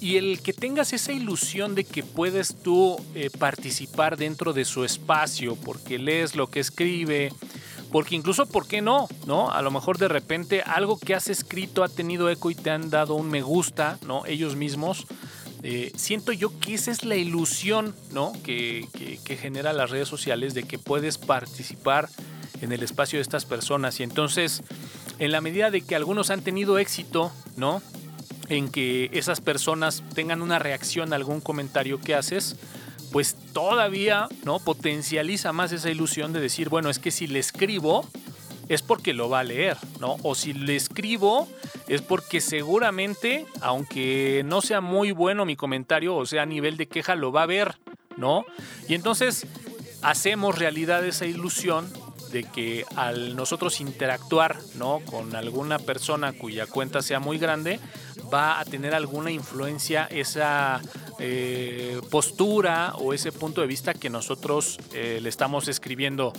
Y 0.00 0.16
el 0.16 0.40
que 0.42 0.52
tengas 0.52 0.92
esa 0.92 1.12
ilusión 1.12 1.74
de 1.74 1.84
que 1.84 2.04
puedes 2.04 2.54
tú 2.62 2.96
eh, 3.14 3.30
participar 3.36 4.16
dentro 4.16 4.52
de 4.52 4.64
su 4.64 4.84
espacio, 4.84 5.56
porque 5.56 5.98
lees 5.98 6.36
lo 6.36 6.48
que 6.48 6.60
escribe, 6.60 7.32
porque 7.90 8.14
incluso, 8.14 8.46
¿por 8.46 8.66
qué 8.66 8.82
no? 8.82 9.08
¿No? 9.26 9.50
A 9.50 9.62
lo 9.62 9.70
mejor 9.70 9.98
de 9.98 10.08
repente 10.08 10.62
algo 10.62 10.98
que 10.98 11.14
has 11.14 11.28
escrito 11.28 11.82
ha 11.82 11.88
tenido 11.88 12.28
eco 12.28 12.50
y 12.50 12.54
te 12.54 12.70
han 12.70 12.90
dado 12.90 13.14
un 13.14 13.30
me 13.30 13.42
gusta, 13.42 13.98
¿no? 14.06 14.26
Ellos 14.26 14.56
mismos. 14.56 15.06
Eh, 15.62 15.90
siento 15.96 16.32
yo 16.32 16.58
que 16.60 16.74
esa 16.74 16.90
es 16.90 17.04
la 17.04 17.16
ilusión, 17.16 17.94
¿no? 18.12 18.32
Que, 18.44 18.86
que, 19.24 19.36
genera 19.36 19.72
las 19.72 19.90
redes 19.90 20.08
sociales 20.08 20.54
de 20.54 20.62
que 20.62 20.78
puedes 20.78 21.18
participar 21.18 22.08
en 22.60 22.72
el 22.72 22.82
espacio 22.82 23.18
de 23.18 23.22
estas 23.22 23.44
personas. 23.44 23.98
Y 24.00 24.02
entonces, 24.02 24.62
en 25.18 25.32
la 25.32 25.40
medida 25.40 25.70
de 25.70 25.80
que 25.80 25.96
algunos 25.96 26.30
han 26.30 26.42
tenido 26.42 26.78
éxito, 26.78 27.32
¿no? 27.56 27.82
En 28.48 28.68
que 28.70 29.10
esas 29.12 29.40
personas 29.40 30.02
tengan 30.14 30.42
una 30.42 30.58
reacción 30.58 31.12
a 31.12 31.16
algún 31.16 31.40
comentario 31.40 32.00
que 32.00 32.14
haces, 32.14 32.56
pues 33.12 33.36
todavía 33.52 34.28
no 34.44 34.58
potencializa 34.58 35.52
más 35.52 35.72
esa 35.72 35.90
ilusión 35.90 36.32
de 36.32 36.40
decir, 36.40 36.68
bueno, 36.68 36.90
es 36.90 36.98
que 36.98 37.10
si 37.10 37.26
le 37.26 37.38
escribo 37.38 38.06
es 38.68 38.82
porque 38.82 39.14
lo 39.14 39.30
va 39.30 39.40
a 39.40 39.44
leer, 39.44 39.76
¿no? 39.98 40.16
O 40.22 40.34
si 40.34 40.52
le 40.52 40.76
escribo 40.76 41.48
es 41.88 42.02
porque 42.02 42.40
seguramente, 42.40 43.46
aunque 43.60 44.42
no 44.44 44.60
sea 44.60 44.80
muy 44.80 45.10
bueno 45.10 45.46
mi 45.46 45.56
comentario, 45.56 46.16
o 46.16 46.26
sea, 46.26 46.42
a 46.42 46.46
nivel 46.46 46.76
de 46.76 46.86
queja, 46.86 47.14
lo 47.14 47.32
va 47.32 47.42
a 47.42 47.46
ver, 47.46 47.78
¿no? 48.16 48.44
Y 48.86 48.94
entonces 48.94 49.46
hacemos 50.02 50.58
realidad 50.58 51.04
esa 51.06 51.24
ilusión 51.24 51.90
de 52.30 52.44
que 52.44 52.84
al 52.96 53.36
nosotros 53.36 53.80
interactuar 53.80 54.58
¿no? 54.74 55.00
con 55.04 55.34
alguna 55.34 55.78
persona 55.78 56.32
cuya 56.32 56.66
cuenta 56.66 57.02
sea 57.02 57.20
muy 57.20 57.38
grande, 57.38 57.80
va 58.32 58.60
a 58.60 58.64
tener 58.64 58.94
alguna 58.94 59.30
influencia 59.30 60.06
esa 60.10 60.80
eh, 61.18 62.00
postura 62.10 62.94
o 62.96 63.12
ese 63.12 63.32
punto 63.32 63.60
de 63.60 63.66
vista 63.66 63.94
que 63.94 64.10
nosotros 64.10 64.78
eh, 64.94 65.18
le 65.22 65.28
estamos 65.28 65.68
escribiendo. 65.68 66.32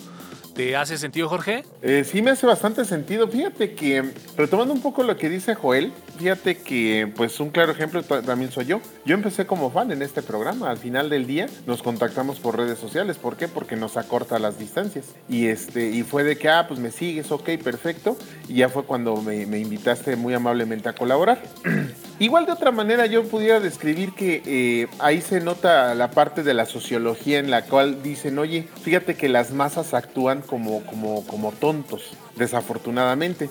¿Te 0.59 0.75
hace 0.75 0.97
sentido, 0.97 1.29
Jorge? 1.29 1.63
Eh, 1.81 2.03
sí, 2.03 2.21
me 2.21 2.31
hace 2.31 2.45
bastante 2.45 2.83
sentido. 2.83 3.29
Fíjate 3.29 3.75
que, 3.75 4.11
retomando 4.35 4.73
un 4.73 4.81
poco 4.81 5.03
lo 5.03 5.15
que 5.15 5.29
dice 5.29 5.55
Joel, 5.55 5.93
fíjate 6.17 6.57
que, 6.57 7.09
pues, 7.15 7.39
un 7.39 7.49
claro 7.49 7.71
ejemplo 7.71 8.03
también 8.03 8.51
soy 8.51 8.65
yo. 8.65 8.81
Yo 9.05 9.15
empecé 9.15 9.47
como 9.47 9.71
fan 9.71 9.89
en 9.93 10.01
este 10.01 10.21
programa. 10.21 10.69
Al 10.69 10.77
final 10.77 11.09
del 11.09 11.27
día 11.27 11.47
nos 11.65 11.81
contactamos 11.81 12.41
por 12.41 12.57
redes 12.57 12.77
sociales. 12.77 13.15
¿Por 13.15 13.37
qué? 13.37 13.47
Porque 13.47 13.77
nos 13.77 13.95
acorta 13.95 14.37
las 14.37 14.59
distancias. 14.59 15.05
Y, 15.29 15.47
este, 15.47 15.91
y 15.91 16.03
fue 16.03 16.25
de 16.25 16.37
que, 16.37 16.49
ah, 16.49 16.65
pues 16.67 16.77
me 16.77 16.91
sigues, 16.91 17.31
ok, 17.31 17.51
perfecto. 17.63 18.17
Y 18.49 18.55
ya 18.55 18.67
fue 18.67 18.83
cuando 18.83 19.15
me, 19.21 19.45
me 19.45 19.59
invitaste 19.59 20.17
muy 20.17 20.33
amablemente 20.33 20.89
a 20.89 20.93
colaborar. 20.93 21.41
Igual 22.19 22.45
de 22.45 22.51
otra 22.51 22.71
manera 22.71 23.05
yo 23.05 23.23
pudiera 23.23 23.61
describir 23.61 24.11
que 24.11 24.41
eh, 24.45 24.87
ahí 24.99 25.21
se 25.21 25.39
nota 25.39 25.95
la 25.95 26.11
parte 26.11 26.43
de 26.43 26.53
la 26.53 26.65
sociología 26.65 27.39
en 27.39 27.49
la 27.49 27.63
cual 27.63 28.03
dicen, 28.03 28.37
oye, 28.39 28.67
fíjate 28.83 29.15
que 29.15 29.29
las 29.29 29.51
masas 29.51 29.93
actúan 29.93 30.41
como, 30.41 30.85
como, 30.85 31.25
como 31.25 31.53
tontos, 31.53 32.11
desafortunadamente. 32.35 33.49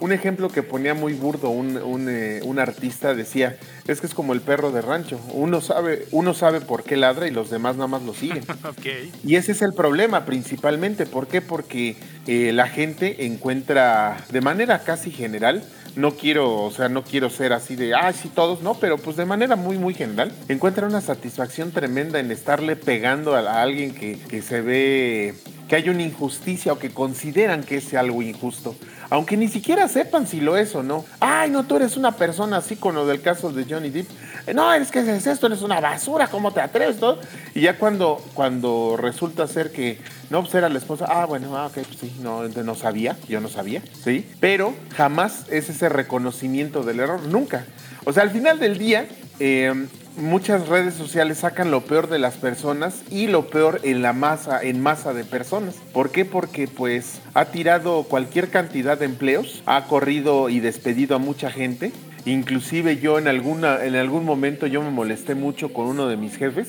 Un 0.00 0.12
ejemplo 0.12 0.48
que 0.48 0.62
ponía 0.62 0.94
muy 0.94 1.12
burdo 1.12 1.50
un, 1.50 1.76
un, 1.76 2.08
eh, 2.08 2.40
un, 2.42 2.58
artista 2.58 3.14
decía, 3.14 3.58
es 3.86 4.00
que 4.00 4.06
es 4.06 4.14
como 4.14 4.32
el 4.32 4.40
perro 4.40 4.70
de 4.70 4.82
rancho, 4.82 5.18
uno 5.32 5.60
sabe, 5.60 6.06
uno 6.10 6.32
sabe 6.32 6.60
por 6.60 6.84
qué 6.84 6.96
ladra 6.96 7.28
y 7.28 7.30
los 7.30 7.50
demás 7.50 7.76
nada 7.76 7.88
más 7.88 8.02
lo 8.02 8.14
siguen. 8.14 8.44
Y 9.24 9.36
ese 9.36 9.52
es 9.52 9.60
el 9.62 9.74
problema 9.74 10.24
principalmente, 10.24 11.04
¿por 11.04 11.28
qué? 11.28 11.42
Porque 11.42 11.96
eh, 12.26 12.52
la 12.52 12.68
gente 12.68 13.26
encuentra 13.26 14.18
de 14.30 14.40
manera 14.40 14.80
casi 14.84 15.10
general 15.10 15.62
no 15.96 16.12
quiero, 16.12 16.62
o 16.62 16.70
sea, 16.70 16.88
no 16.88 17.02
quiero 17.02 17.30
ser 17.30 17.52
así 17.52 17.74
de, 17.74 17.94
ah, 17.94 18.12
sí, 18.12 18.28
todos, 18.28 18.62
no, 18.62 18.74
pero 18.74 18.98
pues 18.98 19.16
de 19.16 19.24
manera 19.24 19.56
muy, 19.56 19.78
muy 19.78 19.94
general, 19.94 20.30
encuentra 20.48 20.86
una 20.86 21.00
satisfacción 21.00 21.72
tremenda 21.72 22.20
en 22.20 22.30
estarle 22.30 22.76
pegando 22.76 23.34
a, 23.34 23.62
alguien 23.62 23.94
que, 23.94 24.18
que 24.18 24.42
se 24.42 24.60
ve 24.60 25.34
que 25.68 25.76
hay 25.76 25.88
una 25.88 26.02
injusticia 26.02 26.72
o 26.72 26.78
que 26.78 26.90
consideran 26.90 27.64
que 27.64 27.78
es 27.78 27.92
algo 27.94 28.22
injusto, 28.22 28.76
aunque 29.10 29.36
ni 29.36 29.48
siquiera 29.48 29.88
sepan 29.88 30.26
si 30.26 30.40
lo 30.40 30.56
es 30.56 30.74
o 30.74 30.82
no. 30.82 31.04
Ay, 31.20 31.50
no, 31.50 31.64
tú 31.64 31.76
eres 31.76 31.96
una 31.96 32.12
persona 32.12 32.58
así 32.58 32.76
con 32.76 32.94
lo 32.94 33.06
del 33.06 33.20
caso 33.20 33.52
de 33.52 33.64
Johnny 33.64 33.90
Depp. 33.90 34.08
No, 34.54 34.72
eres 34.72 34.90
que 34.90 35.00
es 35.00 35.26
esto, 35.26 35.46
eres 35.46 35.62
una 35.62 35.80
basura, 35.80 36.28
¿cómo 36.28 36.52
te 36.52 36.60
atreves? 36.60 36.98
Todo? 36.98 37.20
Y 37.54 37.62
ya 37.62 37.78
cuando, 37.78 38.24
cuando 38.34 38.96
resulta 38.96 39.46
ser 39.46 39.72
que 39.72 39.98
no, 40.30 40.42
pues 40.42 40.54
era 40.54 40.68
la 40.68 40.78
esposa, 40.78 41.06
ah, 41.08 41.24
bueno, 41.26 41.56
ah, 41.56 41.66
ok, 41.66 41.74
pues 41.74 41.98
sí, 42.00 42.16
no, 42.20 42.46
no 42.48 42.74
sabía, 42.74 43.16
yo 43.28 43.40
no 43.40 43.48
sabía, 43.48 43.82
¿sí? 44.04 44.28
Pero 44.40 44.74
jamás 44.96 45.46
es 45.50 45.68
ese 45.68 45.88
reconocimiento 45.88 46.82
del 46.82 47.00
error, 47.00 47.22
nunca. 47.22 47.64
O 48.04 48.12
sea, 48.12 48.22
al 48.22 48.30
final 48.30 48.58
del 48.58 48.78
día, 48.78 49.06
eh, 49.40 49.86
muchas 50.16 50.68
redes 50.68 50.94
sociales 50.94 51.38
sacan 51.38 51.70
lo 51.70 51.82
peor 51.82 52.08
de 52.08 52.18
las 52.18 52.36
personas 52.36 53.02
y 53.10 53.26
lo 53.26 53.48
peor 53.48 53.80
en 53.82 54.02
la 54.02 54.12
masa, 54.12 54.62
en 54.62 54.80
masa 54.80 55.12
de 55.12 55.24
personas. 55.24 55.76
¿Por 55.92 56.10
qué? 56.10 56.24
Porque 56.24 56.68
pues 56.68 57.20
ha 57.34 57.46
tirado 57.46 58.04
cualquier 58.04 58.50
cantidad 58.50 58.98
de 58.98 59.06
empleos, 59.06 59.62
ha 59.66 59.86
corrido 59.86 60.48
y 60.48 60.60
despedido 60.60 61.16
a 61.16 61.18
mucha 61.18 61.50
gente. 61.50 61.92
Inclusive 62.24 62.98
yo 62.98 63.18
en 63.18 63.28
alguna, 63.28 63.84
en 63.84 63.94
algún 63.94 64.24
momento 64.24 64.66
yo 64.66 64.82
me 64.82 64.90
molesté 64.90 65.34
mucho 65.34 65.72
con 65.72 65.86
uno 65.86 66.08
de 66.08 66.16
mis 66.16 66.36
jefes 66.36 66.68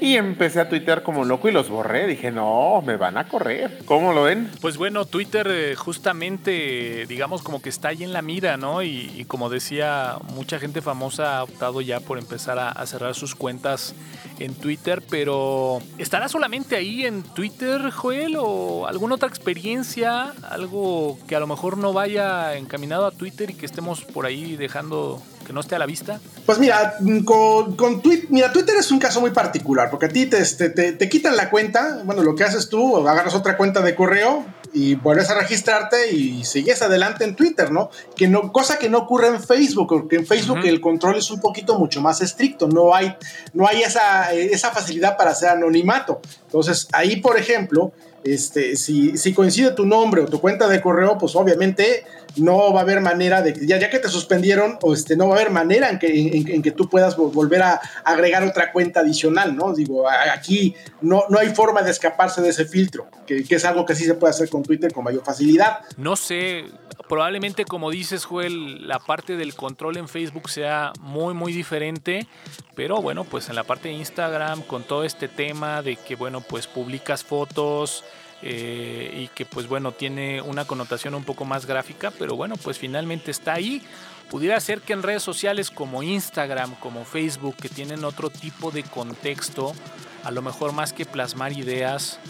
y 0.00 0.16
empecé 0.16 0.60
a 0.60 0.68
tuitear 0.68 1.02
como 1.02 1.24
loco 1.24 1.48
y 1.48 1.52
los 1.52 1.68
borré. 1.68 2.06
Dije, 2.06 2.30
no, 2.30 2.82
me 2.82 2.96
van 2.96 3.18
a 3.18 3.28
correr. 3.28 3.82
¿Cómo 3.84 4.12
lo 4.12 4.22
ven? 4.24 4.50
Pues 4.60 4.76
bueno, 4.76 5.04
Twitter 5.04 5.46
eh, 5.50 5.76
justamente, 5.76 7.04
digamos, 7.06 7.42
como 7.42 7.60
que 7.60 7.68
está 7.68 7.88
ahí 7.88 8.02
en 8.02 8.12
la 8.12 8.22
mira, 8.22 8.56
¿no? 8.56 8.82
Y, 8.82 9.24
como 9.28 9.50
decía, 9.50 10.16
mucha 10.34 10.58
gente 10.58 10.80
famosa 10.80 11.38
ha 11.38 11.42
optado 11.44 11.80
ya 11.80 12.00
por 12.00 12.18
empezar 12.18 12.58
a, 12.58 12.86
cerrar 12.86 13.14
sus 13.14 13.34
cuentas 13.34 13.94
en 14.38 14.54
Twitter, 14.54 15.02
pero 15.08 15.80
¿estará 15.98 16.28
solamente 16.28 16.74
ahí 16.74 17.04
en 17.04 17.22
Twitter, 17.22 17.90
Joel? 17.90 18.36
¿O 18.38 18.86
alguna 18.86 19.16
otra 19.16 19.28
experiencia? 19.28 20.32
Algo 20.48 21.18
que 21.28 21.36
a 21.36 21.40
lo 21.40 21.46
mejor 21.46 21.76
no 21.76 21.92
vaya 21.92 22.56
encaminado 22.56 23.06
a 23.06 23.12
Twitter 23.12 23.50
y 23.50 23.54
que 23.54 23.66
estemos 23.66 24.02
por 24.02 24.26
ahí 24.26 24.56
dejando 24.56 25.22
que 25.46 25.52
no 25.52 25.60
esté 25.60 25.74
a 25.74 25.78
la 25.78 25.86
vista? 25.86 26.20
Pues 26.46 26.58
mira, 26.58 26.96
con, 27.24 27.76
con 27.76 28.00
Twitter, 28.00 28.26
mira, 28.30 28.52
Twitter 28.52 28.76
es 28.78 28.90
un 28.90 28.98
caso 28.98 29.20
muy 29.20 29.30
particular, 29.30 29.90
porque 29.90 30.06
a 30.06 30.08
ti 30.08 30.28
este, 30.32 30.70
te, 30.70 30.92
te, 30.92 31.08
quitan 31.08 31.36
la 31.36 31.50
cuenta, 31.50 32.02
bueno, 32.04 32.22
lo 32.22 32.34
que 32.34 32.44
haces 32.44 32.68
tú, 32.68 32.96
agarras 33.08 33.34
otra 33.34 33.56
cuenta 33.56 33.80
de 33.80 33.94
correo 33.94 34.44
y 34.72 34.94
vuelves 34.94 35.30
a 35.30 35.34
registrarte 35.34 36.12
y 36.12 36.44
sigues 36.44 36.82
adelante 36.82 37.24
en 37.24 37.34
Twitter, 37.34 37.72
¿no? 37.72 37.90
Que 38.16 38.28
no 38.28 38.52
cosa 38.52 38.78
que 38.78 38.88
no 38.88 38.98
ocurre 38.98 39.28
en 39.28 39.42
Facebook, 39.42 39.88
porque 39.88 40.16
en 40.16 40.26
Facebook 40.26 40.60
el 40.64 40.80
control 40.80 41.16
es 41.16 41.30
un 41.30 41.40
poquito 41.40 41.78
mucho 41.78 42.00
más 42.00 42.20
estricto, 42.20 42.68
no 42.68 42.94
hay, 42.94 43.14
no 43.52 43.66
hay 43.66 43.82
esa, 43.82 44.32
esa 44.32 44.70
facilidad 44.70 45.16
para 45.16 45.30
hacer 45.30 45.48
anonimato. 45.48 46.20
Entonces, 46.46 46.88
ahí, 46.92 47.16
por 47.16 47.38
ejemplo, 47.38 47.92
este, 48.24 48.76
si, 48.76 49.16
si 49.16 49.32
coincide 49.32 49.70
tu 49.72 49.86
nombre 49.86 50.22
o 50.22 50.26
tu 50.26 50.40
cuenta 50.40 50.68
de 50.68 50.80
correo, 50.80 51.16
pues 51.18 51.34
obviamente 51.36 52.04
no 52.36 52.72
va 52.72 52.80
a 52.80 52.82
haber 52.82 53.00
manera 53.00 53.42
de 53.42 53.66
ya, 53.66 53.78
ya 53.78 53.90
que 53.90 53.98
te 53.98 54.08
suspendieron, 54.08 54.78
o 54.82 54.94
este, 54.94 55.16
no 55.16 55.28
va 55.28 55.36
a 55.36 55.40
haber 55.40 55.50
manera 55.50 55.90
en 55.90 55.98
que, 55.98 56.08
en, 56.08 56.62
que 56.62 56.70
tú 56.70 56.88
puedas 56.88 57.16
volver 57.16 57.62
a 57.62 57.80
agregar 58.04 58.42
otra 58.44 58.72
cuenta 58.72 59.00
adicional, 59.00 59.56
¿no? 59.56 59.72
Digo, 59.74 60.08
aquí 60.08 60.74
no, 61.00 61.24
no 61.28 61.38
hay 61.38 61.48
forma 61.54 61.82
de 61.82 61.90
escaparse 61.90 62.42
de 62.42 62.50
ese 62.50 62.64
filtro, 62.64 63.08
que, 63.26 63.44
que 63.44 63.54
es 63.54 63.64
algo 63.64 63.84
que 63.84 63.94
sí 63.94 64.04
se 64.04 64.14
puede 64.14 64.30
hacer 64.30 64.48
con 64.48 64.62
Twitter 64.62 64.92
con 64.92 65.04
mayor 65.04 65.24
facilidad. 65.24 65.80
No 65.96 66.16
sé, 66.16 66.64
probablemente 67.08 67.64
como 67.64 67.90
dices, 67.90 68.24
Joel, 68.24 68.86
la 68.86 69.00
parte 69.00 69.36
del 69.36 69.54
control 69.54 69.96
en 69.96 70.08
Facebook 70.08 70.48
sea 70.48 70.92
muy, 71.00 71.34
muy 71.34 71.52
diferente, 71.52 72.28
pero 72.76 73.02
bueno, 73.02 73.24
pues 73.24 73.48
en 73.48 73.56
la 73.56 73.64
parte 73.64 73.88
de 73.88 73.94
Instagram, 73.94 74.62
con 74.62 74.84
todo 74.84 75.02
este 75.02 75.26
tema 75.26 75.82
de 75.82 75.96
que, 75.96 76.14
bueno, 76.14 76.40
pues 76.40 76.68
publicas 76.68 77.24
fotos, 77.24 78.04
eh, 78.42 79.10
y 79.14 79.28
que 79.28 79.44
pues 79.44 79.68
bueno 79.68 79.92
tiene 79.92 80.40
una 80.40 80.64
connotación 80.64 81.14
un 81.14 81.24
poco 81.24 81.44
más 81.44 81.66
gráfica, 81.66 82.10
pero 82.10 82.36
bueno 82.36 82.56
pues 82.56 82.78
finalmente 82.78 83.30
está 83.30 83.54
ahí. 83.54 83.82
Pudiera 84.30 84.60
ser 84.60 84.80
que 84.80 84.92
en 84.92 85.02
redes 85.02 85.24
sociales 85.24 85.70
como 85.70 86.04
Instagram, 86.04 86.76
como 86.76 87.04
Facebook, 87.04 87.56
que 87.56 87.68
tienen 87.68 88.04
otro 88.04 88.30
tipo 88.30 88.70
de 88.70 88.84
contexto, 88.84 89.74
a 90.22 90.30
lo 90.30 90.40
mejor 90.40 90.72
más 90.72 90.92
que 90.92 91.04
plasmar 91.04 91.52
ideas, 91.52 92.20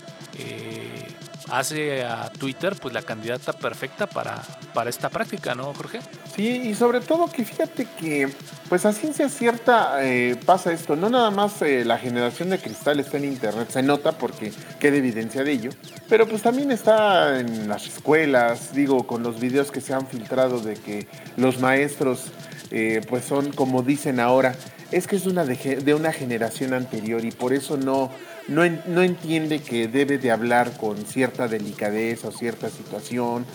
hace 1.51 2.05
a 2.05 2.31
Twitter 2.31 2.75
pues 2.81 2.95
la 2.95 3.03
candidata 3.03 3.53
perfecta 3.53 4.07
para, 4.07 4.43
para 4.73 4.91
esta 4.91 5.09
práctica, 5.09 5.55
¿no, 5.55 5.75
Jorge? 5.75 6.01
Sí, 6.35 6.49
y 6.49 6.75
sobre 6.75 7.01
todo 7.01 7.31
que 7.31 7.45
fíjate 7.45 7.87
que 7.99 8.29
pues 8.69 8.87
a 8.87 8.93
ciencia 8.93 9.29
cierta 9.29 10.05
eh, 10.05 10.37
pasa 10.47 10.73
esto, 10.73 10.97
no 10.97 11.11
nada 11.11 11.31
más 11.31 11.61
eh, 11.63 11.85
la 11.85 11.99
generación 11.99 12.51
de 12.51 12.59
cristal 12.59 13.01
está 13.01 13.17
en 13.17 13.25
internet, 13.25 13.69
se 13.71 13.83
nota 13.83 14.13
porque 14.13 14.53
queda 14.79 14.97
evidencia 14.97 15.43
de 15.43 15.53
ello, 15.53 15.71
pero 16.09 16.27
pues 16.27 16.43
también 16.43 16.71
está 16.71 17.41
en 17.41 17.69
las 17.69 17.87
escuelas, 17.87 18.73
digo, 18.73 19.07
con 19.07 19.23
los 19.23 19.41
videos 19.41 19.71
que 19.71 19.81
se 19.81 19.93
han 19.93 20.07
filtrado 20.07 20.61
de 20.61 20.75
que 20.75 21.09
los 21.37 21.59
maestros 21.59 22.27
eh, 22.71 23.01
pues 23.09 23.25
son 23.25 23.53
como 23.53 23.83
dicen 23.83 24.21
ahora, 24.21 24.55
es 24.93 25.07
que 25.07 25.17
es 25.17 25.27
una 25.27 25.45
de, 25.45 25.95
una 25.95 26.13
generación 26.13 26.75
anterior 26.75 27.25
y 27.25 27.31
por 27.31 27.53
eso 27.53 27.77
no, 27.77 28.11
no, 28.49 28.65
entiende 28.65 29.61
que 29.61 29.89
debe 29.89 30.19
de 30.19 30.31
hablar 30.31 30.77
con 30.77 30.97
cierta 31.05 31.49
delicadeza 31.49 32.29
o 32.29 32.33
cierta 32.33 32.69
situación. 32.71 33.47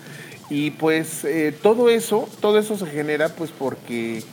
Y 0.50 0.72
pues 0.72 1.26
eh, 1.26 1.54
todo 1.62 1.90
eso, 1.90 2.30
todo 2.40 2.60
eso 2.60 2.78
se 2.78 2.86
genera 2.86 3.30
pues 3.30 3.52
porque, 3.52 4.24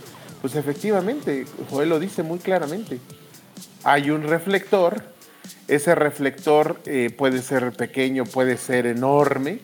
pues 0.41 0.55
efectivamente, 0.57 1.47
Joel 1.71 1.89
lo 1.89 1.99
dice 1.99 2.23
muy 2.23 2.39
claramente, 2.39 3.01
hay 3.83 4.11
un 4.11 4.23
reflector, 4.23 5.03
ese 5.69 5.95
reflector 5.95 6.81
eh, 6.85 7.11
puede 7.17 7.41
ser 7.41 7.73
pequeño, 7.73 8.25
puede 8.25 8.59
ser 8.59 8.87
enorme, 8.87 9.61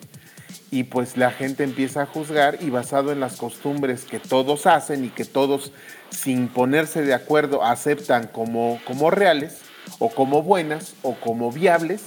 y 0.71 0.85
pues 0.85 1.17
la 1.17 1.31
gente 1.31 1.65
empieza 1.65 2.03
a 2.03 2.07
juzgar 2.07 2.59
y 2.61 2.71
basado 2.71 3.13
en 3.13 3.21
las 3.21 3.37
costumbres 3.37 4.05
que 4.05 4.21
todos 4.21 4.67
hacen 4.67 5.05
y 5.05 5.09
que 5.09 5.25
todos 5.25 5.73
sin 6.11 6.49
ponerse 6.49 7.03
de 7.03 7.15
acuerdo 7.15 7.65
aceptan 7.65 8.27
como, 8.27 8.81
como 8.85 9.11
reales 9.11 9.59
o 9.99 10.11
como 10.11 10.43
buenas 10.43 10.95
o 11.03 11.15
como 11.15 11.53
viables, 11.53 12.03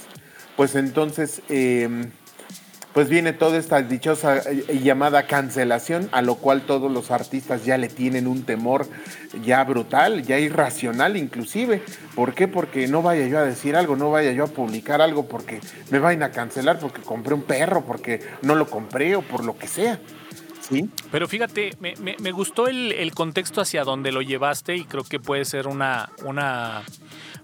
pues 0.56 0.74
entonces 0.74 1.42
em, 1.48 2.10
pues 2.92 3.08
viene 3.08 3.32
toda 3.32 3.58
esta 3.58 3.82
dichosa 3.82 4.38
eh, 4.38 4.80
llamada 4.82 5.26
cancelación, 5.26 6.08
a 6.12 6.22
lo 6.22 6.36
cual 6.36 6.62
todos 6.62 6.90
los 6.92 7.10
artistas 7.10 7.64
ya 7.64 7.78
le 7.78 7.88
tienen 7.88 8.26
un 8.26 8.44
temor 8.44 8.86
ya 9.44 9.64
brutal, 9.64 10.22
ya 10.22 10.38
irracional 10.38 11.16
inclusive. 11.16 11.82
¿Por 12.14 12.34
qué? 12.34 12.48
Porque 12.48 12.88
no 12.88 13.02
vaya 13.02 13.26
yo 13.26 13.38
a 13.38 13.44
decir 13.44 13.76
algo, 13.76 13.96
no 13.96 14.10
vaya 14.10 14.32
yo 14.32 14.44
a 14.44 14.48
publicar 14.48 15.00
algo 15.00 15.26
porque 15.26 15.60
me 15.90 15.98
vayan 15.98 16.22
a 16.22 16.30
cancelar 16.30 16.78
porque 16.78 17.00
compré 17.00 17.34
un 17.34 17.42
perro, 17.42 17.84
porque 17.84 18.20
no 18.42 18.54
lo 18.54 18.68
compré 18.68 19.16
o 19.16 19.22
por 19.22 19.44
lo 19.44 19.56
que 19.56 19.68
sea. 19.68 19.98
¿Sí? 20.60 20.88
Pero 21.10 21.26
fíjate, 21.26 21.72
me, 21.80 22.30
gustó 22.30 22.68
el, 22.68 22.92
el, 22.92 23.12
contexto 23.12 23.60
hacia 23.60 23.82
donde 23.82 24.12
lo 24.12 24.22
llevaste 24.22 24.76
y 24.76 24.84
creo 24.84 25.02
que 25.02 25.18
puede 25.18 25.44
ser 25.44 25.66
una, 25.66 26.10
una 26.24 26.82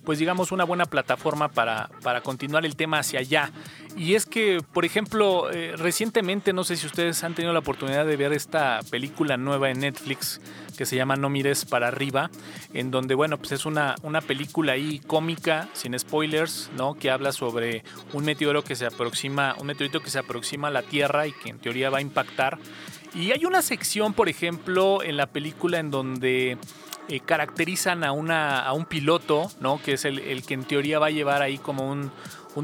pues 0.08 0.18
digamos, 0.18 0.52
una 0.52 0.64
buena 0.64 0.86
plataforma 0.86 1.48
para, 1.48 1.90
para 2.02 2.22
continuar 2.22 2.64
el 2.64 2.76
tema 2.76 3.00
hacia 3.00 3.20
allá. 3.20 3.50
Y 3.94 4.14
es 4.14 4.24
que, 4.24 4.62
por 4.72 4.86
ejemplo, 4.86 5.50
eh, 5.50 5.74
recientemente, 5.76 6.54
no 6.54 6.64
sé 6.64 6.76
si 6.76 6.86
ustedes 6.86 7.22
han 7.24 7.34
tenido 7.34 7.52
la 7.52 7.58
oportunidad 7.58 8.06
de 8.06 8.16
ver 8.16 8.32
esta 8.32 8.80
película 8.90 9.36
nueva 9.36 9.68
en 9.68 9.80
Netflix 9.80 10.40
que 10.78 10.86
se 10.86 10.96
llama 10.96 11.16
No 11.16 11.28
mires 11.28 11.66
para 11.66 11.88
arriba, 11.88 12.30
en 12.72 12.90
donde, 12.90 13.14
bueno, 13.14 13.36
pues 13.36 13.52
es 13.52 13.66
una, 13.66 13.96
una 14.00 14.22
película 14.22 14.72
ahí 14.72 14.98
cómica, 15.00 15.68
sin 15.74 15.98
spoilers, 15.98 16.70
¿no? 16.74 16.94
Que 16.94 17.10
habla 17.10 17.32
sobre 17.32 17.84
un 18.14 18.24
meteoro 18.24 18.64
que 18.64 18.76
se 18.76 18.86
aproxima, 18.86 19.56
un 19.58 19.66
meteorito 19.66 20.00
que 20.00 20.08
se 20.08 20.20
aproxima 20.20 20.68
a 20.68 20.70
la 20.70 20.80
Tierra 20.80 21.26
y 21.26 21.32
que 21.32 21.50
en 21.50 21.58
teoría 21.58 21.90
va 21.90 21.98
a 21.98 22.00
impactar. 22.00 22.58
Y 23.14 23.32
hay 23.32 23.44
una 23.44 23.60
sección, 23.60 24.14
por 24.14 24.30
ejemplo, 24.30 25.02
en 25.02 25.18
la 25.18 25.26
película 25.26 25.78
en 25.78 25.90
donde 25.90 26.56
eh, 27.08 27.20
caracterizan 27.20 28.04
a, 28.04 28.12
una, 28.12 28.60
a 28.60 28.72
un 28.72 28.84
piloto, 28.84 29.50
¿no? 29.60 29.80
Que 29.82 29.94
es 29.94 30.04
el, 30.04 30.42
que 30.44 30.54
en 30.54 30.64
teoría 30.64 30.98
va 30.98 31.06
a 31.06 31.10
llevar 31.10 31.42
ahí 31.42 31.58
como 31.58 31.90
un, 31.90 32.10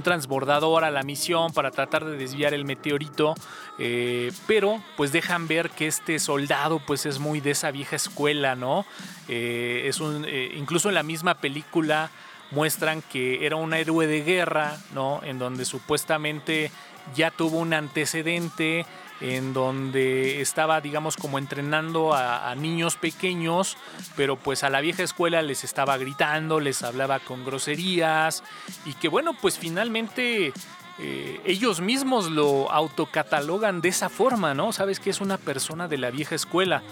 transbordador 0.02 0.82
a 0.82 0.90
la 0.90 1.04
misión 1.04 1.52
para 1.52 1.70
tratar 1.70 2.04
de 2.04 2.16
desviar 2.16 2.52
el 2.52 2.64
meteorito, 2.64 3.36
eh, 3.78 4.32
pero 4.48 4.82
pues 4.96 5.12
dejan 5.12 5.46
ver 5.46 5.70
que 5.70 5.86
este 5.86 6.18
soldado 6.18 6.80
pues 6.84 7.06
es 7.06 7.20
muy 7.20 7.38
de 7.40 7.52
esa 7.52 7.70
vieja 7.70 7.94
escuela, 7.94 8.56
¿no? 8.56 8.84
Eh, 9.28 9.84
es 9.86 10.00
un, 10.00 10.26
incluso 10.56 10.88
en 10.88 10.96
la 10.96 11.04
misma 11.04 11.34
película 11.34 12.10
muestran 12.50 13.02
que 13.02 13.46
era 13.46 13.54
un 13.54 13.72
héroe 13.72 14.08
de 14.08 14.22
guerra, 14.22 14.78
¿no? 14.94 15.20
En 15.22 15.38
donde 15.38 15.64
supuestamente 15.64 16.72
ya 17.14 17.30
tuvo 17.30 17.58
un 17.58 17.72
antecedente 17.72 18.86
en 19.20 19.52
donde 19.52 20.40
estaba, 20.40 20.80
digamos, 20.80 21.16
como 21.16 21.38
entrenando 21.38 22.14
a, 22.14 22.54
niños 22.54 22.96
pequeños, 22.96 23.76
pero 24.16 24.36
pues 24.36 24.64
a 24.64 24.70
la 24.70 24.80
vieja 24.80 25.02
escuela 25.02 25.42
les 25.42 25.64
estaba 25.64 25.96
gritando, 25.96 26.60
les 26.60 26.82
hablaba 26.82 27.18
con 27.18 27.44
groserías 27.44 28.42
y 28.84 28.94
que 28.94 29.08
bueno, 29.08 29.32
pues 29.40 29.58
finalmente 29.58 30.52
eh, 30.98 31.40
ellos 31.44 31.80
mismos 31.80 32.30
lo 32.30 32.70
autocatalogan 32.70 33.80
de 33.80 33.88
esa 33.88 34.08
forma, 34.08 34.54
¿no? 34.54 34.72
Sabes 34.72 35.00
que 35.00 35.10
es 35.10 35.20
una 35.20 35.36
persona 35.36 35.88
de 35.88 35.98
la 35.98 36.10
vieja 36.10 36.34
escuela. 36.34 36.82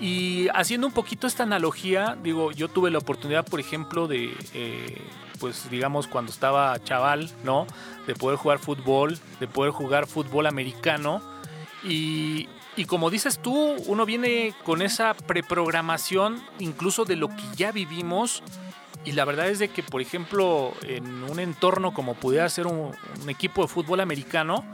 Y 0.00 0.48
haciendo 0.54 0.88
un 0.88 0.92
poquito 0.92 1.26
esta 1.26 1.44
analogía, 1.44 2.16
digo, 2.22 2.50
yo 2.50 2.68
tuve 2.68 2.90
la 2.90 2.98
oportunidad, 2.98 3.46
por 3.46 3.60
ejemplo, 3.60 4.08
de, 4.08 4.36
eh, 4.52 5.00
pues 5.38 5.70
digamos, 5.70 6.08
cuando 6.08 6.32
estaba 6.32 6.76
chaval, 6.82 7.30
¿no? 7.44 7.66
De 8.06 8.14
poder 8.14 8.36
jugar 8.36 8.58
fútbol, 8.58 9.18
de 9.38 9.46
poder 9.46 9.70
jugar 9.70 10.06
fútbol 10.06 10.46
americano 10.46 11.33
y, 11.84 12.48
como 12.86 13.10
dices 13.10 13.38
tú, 13.38 13.74
uno 13.86 14.06
viene 14.06 14.54
con 14.64 14.82
esa 14.82 15.14
preprogramación 15.14 16.42
incluso 16.58 17.04
de 17.04 17.16
lo 17.16 17.28
que 17.28 17.42
ya 17.56 17.72
vivimos. 17.72 18.42
Y 19.04 19.12
la 19.12 19.26
verdad 19.26 19.48
es 19.48 19.58
de 19.58 19.68
que, 19.68 19.82
por 19.82 20.00
ejemplo, 20.00 20.72
en 20.82 21.24
un 21.24 21.38
entorno 21.38 21.92
como 21.92 22.14
pudiera 22.14 22.48
ser 22.48 22.66
un, 22.66 22.94
equipo 23.28 23.62
de 23.62 23.68
fútbol 23.68 24.00
americano, 24.00 24.64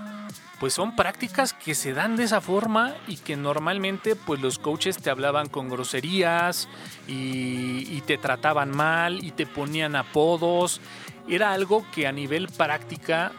pues 0.61 0.74
son 0.74 0.94
prácticas 0.94 1.52
que 1.52 1.74
se 1.74 1.94
dan 1.94 2.16
de 2.16 2.24
esa 2.24 2.40
forma 2.40 2.94
y 3.08 3.16
que 3.16 3.36
normalmente 3.36 4.14
pues 4.14 4.40
los 4.40 4.58
coaches 4.58 4.98
te 4.98 5.08
hablaban 5.08 5.48
con 5.48 5.68
groserías 5.68 6.68
y, 7.08 8.00
te 8.02 8.18
trataban 8.18 8.74
mal 8.74 9.24
y 9.24 9.32
te 9.32 9.46
ponían 9.46 9.96
apodos. 9.96 10.80
Era 11.28 11.52
algo 11.52 11.84
que 11.92 12.06
a 12.06 12.12
nivel 12.12 12.48
práctica 12.48 13.32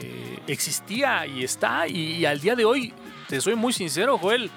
eh, 0.00 0.38
existía 0.46 1.26
y 1.26 1.44
está 1.44 1.86
y, 1.86 2.24
al 2.24 2.40
día 2.40 2.56
de 2.56 2.64
hoy 2.64 2.94
te 3.32 3.40
soy 3.40 3.56
muy 3.56 3.72
sincero, 3.72 4.18
Joel. 4.18 4.50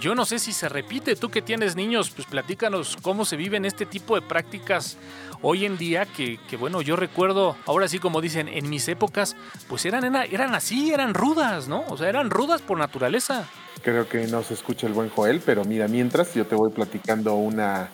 Yo 0.00 0.14
no 0.14 0.24
sé 0.24 0.38
si 0.38 0.54
se 0.54 0.66
repite. 0.70 1.16
Tú 1.16 1.28
que 1.28 1.42
tienes 1.42 1.76
niños, 1.76 2.08
pues 2.08 2.26
platícanos 2.26 2.96
cómo 3.02 3.26
se 3.26 3.36
viven 3.36 3.66
este 3.66 3.84
tipo 3.84 4.14
de 4.14 4.22
prácticas 4.22 4.96
hoy 5.42 5.66
en 5.66 5.76
día. 5.76 6.06
Que, 6.06 6.38
bueno, 6.58 6.80
yo 6.80 6.96
recuerdo, 6.96 7.58
ahora 7.66 7.88
sí 7.88 7.98
como 7.98 8.22
dicen, 8.22 8.48
en 8.48 8.70
mis 8.70 8.88
épocas, 8.88 9.36
pues 9.68 9.84
eran, 9.84 10.16
eran 10.16 10.54
así, 10.54 10.94
eran 10.94 11.12
rudas, 11.12 11.68
¿no? 11.68 11.84
O 11.90 11.98
sea, 11.98 12.08
eran 12.08 12.30
rudas 12.30 12.62
por 12.62 12.78
naturaleza. 12.78 13.46
Creo 13.82 14.08
que 14.08 14.26
no 14.28 14.42
se 14.42 14.54
escucha 14.54 14.86
el 14.86 14.94
buen 14.94 15.10
Joel, 15.10 15.42
pero 15.44 15.66
mira, 15.66 15.86
mientras 15.86 16.32
yo 16.32 16.46
te 16.46 16.54
voy 16.54 16.70
platicando 16.70 17.34
una, 17.34 17.90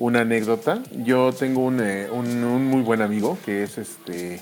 una 0.00 0.22
anécdota. 0.22 0.82
Yo 0.90 1.32
tengo 1.32 1.60
un, 1.60 1.80
eh, 1.80 2.08
un 2.10 2.64
muy 2.64 2.82
buen 2.82 3.00
amigo 3.00 3.38
que 3.44 3.62
es 3.62 3.78
este 3.78 4.40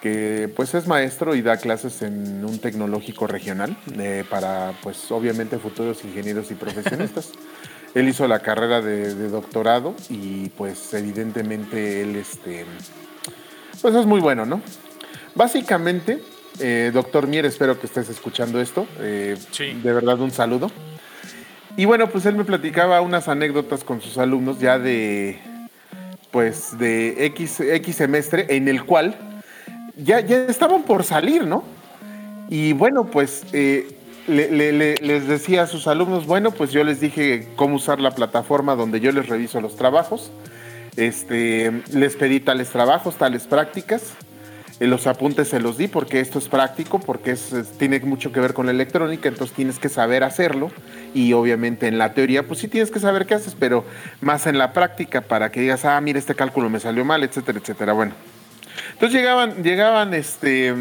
que 0.00 0.50
pues 0.54 0.74
es 0.74 0.86
maestro 0.86 1.34
y 1.34 1.42
da 1.42 1.56
clases 1.56 2.02
en 2.02 2.44
un 2.44 2.58
tecnológico 2.58 3.26
regional 3.26 3.76
eh, 3.98 4.24
para 4.28 4.72
pues 4.82 5.10
obviamente 5.10 5.58
futuros 5.58 6.04
ingenieros 6.04 6.50
y 6.50 6.54
profesionistas. 6.54 7.32
él 7.94 8.08
hizo 8.08 8.28
la 8.28 8.40
carrera 8.40 8.80
de, 8.80 9.28
doctorado 9.28 9.94
y 10.08 10.50
pues 10.50 10.92
evidentemente 10.94 12.02
él 12.02 12.16
este 12.16 12.64
pues 13.80 13.94
es 13.94 14.06
muy 14.06 14.20
bueno, 14.20 14.44
¿no? 14.44 14.60
Básicamente, 15.34 16.20
eh, 16.58 16.90
doctor 16.92 17.28
Mier, 17.28 17.46
espero 17.46 17.78
que 17.78 17.86
estés 17.86 18.08
escuchando 18.08 18.60
esto. 18.60 18.86
Eh, 18.98 19.36
de 19.58 19.92
verdad 19.92 20.20
un 20.20 20.32
saludo. 20.32 20.70
Y 21.76 21.84
bueno, 21.84 22.08
pues 22.10 22.26
él 22.26 22.34
me 22.34 22.44
platicaba 22.44 23.00
unas 23.00 23.28
anécdotas 23.28 23.84
con 23.84 24.00
sus 24.00 24.18
alumnos 24.18 24.58
ya 24.58 24.80
de 24.80 25.38
pues 26.32 26.76
de 26.76 27.24
X, 27.26 27.60
X 27.60 27.96
semestre 27.96 28.46
en 28.50 28.66
el 28.66 28.84
cual 28.84 29.37
ya, 29.98 30.20
ya 30.20 30.44
estaban 30.44 30.82
por 30.82 31.04
salir, 31.04 31.46
¿no? 31.46 31.64
Y 32.48 32.72
bueno, 32.72 33.04
pues 33.04 33.44
eh, 33.52 33.94
les 34.26 35.28
decía 35.28 35.62
a 35.62 35.66
sus 35.66 35.86
alumnos, 35.86 36.26
bueno, 36.26 36.50
pues 36.50 36.72
yo 36.72 36.84
les 36.84 37.00
dije 37.00 37.48
cómo 37.56 37.76
usar 37.76 38.00
la 38.00 38.12
plataforma 38.12 38.74
donde 38.74 39.00
yo 39.00 39.12
les 39.12 39.28
reviso 39.28 39.60
los 39.60 39.76
trabajos. 39.76 40.30
Este, 40.96 41.82
les 41.92 42.16
pedí 42.16 42.40
tales 42.40 42.70
trabajos, 42.70 43.16
tales 43.16 43.46
prácticas. 43.46 44.14
Eh, 44.80 44.86
los 44.86 45.06
apuntes 45.06 45.48
se 45.48 45.60
los 45.60 45.76
di 45.76 45.88
porque 45.88 46.20
esto 46.20 46.38
es 46.38 46.48
práctico, 46.48 47.00
porque 47.00 47.36
tiene 47.78 48.00
mucho 48.00 48.32
que 48.32 48.40
ver 48.40 48.54
con 48.54 48.66
la 48.66 48.72
electrónica, 48.72 49.28
entonces 49.28 49.54
tienes 49.54 49.78
que 49.78 49.88
saber 49.88 50.22
hacerlo 50.22 50.70
y 51.14 51.32
obviamente 51.32 51.88
en 51.88 51.98
la 51.98 52.14
teoría 52.14 52.46
pues 52.46 52.60
sí 52.60 52.68
tienes 52.68 52.90
que 52.90 53.00
saber 53.00 53.26
qué 53.26 53.34
haces, 53.34 53.56
pero 53.58 53.84
más 54.20 54.46
en 54.46 54.56
la 54.56 54.72
práctica 54.72 55.20
para 55.20 55.50
que 55.50 55.60
digas, 55.60 55.84
ah, 55.84 56.00
mira, 56.00 56.18
este 56.18 56.34
cálculo 56.34 56.70
me 56.70 56.78
salió 56.78 57.04
mal, 57.04 57.24
etcétera, 57.24 57.58
etcétera. 57.58 57.92
Bueno, 57.92 58.12
entonces 58.98 59.20
llegaban, 59.20 59.62
llegaban, 59.62 60.12
este, 60.12 60.74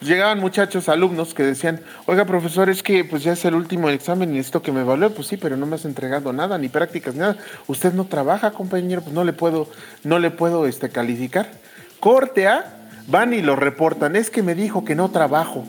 llegaban 0.00 0.40
muchachos, 0.40 0.88
alumnos 0.88 1.32
que 1.32 1.44
decían, 1.44 1.80
oiga 2.06 2.24
profesor, 2.24 2.68
es 2.68 2.82
que 2.82 3.04
pues 3.04 3.22
ya 3.22 3.34
es 3.34 3.44
el 3.44 3.54
último 3.54 3.88
examen 3.88 4.34
y 4.34 4.40
esto 4.40 4.62
que 4.62 4.72
me 4.72 4.82
valió, 4.82 5.14
pues 5.14 5.28
sí, 5.28 5.36
pero 5.36 5.56
no 5.56 5.64
me 5.66 5.76
has 5.76 5.84
entregado 5.84 6.32
nada, 6.32 6.58
ni 6.58 6.68
prácticas, 6.68 7.14
nada. 7.14 7.36
Usted 7.68 7.92
no 7.92 8.06
trabaja, 8.06 8.50
compañero, 8.50 9.02
pues 9.02 9.14
no 9.14 9.22
le 9.22 9.32
puedo, 9.32 9.68
no 10.02 10.18
le 10.18 10.32
puedo 10.32 10.66
este, 10.66 10.88
calificar. 10.88 11.52
Corte 12.00 12.48
a 12.48 12.64
van 13.06 13.32
y 13.32 13.42
lo 13.42 13.54
reportan, 13.54 14.16
es 14.16 14.28
que 14.28 14.42
me 14.42 14.56
dijo 14.56 14.84
que 14.84 14.96
no 14.96 15.12
trabajo. 15.12 15.64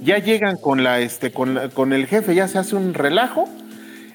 Ya 0.00 0.18
llegan 0.18 0.56
con 0.56 0.84
la 0.84 1.00
este 1.00 1.32
con, 1.32 1.58
con 1.74 1.92
el 1.92 2.06
jefe, 2.06 2.36
ya 2.36 2.46
se 2.46 2.58
hace 2.58 2.76
un 2.76 2.94
relajo. 2.94 3.48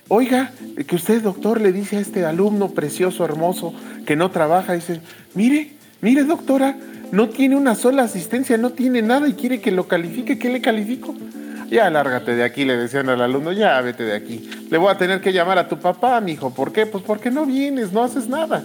Oiga, 0.08 0.54
que 0.88 0.96
usted 0.96 1.22
doctor 1.22 1.60
le 1.60 1.74
dice 1.74 1.98
a 1.98 2.00
este 2.00 2.26
alumno 2.26 2.70
precioso, 2.70 3.26
hermoso, 3.26 3.74
que 4.06 4.16
no 4.16 4.32
trabaja, 4.32 4.72
dice, 4.72 5.02
"Mire, 5.34 5.73
mire 6.04 6.24
doctora, 6.26 6.78
no 7.12 7.30
tiene 7.30 7.56
una 7.56 7.74
sola 7.74 8.04
asistencia, 8.04 8.58
no 8.58 8.70
tiene 8.70 9.02
nada 9.02 9.28
y 9.28 9.34
quiere 9.34 9.60
que 9.60 9.72
lo 9.72 9.88
califique, 9.88 10.38
¿qué 10.38 10.50
le 10.50 10.62
califico?" 10.62 11.16
Ya 11.72 11.90
lárgate 11.90 12.36
de 12.36 12.44
aquí, 12.44 12.66
le 12.66 12.78
decían 12.78 13.10
al 13.10 13.22
alumno, 13.22 13.52
ya 13.52 13.82
vete 13.82 14.04
de 14.04 14.14
aquí. 14.14 14.48
Le 14.70 14.78
voy 14.78 14.92
a 14.92 14.98
tener 14.98 15.22
que 15.22 15.34
llamar 15.34 15.58
a 15.58 15.68
tu 15.68 15.80
papá, 15.80 16.22
mi 16.22 16.34
hijo. 16.34 16.54
¿Por 16.54 16.72
qué? 16.72 16.86
Pues 16.86 17.04
porque 17.04 17.32
no 17.32 17.48
vienes, 17.48 17.92
no 17.92 18.04
haces 18.04 18.28
nada. 18.28 18.64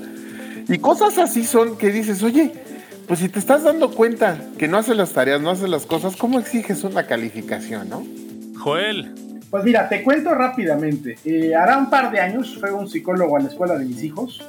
Y 0.68 0.76
cosas 0.76 1.16
así 1.16 1.45
son 1.45 1.78
que 1.78 1.91
dices, 1.91 2.22
oye, 2.22 2.53
pues 3.07 3.20
si 3.20 3.30
te 3.30 3.39
estás 3.39 3.62
dando 3.62 3.93
cuenta 3.93 4.39
que 4.59 4.68
no 4.68 4.76
haces 4.76 4.97
las 4.97 5.14
tareas, 5.14 5.41
no 5.41 5.49
haces 5.49 5.70
las 5.70 5.86
cosas, 5.86 6.16
¿cómo 6.16 6.39
exiges 6.39 6.84
una 6.84 7.07
calificación, 7.07 7.89
no? 7.89 8.05
Joel. 8.59 9.28
Pues 9.51 9.65
mira, 9.65 9.89
te 9.89 10.03
cuento 10.03 10.35
rápidamente. 10.35 11.17
Eh, 11.25 11.55
hará 11.55 11.79
un 11.79 11.89
par 11.89 12.11
de 12.11 12.21
años 12.21 12.59
fue 12.61 12.71
un 12.71 12.87
psicólogo 12.87 13.37
a 13.37 13.41
la 13.41 13.49
escuela 13.49 13.79
de 13.79 13.87
mis 13.87 14.03
hijos, 14.03 14.47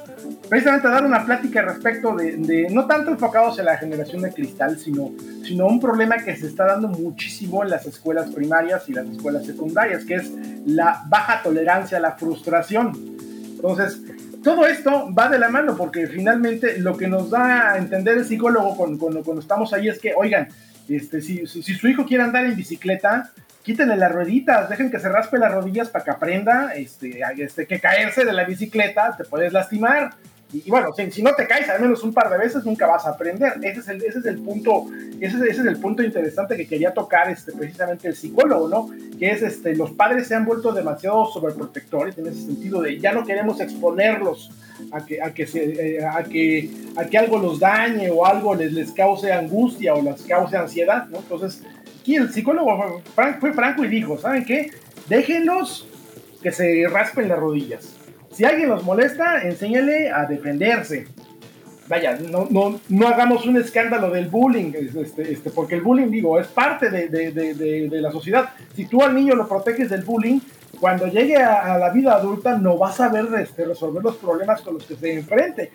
precisamente 0.48 0.88
a 0.88 0.90
dar 0.90 1.06
una 1.06 1.24
plática 1.24 1.62
respecto 1.62 2.14
de, 2.14 2.68
no 2.70 2.86
tanto 2.86 3.10
enfocados 3.10 3.58
en 3.58 3.64
la 3.64 3.78
generación 3.78 4.20
de 4.20 4.30
cristal, 4.30 4.78
sino, 4.78 5.12
sino 5.42 5.66
un 5.66 5.80
problema 5.80 6.18
que 6.18 6.36
se 6.36 6.46
está 6.46 6.66
dando 6.66 6.88
muchísimo 6.88 7.62
en 7.62 7.70
las 7.70 7.86
escuelas 7.86 8.30
primarias 8.30 8.88
y 8.88 8.92
las 8.92 9.06
escuelas 9.06 9.46
secundarias, 9.46 10.04
que 10.04 10.16
es 10.16 10.30
la 10.66 11.02
baja 11.08 11.42
tolerancia 11.42 11.96
a 11.96 12.00
la 12.00 12.12
frustración. 12.12 12.92
Entonces, 13.54 14.02
todo 14.44 14.66
esto 14.66 15.08
va 15.14 15.28
de 15.28 15.38
la 15.38 15.48
mano 15.48 15.76
porque 15.76 16.06
finalmente 16.08 16.78
lo 16.78 16.96
que 16.96 17.08
nos 17.08 17.30
da 17.30 17.72
a 17.72 17.78
entender 17.78 18.18
el 18.18 18.26
psicólogo 18.26 18.76
cuando, 18.76 19.22
cuando, 19.22 19.40
estamos 19.40 19.72
ahí 19.72 19.88
es 19.88 19.98
que, 19.98 20.12
oigan, 20.14 20.48
este, 20.88 21.22
si, 21.22 21.46
si, 21.46 21.62
su 21.62 21.88
hijo 21.88 22.04
quiere 22.04 22.24
andar 22.24 22.44
en 22.44 22.56
bicicleta, 22.56 23.32
quítenle 23.62 23.96
las 23.96 24.12
rueditas, 24.12 24.68
dejen 24.68 24.90
que 24.90 24.98
se 24.98 25.08
raspe 25.08 25.38
las 25.38 25.52
rodillas 25.52 25.88
para 25.88 26.04
que 26.04 26.10
aprenda 26.10 26.74
este, 26.74 27.20
este, 27.38 27.66
que 27.66 27.80
caerse 27.80 28.24
de 28.24 28.32
la 28.32 28.44
bicicleta 28.44 29.14
te 29.16 29.24
puedes 29.24 29.52
lastimar. 29.52 30.10
Y, 30.52 30.68
bueno, 30.68 30.88
si, 31.12 31.22
no 31.22 31.32
te 31.34 31.46
caes 31.46 31.68
al 31.68 31.80
menos 31.80 32.02
un 32.02 32.12
par 32.12 32.28
de 32.28 32.36
veces, 32.36 32.64
nunca 32.64 32.84
vas 32.84 33.06
a 33.06 33.10
aprender. 33.10 33.52
Ese 33.62 33.80
es 33.80 33.88
el, 33.88 34.02
ese 34.02 34.18
es 34.18 34.24
el 34.26 34.38
punto, 34.38 34.86
ese, 35.20 35.36
ese, 35.36 35.48
es 35.48 35.58
el 35.66 35.78
punto 35.78 36.02
interesante 36.02 36.56
que 36.56 36.66
quería 36.66 36.92
tocar 36.92 37.30
este, 37.30 37.52
precisamente 37.52 38.08
el 38.08 38.16
psicólogo, 38.16 38.68
¿no? 38.68 38.90
Que 39.16 39.30
es, 39.30 39.42
este, 39.42 39.76
los 39.76 39.92
padres 39.92 40.26
se 40.26 40.34
han 40.34 40.44
vuelto 40.44 40.72
demasiado 40.72 41.26
sobreprotectores 41.26 42.18
en 42.18 42.26
ese 42.26 42.42
sentido 42.42 42.82
de 42.82 42.98
ya 42.98 43.12
no 43.12 43.24
queremos 43.24 43.60
exponerlos 43.60 44.50
a 44.90 45.04
que, 45.06 45.22
a 45.22 45.32
que, 45.32 45.46
se, 45.46 45.98
eh, 45.98 46.04
a 46.04 46.24
que, 46.24 46.68
a 46.96 47.04
que 47.04 47.18
algo 47.18 47.38
los 47.38 47.60
dañe 47.60 48.10
o 48.10 48.26
algo 48.26 48.54
les, 48.56 48.72
les 48.72 48.90
cause 48.90 49.32
angustia 49.32 49.94
o 49.94 50.02
les 50.02 50.20
cause 50.22 50.56
ansiedad, 50.56 51.06
¿no? 51.10 51.18
Entonces, 51.18 51.62
aquí 52.00 52.16
el 52.16 52.32
psicólogo 52.32 53.02
fue 53.40 53.52
franco 53.52 53.84
y 53.84 53.88
dijo, 53.88 54.18
¿saben 54.18 54.44
qué? 54.44 54.70
Déjenlos 55.08 55.86
que 56.42 56.50
se 56.50 56.86
raspen 56.88 57.28
las 57.28 57.38
rodillas 57.38 58.00
si 58.30 58.44
alguien 58.44 58.68
los 58.68 58.84
molesta, 58.84 59.42
enséñale 59.42 60.10
a 60.10 60.24
defenderse. 60.24 61.06
Vaya, 61.88 62.16
no, 62.30 62.46
no, 62.48 62.80
no 62.88 63.08
hagamos 63.08 63.44
un 63.46 63.56
escándalo 63.56 64.10
del 64.10 64.28
bullying, 64.28 64.72
este, 64.74 65.32
este, 65.32 65.50
porque 65.50 65.74
el 65.74 65.80
bullying, 65.80 66.08
digo, 66.08 66.38
es 66.38 66.46
parte 66.46 66.88
de, 66.88 67.08
de, 67.08 67.32
de, 67.32 67.88
de, 67.88 68.00
la 68.00 68.12
sociedad. 68.12 68.50
Si 68.76 68.86
tú 68.86 69.02
al 69.02 69.14
niño 69.14 69.34
lo 69.34 69.48
proteges 69.48 69.90
del 69.90 70.04
bullying, 70.04 70.38
cuando 70.78 71.08
llegue 71.08 71.36
a, 71.36 71.76
la 71.76 71.90
vida 71.90 72.14
adulta 72.14 72.56
no 72.56 72.78
va 72.78 72.90
a 72.90 72.92
saber 72.92 73.26
este, 73.40 73.64
resolver 73.64 74.02
los 74.04 74.16
problemas 74.16 74.62
con 74.62 74.74
los 74.74 74.84
que 74.84 74.94
se 74.94 75.12
enfrente. 75.12 75.72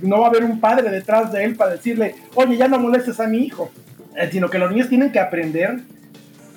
no 0.00 0.20
va 0.20 0.26
a 0.26 0.30
haber 0.30 0.44
un 0.44 0.58
padre 0.58 0.90
detrás 0.90 1.30
de 1.30 1.44
él 1.44 1.54
para 1.56 1.72
decirle, 1.72 2.14
oye, 2.34 2.56
ya 2.56 2.66
no 2.66 2.78
molestes 2.78 3.20
a 3.20 3.26
mi 3.26 3.44
hijo. 3.44 3.70
Eh, 4.16 4.28
sino 4.30 4.48
que 4.50 4.58
los 4.58 4.70
niños 4.70 4.88
tienen 4.88 5.12
que 5.12 5.20
aprender 5.20 5.80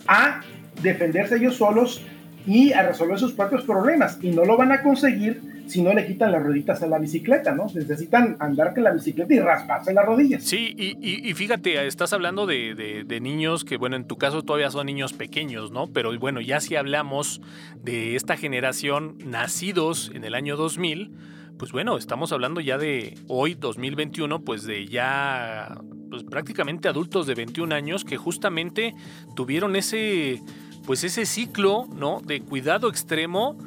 a 0.07 0.41
defenderse 0.81 1.37
ellos 1.37 1.55
solos 1.55 2.01
y 2.45 2.73
a 2.73 2.83
resolver 2.83 3.17
sus 3.17 3.33
propios 3.33 3.63
problemas. 3.63 4.17
Y 4.21 4.31
no 4.31 4.45
lo 4.45 4.57
van 4.57 4.71
a 4.71 4.81
conseguir 4.81 5.53
si 5.67 5.81
no 5.81 5.93
le 5.93 6.05
quitan 6.05 6.31
las 6.31 6.43
rueditas 6.43 6.81
a 6.83 6.87
la 6.87 6.99
bicicleta, 6.99 7.55
¿no? 7.55 7.67
Necesitan 7.73 8.35
andar 8.39 8.73
con 8.73 8.83
la 8.83 8.91
bicicleta 8.91 9.33
y 9.33 9.39
rasparse 9.39 9.93
las 9.93 10.05
rodillas. 10.05 10.43
Sí, 10.43 10.75
y, 10.77 10.97
y, 10.99 11.33
fíjate, 11.33 11.87
estás 11.87 12.11
hablando 12.11 12.45
de, 12.45 12.75
de, 13.07 13.21
niños 13.21 13.63
que, 13.63 13.77
bueno, 13.77 13.95
en 13.95 14.05
tu 14.05 14.17
caso 14.17 14.43
todavía 14.43 14.69
son 14.71 14.87
niños 14.87 15.13
pequeños, 15.13 15.71
¿no? 15.71 15.87
Pero 15.87 16.17
bueno, 16.19 16.41
ya 16.41 16.59
si 16.59 16.75
hablamos 16.75 17.41
de 17.81 18.15
esta 18.15 18.35
generación 18.35 19.17
nacidos 19.25 20.11
en 20.13 20.25
el 20.25 20.35
año 20.35 20.57
2000, 20.57 21.11
pues 21.57 21.71
bueno, 21.71 21.97
estamos 21.97 22.31
hablando 22.31 22.61
ya 22.61 22.77
de 22.77 23.17
hoy, 23.27 23.55
2021, 23.55 24.41
pues 24.41 24.63
de 24.63 24.87
ya 24.87 25.79
pues 26.09 26.23
prácticamente 26.23 26.87
adultos 26.87 27.25
de 27.25 27.35
21 27.35 27.73
años 27.73 28.05
que 28.05 28.17
justamente 28.17 28.93
tuvieron 29.35 29.75
ese 29.75 30.41
pues 30.85 31.03
ese 31.03 31.25
ciclo, 31.25 31.87
¿no? 31.95 32.21
De 32.23 32.41
cuidado 32.41 32.89
extremo 32.89 33.57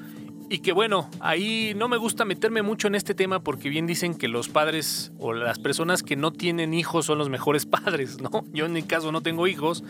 y 0.49 0.59
que 0.59 0.73
bueno, 0.73 1.11
ahí 1.21 1.75
no 1.77 1.89
me 1.89 1.97
gusta 1.97 2.25
meterme 2.25 2.63
mucho 2.63 2.87
en 2.89 2.95
este 2.95 3.15
tema 3.15 3.41
porque 3.41 3.69
bien 3.69 3.87
dicen 3.87 4.15
que 4.15 4.29
los 4.29 4.49
padres 4.49 5.13
o 5.19 5.33
las 5.33 5.59
personas 5.59 6.03
que 6.03 6.17
no 6.17 6.33
tienen 6.33 6.73
hijos 6.75 7.07
son 7.07 7.19
los 7.19 7.29
mejores 7.29 7.67
padres, 7.67 8.21
¿no? 8.21 8.45
Yo 8.53 8.67
en 8.67 8.73
mi 8.73 8.83
caso 8.83 9.11
no 9.13 9.23
tengo 9.23 9.47
hijos, 9.47 9.83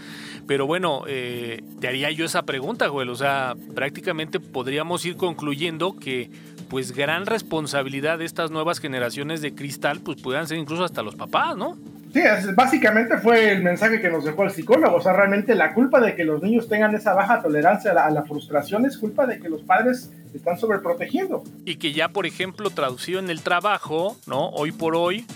pero 0.46 0.66
bueno, 0.66 1.02
eh, 1.06 1.62
te 1.80 1.88
haría 1.88 2.10
yo 2.10 2.24
esa 2.24 2.44
pregunta, 2.44 2.88
Joel. 2.88 3.10
O 3.10 3.16
sea, 3.16 3.54
prácticamente 3.74 4.40
podríamos 4.40 5.04
ir 5.04 5.16
concluyendo 5.16 5.96
que 5.96 6.30
pues 6.68 6.92
gran 6.92 7.26
responsabilidad 7.26 8.18
de 8.18 8.24
estas 8.24 8.50
nuevas 8.50 8.80
generaciones 8.80 9.40
de 9.40 9.54
cristal 9.54 10.00
pues 10.00 10.20
puedan 10.20 10.46
ser 10.46 10.58
incluso 10.58 10.84
hasta 10.84 11.02
los 11.02 11.16
papás, 11.16 11.56
¿no? 11.56 11.76
Sí, 12.16 12.22
básicamente 12.54 13.18
fue 13.18 13.52
el 13.52 13.62
mensaje 13.62 14.00
que 14.00 14.08
nos 14.08 14.24
dejó 14.24 14.44
el 14.44 14.50
psicólogo. 14.50 14.96
O 14.96 15.02
sea, 15.02 15.12
realmente 15.12 15.54
la 15.54 15.74
culpa 15.74 16.00
de 16.00 16.14
que 16.14 16.24
los 16.24 16.42
niños 16.42 16.66
tengan 16.66 16.94
esa 16.94 17.12
baja 17.12 17.42
tolerancia 17.42 17.90
a 17.90 18.10
la, 18.10 18.22
frustración 18.22 18.86
es 18.86 18.96
culpa 18.96 19.26
de 19.26 19.38
que 19.38 19.50
los 19.50 19.60
padres 19.60 20.10
están 20.32 20.58
sobreprotegiendo. 20.58 21.44
Y 21.66 21.76
que 21.76 21.92
ya, 21.92 22.08
por 22.08 22.24
ejemplo, 22.24 22.70
traducido 22.70 23.18
en 23.18 23.28
el 23.28 23.42
trabajo, 23.42 24.16
¿no? 24.26 24.48
Hoy 24.48 24.72
por 24.72 24.96
hoy, 24.96 25.26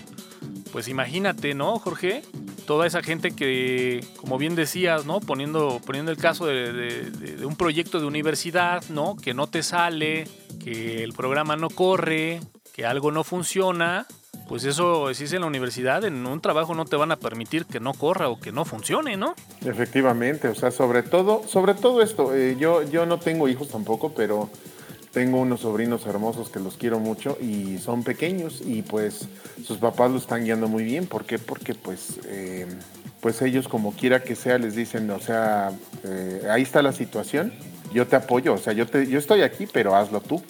pues 0.71 0.87
imagínate, 0.87 1.53
¿no, 1.53 1.77
Jorge? 1.77 2.23
Toda 2.65 2.87
esa 2.87 3.03
gente 3.03 3.29
que, 3.29 4.03
como 4.17 4.39
bien 4.39 4.55
decías, 4.55 5.05
¿no? 5.05 5.19
Poniendo, 5.19 5.79
poniendo 5.85 6.09
el 6.09 6.17
caso 6.17 6.47
de 6.47 7.45
un 7.45 7.57
proyecto 7.57 7.99
de 7.99 8.07
universidad, 8.07 8.83
¿no? 8.89 9.17
Que 9.17 9.35
no 9.35 9.45
te 9.45 9.61
sale, 9.61 10.23
que 10.63 11.03
el 11.03 11.13
programa 11.13 11.55
no 11.55 11.69
corre, 11.69 12.39
que 12.73 12.87
algo 12.87 13.11
no 13.11 13.23
funciona, 13.23 14.07
pues 14.51 14.65
eso 14.65 15.09
es 15.09 15.31
en 15.31 15.39
la 15.39 15.47
universidad, 15.47 16.03
en 16.03 16.25
un 16.25 16.41
trabajo 16.41 16.75
no 16.75 16.83
te 16.83 16.97
van 16.97 17.13
a 17.13 17.15
permitir 17.15 17.65
que 17.65 17.79
no 17.79 17.93
corra 17.93 18.27
o 18.27 18.37
que 18.37 18.51
no 18.51 18.65
funcione, 18.65 19.15
¿no? 19.15 19.33
Efectivamente, 19.63 20.49
o 20.49 20.55
sea, 20.55 20.71
sobre 20.71 21.03
todo, 21.03 21.43
sobre 21.47 21.73
todo 21.73 22.01
esto, 22.01 22.35
eh, 22.35 22.57
yo, 22.59 22.83
yo 22.83 23.05
no 23.05 23.17
tengo 23.17 23.47
hijos 23.47 23.69
tampoco, 23.69 24.13
pero 24.13 24.49
tengo 25.13 25.39
unos 25.39 25.61
sobrinos 25.61 26.05
hermosos 26.05 26.49
que 26.49 26.59
los 26.59 26.75
quiero 26.75 26.99
mucho 26.99 27.37
y 27.39 27.77
son 27.77 28.03
pequeños 28.03 28.61
y 28.65 28.81
pues 28.81 29.29
sus 29.65 29.77
papás 29.77 30.11
lo 30.11 30.17
están 30.17 30.43
guiando 30.43 30.67
muy 30.67 30.83
bien. 30.83 31.07
¿Por 31.07 31.23
qué? 31.23 31.39
Porque 31.39 31.73
pues, 31.73 32.19
eh, 32.25 32.67
pues 33.21 33.41
ellos 33.41 33.69
como 33.69 33.93
quiera 33.93 34.21
que 34.21 34.35
sea 34.35 34.57
les 34.57 34.75
dicen, 34.75 35.09
o 35.11 35.19
sea, 35.21 35.71
eh, 36.03 36.45
ahí 36.49 36.63
está 36.63 36.81
la 36.81 36.91
situación, 36.91 37.53
yo 37.93 38.05
te 38.05 38.17
apoyo, 38.17 38.53
o 38.53 38.57
sea, 38.57 38.73
yo, 38.73 38.85
te, 38.85 39.07
yo 39.07 39.17
estoy 39.17 39.43
aquí, 39.43 39.65
pero 39.71 39.95
hazlo 39.95 40.19
tú. 40.19 40.41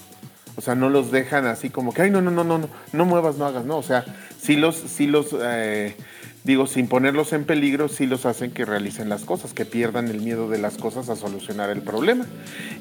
O 0.55 0.61
sea, 0.61 0.75
no 0.75 0.89
los 0.89 1.11
dejan 1.11 1.45
así 1.45 1.69
como 1.69 1.93
que, 1.93 2.03
ay, 2.03 2.11
no, 2.11 2.21
no, 2.21 2.31
no, 2.31 2.43
no, 2.43 2.57
no, 2.57 2.69
no 2.91 3.05
muevas, 3.05 3.37
no 3.37 3.45
hagas, 3.45 3.65
no. 3.65 3.77
O 3.77 3.83
sea, 3.83 4.05
sí 4.39 4.55
los, 4.55 4.75
sí 4.75 5.07
los, 5.07 5.35
eh, 5.39 5.95
digo, 6.43 6.67
sin 6.67 6.87
ponerlos 6.87 7.33
en 7.33 7.45
peligro, 7.45 7.87
sí 7.87 8.05
los 8.05 8.25
hacen 8.25 8.51
que 8.51 8.65
realicen 8.65 9.09
las 9.09 9.23
cosas, 9.23 9.53
que 9.53 9.65
pierdan 9.65 10.07
el 10.07 10.21
miedo 10.21 10.49
de 10.49 10.57
las 10.57 10.77
cosas 10.77 11.09
a 11.09 11.15
solucionar 11.15 11.69
el 11.69 11.81
problema. 11.81 12.25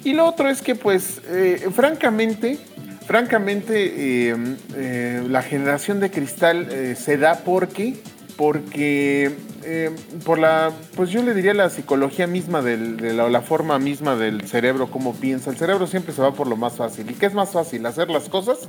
Y 0.04 0.14
lo 0.14 0.26
otro 0.26 0.48
es 0.48 0.62
que, 0.62 0.74
pues, 0.74 1.20
eh, 1.28 1.68
francamente, 1.74 2.58
francamente, 3.06 4.30
eh, 4.30 5.22
la 5.28 5.42
generación 5.42 6.00
de 6.00 6.10
cristal 6.10 6.96
se 6.96 7.16
da 7.16 7.40
porque 7.44 8.00
porque 8.36 9.36
eh, 9.64 9.94
por 10.24 10.38
la, 10.38 10.72
pues 10.96 11.10
yo 11.10 11.22
le 11.22 11.34
diría 11.34 11.52
la 11.52 11.68
psicología 11.68 12.26
misma 12.26 12.62
del, 12.62 12.96
de 12.96 13.12
la, 13.12 13.40
forma 13.42 13.78
misma 13.78 14.16
del 14.16 14.46
cerebro, 14.48 14.90
cómo 14.90 15.14
piensa. 15.14 15.50
El 15.50 15.56
cerebro 15.56 15.86
siempre 15.86 16.14
se 16.14 16.22
va 16.22 16.32
por 16.32 16.46
lo 16.46 16.56
más 16.56 16.74
fácil. 16.74 17.10
¿Y 17.10 17.14
qué 17.14 17.26
es 17.26 17.34
más 17.34 17.50
fácil? 17.50 17.84
¿Hacer 17.84 18.08
las 18.10 18.28
cosas 18.28 18.68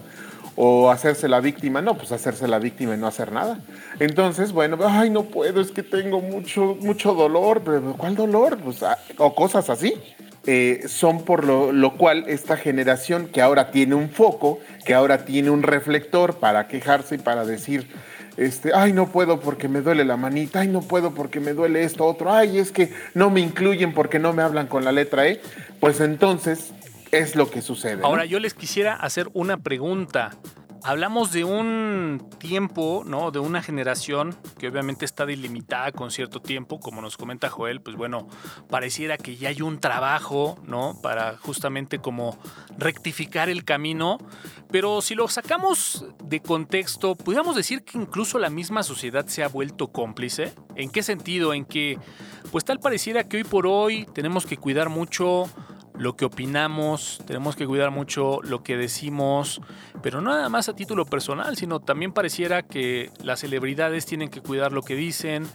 o 0.56 0.92
hacerse 0.92 1.30
la 1.30 1.40
víctima? 1.40 1.82
No, 1.82 1.98
pues 1.98 2.12
hacerse 2.12 2.48
la 2.48 2.60
víctima 2.60 2.96
y 2.96 2.98
no 2.98 3.08
hacer 3.08 3.32
nada. 3.32 3.60
Entonces, 4.00 4.52
bueno, 4.52 4.78
ay, 4.86 5.10
no 5.10 5.24
puedo, 5.24 5.62
es 5.62 5.72
que 5.72 5.84
tengo 5.84 6.20
mucho, 6.20 6.78
mucho 6.82 7.14
dolor. 7.14 7.62
Pero, 7.64 7.96
¿Cuál 7.98 8.16
dolor? 8.16 8.58
Pues, 8.58 8.84
ah, 8.84 8.98
o 9.18 9.34
cosas 9.34 9.70
así. 9.70 9.94
Eh, 10.48 10.86
son 10.88 11.24
por 11.24 11.46
lo, 11.46 11.72
lo, 11.72 11.98
cual 11.98 12.26
esta 12.28 12.58
generación 12.58 13.28
que 13.28 13.44
ahora 13.44 13.70
tiene 13.70 13.94
un 13.94 14.10
foco, 14.10 14.60
que 14.86 14.96
ahora 14.96 15.24
tiene 15.24 15.52
un 15.52 15.62
reflector 15.62 16.40
para 16.40 16.68
quejarse 16.68 17.14
y 17.16 17.18
para 17.20 17.46
decir 17.46 17.88
este, 18.42 18.72
ay, 18.74 18.92
no 18.92 19.12
puedo 19.12 19.40
porque 19.40 19.68
me 19.68 19.82
duele 19.82 20.04
la 20.04 20.18
manita, 20.18 20.62
ay, 20.62 20.68
no 20.68 20.82
puedo 20.82 21.14
porque 21.14 21.40
me 21.40 21.54
duele 21.54 21.84
esto, 21.84 22.06
otro, 22.06 22.34
ay, 22.34 22.58
es 22.58 22.72
que 22.72 22.92
no 23.14 23.30
me 23.30 23.40
incluyen 23.40 23.94
porque 23.94 24.18
no 24.18 24.34
me 24.34 24.42
hablan 24.42 24.66
con 24.66 24.84
la 24.84 24.92
letra 24.92 25.28
E, 25.28 25.40
pues 25.80 26.00
entonces 26.00 26.72
es 27.12 27.36
lo 27.36 27.52
que 27.52 27.62
sucede. 27.62 28.02
Ahora, 28.04 28.26
yo 28.26 28.40
les 28.40 28.54
quisiera 28.54 28.96
hacer 28.96 29.30
una 29.34 29.58
pregunta. 29.58 30.32
Hablamos 30.84 31.32
de 31.32 31.44
un 31.44 32.30
tiempo, 32.38 33.04
¿no? 33.06 33.32
De 33.32 33.40
una 33.40 33.62
generación 33.62 34.36
que 34.58 34.68
obviamente 34.68 35.06
está 35.06 35.26
delimitada 35.26 35.92
con 35.92 36.12
cierto 36.12 36.42
tiempo, 36.42 36.80
como 36.80 37.02
nos 37.02 37.18
comenta 37.18 37.50
Joel, 37.50 37.82
pues 37.82 37.96
bueno, 37.96 38.28
pareciera 38.70 39.18
que 39.18 39.36
ya 39.36 39.50
hay 39.50 39.62
un 39.62 39.80
trabajo, 39.80 40.58
¿no? 40.66 41.00
Para 41.02 41.38
justamente 41.38 42.00
como 42.00 42.38
rectificar 42.78 43.50
el 43.50 43.64
camino, 43.64 44.18
pero 44.72 45.02
si 45.02 45.16
lo 45.16 45.28
sacamos 45.28 46.06
de 46.24 46.40
contexto, 46.40 47.16
podríamos 47.16 47.56
decir 47.56 47.84
que 47.84 47.98
incluso 47.98 48.40
la 48.40 48.50
misma 48.50 48.84
sociedad 48.84 49.26
se 49.28 49.44
ha 49.44 49.48
vuelto 49.48 49.88
cómplice. 49.90 50.54
¿En 50.76 50.90
qué 50.90 51.04
sentido? 51.04 51.54
En 51.54 51.66
que, 51.66 52.00
pues 52.52 52.66
tal 52.66 52.80
pareciera 52.80 53.24
que 53.26 53.38
hoy 53.38 53.44
por 53.44 53.68
hoy 53.68 54.06
tenemos 54.14 54.46
que 54.46 54.58
cuidar 54.58 54.90
mucho 54.90 55.50
lo 56.02 56.16
que 56.16 56.26
opinamos, 56.26 57.20
tenemos 57.28 57.56
que 57.56 57.68
cuidar 57.68 57.92
mucho 57.92 58.40
lo 58.42 58.64
que 58.64 58.76
decimos, 58.76 59.62
pero 60.02 60.20
no 60.20 60.32
nada 60.32 60.50
más 60.50 60.68
a 60.68 60.76
título 60.76 61.06
personal, 61.06 61.56
sino 61.58 61.80
también 61.80 62.12
pareciera 62.12 62.64
que 62.64 63.12
las 63.22 63.42
celebridades 63.42 64.08
tienen 64.08 64.30
que 64.30 64.42
cuidar 64.42 64.72
lo 64.72 64.82
que 64.82 64.96
dicen, 64.96 65.46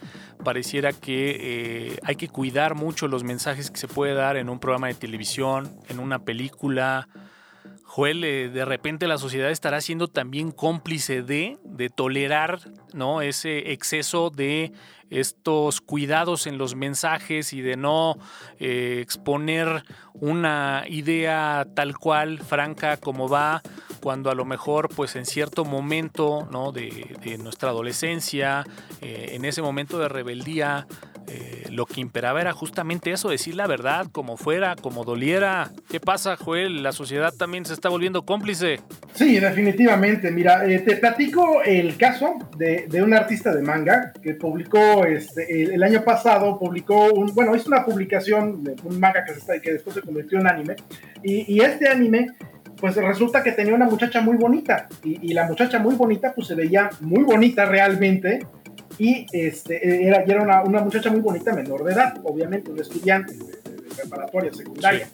pareciera 0.44 0.92
que 0.92 1.36
eh, 1.40 1.98
hay 2.04 2.14
que 2.14 2.28
cuidar 2.28 2.76
mucho 2.76 3.08
los 3.08 3.24
mensajes 3.24 3.72
que 3.72 3.76
se 3.76 3.88
puede 3.88 4.14
dar 4.14 4.36
en 4.36 4.48
un 4.48 4.60
programa 4.60 4.86
de 4.86 4.94
televisión, 4.94 5.68
en 5.88 5.98
una 5.98 6.20
película. 6.20 7.08
Joel, 7.96 8.24
eh, 8.24 8.50
de 8.50 8.66
repente 8.66 9.08
la 9.08 9.16
sociedad 9.16 9.50
estará 9.50 9.80
siendo 9.80 10.06
también 10.08 10.52
cómplice 10.52 11.22
de, 11.22 11.56
tolerar 11.94 12.60
ese 13.22 13.72
exceso 13.72 14.28
de 14.28 14.72
estos 15.08 15.80
cuidados 15.80 16.46
en 16.46 16.58
los 16.58 16.74
mensajes 16.74 17.54
y 17.54 17.62
de 17.62 17.78
no 17.78 18.18
eh, 18.58 18.98
exponer 19.00 19.82
una 20.12 20.84
idea 20.86 21.66
tal 21.74 21.96
cual, 21.96 22.40
franca 22.40 22.98
como 22.98 23.30
va, 23.30 23.62
cuando 24.02 24.30
a 24.30 24.34
lo 24.34 24.44
mejor 24.44 24.90
pues 24.94 25.16
en 25.16 25.24
cierto 25.24 25.64
momento 25.64 26.46
¿no? 26.50 26.72
de, 26.72 27.38
nuestra 27.42 27.70
adolescencia, 27.70 28.66
eh, 29.00 29.30
en 29.32 29.46
ese 29.46 29.62
momento 29.62 29.98
de 29.98 30.10
rebeldía, 30.10 30.86
eh, 31.28 31.64
lo 31.70 31.86
que 31.86 32.00
imperaba 32.00 32.40
era 32.40 32.52
justamente 32.52 33.10
eso, 33.10 33.28
decir 33.28 33.54
la 33.54 33.66
verdad, 33.66 34.06
como 34.12 34.36
fuera, 34.36 34.76
como 34.76 35.04
doliera. 35.04 35.72
¿Qué 35.88 36.00
pasa, 36.00 36.36
Joel? 36.36 36.82
La 36.82 36.92
sociedad 36.92 37.32
también 37.32 37.64
se 37.64 37.74
está 37.74 37.88
volviendo 37.88 38.22
cómplice. 38.24 38.80
Sí, 39.14 39.38
definitivamente. 39.38 40.30
Mira, 40.30 40.64
te 40.64 40.96
platico 40.96 41.62
el 41.62 41.96
caso 41.96 42.34
de, 42.56 42.86
de, 42.88 43.02
un 43.02 43.14
artista 43.14 43.54
de 43.54 43.62
manga 43.62 44.12
que 44.22 44.34
publicó 44.34 45.04
este, 45.04 45.74
el, 45.74 45.82
año 45.82 46.02
pasado 46.02 46.58
publicó 46.58 47.12
un, 47.12 47.34
bueno, 47.34 47.54
hizo 47.54 47.68
una 47.68 47.84
publicación 47.84 48.64
de 48.64 48.74
un 48.84 48.98
manga 49.00 49.24
que, 49.24 49.60
que 49.60 49.72
después 49.72 49.94
se 49.94 50.02
convirtió 50.02 50.38
en 50.38 50.46
anime, 50.46 50.76
y, 51.22 51.60
este 51.60 51.88
anime, 51.88 52.28
pues 52.78 52.94
resulta 52.96 53.42
que 53.42 53.52
tenía 53.52 53.74
una 53.74 53.86
muchacha 53.86 54.20
muy 54.20 54.36
bonita, 54.36 54.88
y, 55.02 55.32
la 55.32 55.46
muchacha 55.46 55.78
muy 55.78 55.94
bonita, 55.94 56.32
pues 56.34 56.48
se 56.48 56.54
veía 56.54 56.90
muy 57.00 57.24
bonita 57.24 57.64
realmente, 57.64 58.46
y 58.98 59.26
este, 59.32 60.06
era, 60.06 60.22
era 60.22 60.42
una, 60.42 60.62
una, 60.62 60.80
muchacha 60.80 61.10
muy 61.10 61.20
bonita 61.20 61.52
menor 61.52 61.84
de 61.84 61.92
edad, 61.92 62.18
obviamente, 62.24 62.70
un 62.70 62.80
estudiante 62.80 63.34
de, 63.34 63.56
preparatoria, 63.96 64.52
secundaria. 64.52 65.08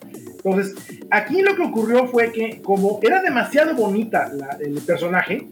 Entonces, 0.44 0.74
aquí 1.10 1.40
lo 1.42 1.54
que 1.54 1.62
ocurrió 1.62 2.06
fue 2.06 2.32
que 2.32 2.60
como 2.62 2.98
era 3.02 3.22
demasiado 3.22 3.74
bonita 3.74 4.30
el 4.60 4.80
personaje, 4.82 5.48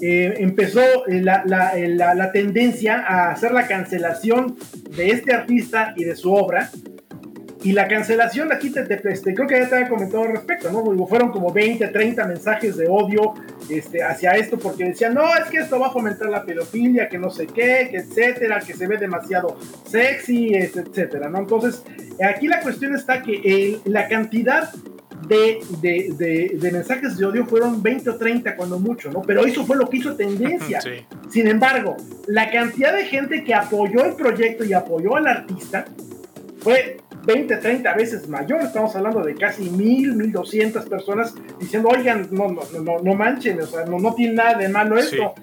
eh, 0.00 0.34
empezó 0.38 1.06
eh, 1.06 1.22
la, 1.22 1.42
la, 1.46 1.78
eh, 1.78 1.88
la, 1.88 2.14
la, 2.14 2.30
tendencia 2.30 3.02
a 3.06 3.30
hacer 3.30 3.52
la 3.52 3.66
cancelación 3.66 4.56
de 4.94 5.08
este 5.10 5.32
artista 5.32 5.94
y 5.96 6.04
de 6.04 6.14
su 6.16 6.32
obra. 6.34 6.70
Y 7.66 7.72
la 7.72 7.88
cancelación, 7.88 8.52
aquí 8.52 8.70
te, 8.70 8.86
este, 9.10 9.34
creo 9.34 9.48
que 9.48 9.58
ya 9.58 9.68
te 9.68 9.74
había 9.74 9.88
comentado 9.88 10.22
al 10.22 10.30
respecto, 10.34 10.70
¿no? 10.70 10.84
Fueron 11.08 11.32
como 11.32 11.52
20, 11.52 11.88
30 11.88 12.24
mensajes 12.24 12.76
de 12.76 12.86
odio 12.88 13.34
este, 13.68 14.04
hacia 14.04 14.36
esto 14.36 14.56
porque 14.56 14.84
decían, 14.84 15.14
no, 15.14 15.34
es 15.34 15.50
que 15.50 15.58
esto 15.58 15.80
va 15.80 15.88
a 15.88 15.90
fomentar 15.90 16.28
la 16.28 16.44
pedofilia, 16.44 17.08
que 17.08 17.18
no 17.18 17.28
sé 17.28 17.48
qué, 17.48 17.88
que 17.90 17.96
etcétera, 17.96 18.60
que 18.60 18.72
se 18.72 18.86
ve 18.86 18.98
demasiado 18.98 19.58
sexy, 19.84 20.54
etcétera, 20.54 21.28
¿no? 21.28 21.38
Entonces, 21.38 21.82
aquí 22.24 22.46
la 22.46 22.60
cuestión 22.60 22.94
está 22.94 23.20
que 23.20 23.80
la 23.84 24.06
cantidad 24.06 24.70
de, 25.26 26.56
mensajes 26.72 27.16
de 27.16 27.26
odio 27.26 27.46
fueron 27.46 27.82
20 27.82 28.10
o 28.10 28.16
30 28.16 28.54
cuando 28.54 28.78
mucho, 28.78 29.10
¿no? 29.10 29.22
Pero 29.22 29.44
eso 29.44 29.66
fue 29.66 29.76
lo 29.76 29.90
que 29.90 29.96
hizo 29.96 30.14
tendencia. 30.14 30.78
Sin 31.28 31.48
embargo, 31.48 31.96
la 32.28 32.48
cantidad 32.48 32.94
de 32.94 33.06
gente 33.06 33.42
que 33.42 33.54
apoyó 33.54 34.04
el 34.04 34.14
proyecto 34.14 34.64
y 34.64 34.72
apoyó 34.72 35.16
al 35.16 35.26
artista 35.26 35.84
fue 36.60 36.98
20, 37.26 37.56
30 37.56 37.94
veces 37.94 38.28
mayor. 38.28 38.62
Estamos 38.62 38.94
hablando 38.94 39.22
de 39.22 39.34
casi 39.34 39.68
1000, 39.68 40.14
1200 40.14 40.88
personas 40.88 41.34
diciendo, 41.58 41.88
oigan, 41.88 42.28
no, 42.30 42.48
no, 42.48 42.62
no, 42.80 42.98
no 43.02 43.14
manchen, 43.14 43.60
o 43.60 43.66
sea, 43.66 43.84
no, 43.84 43.98
no 43.98 44.14
tiene 44.14 44.34
nada 44.34 44.54
de 44.56 44.68
malo 44.68 44.96
esto. 44.96 45.34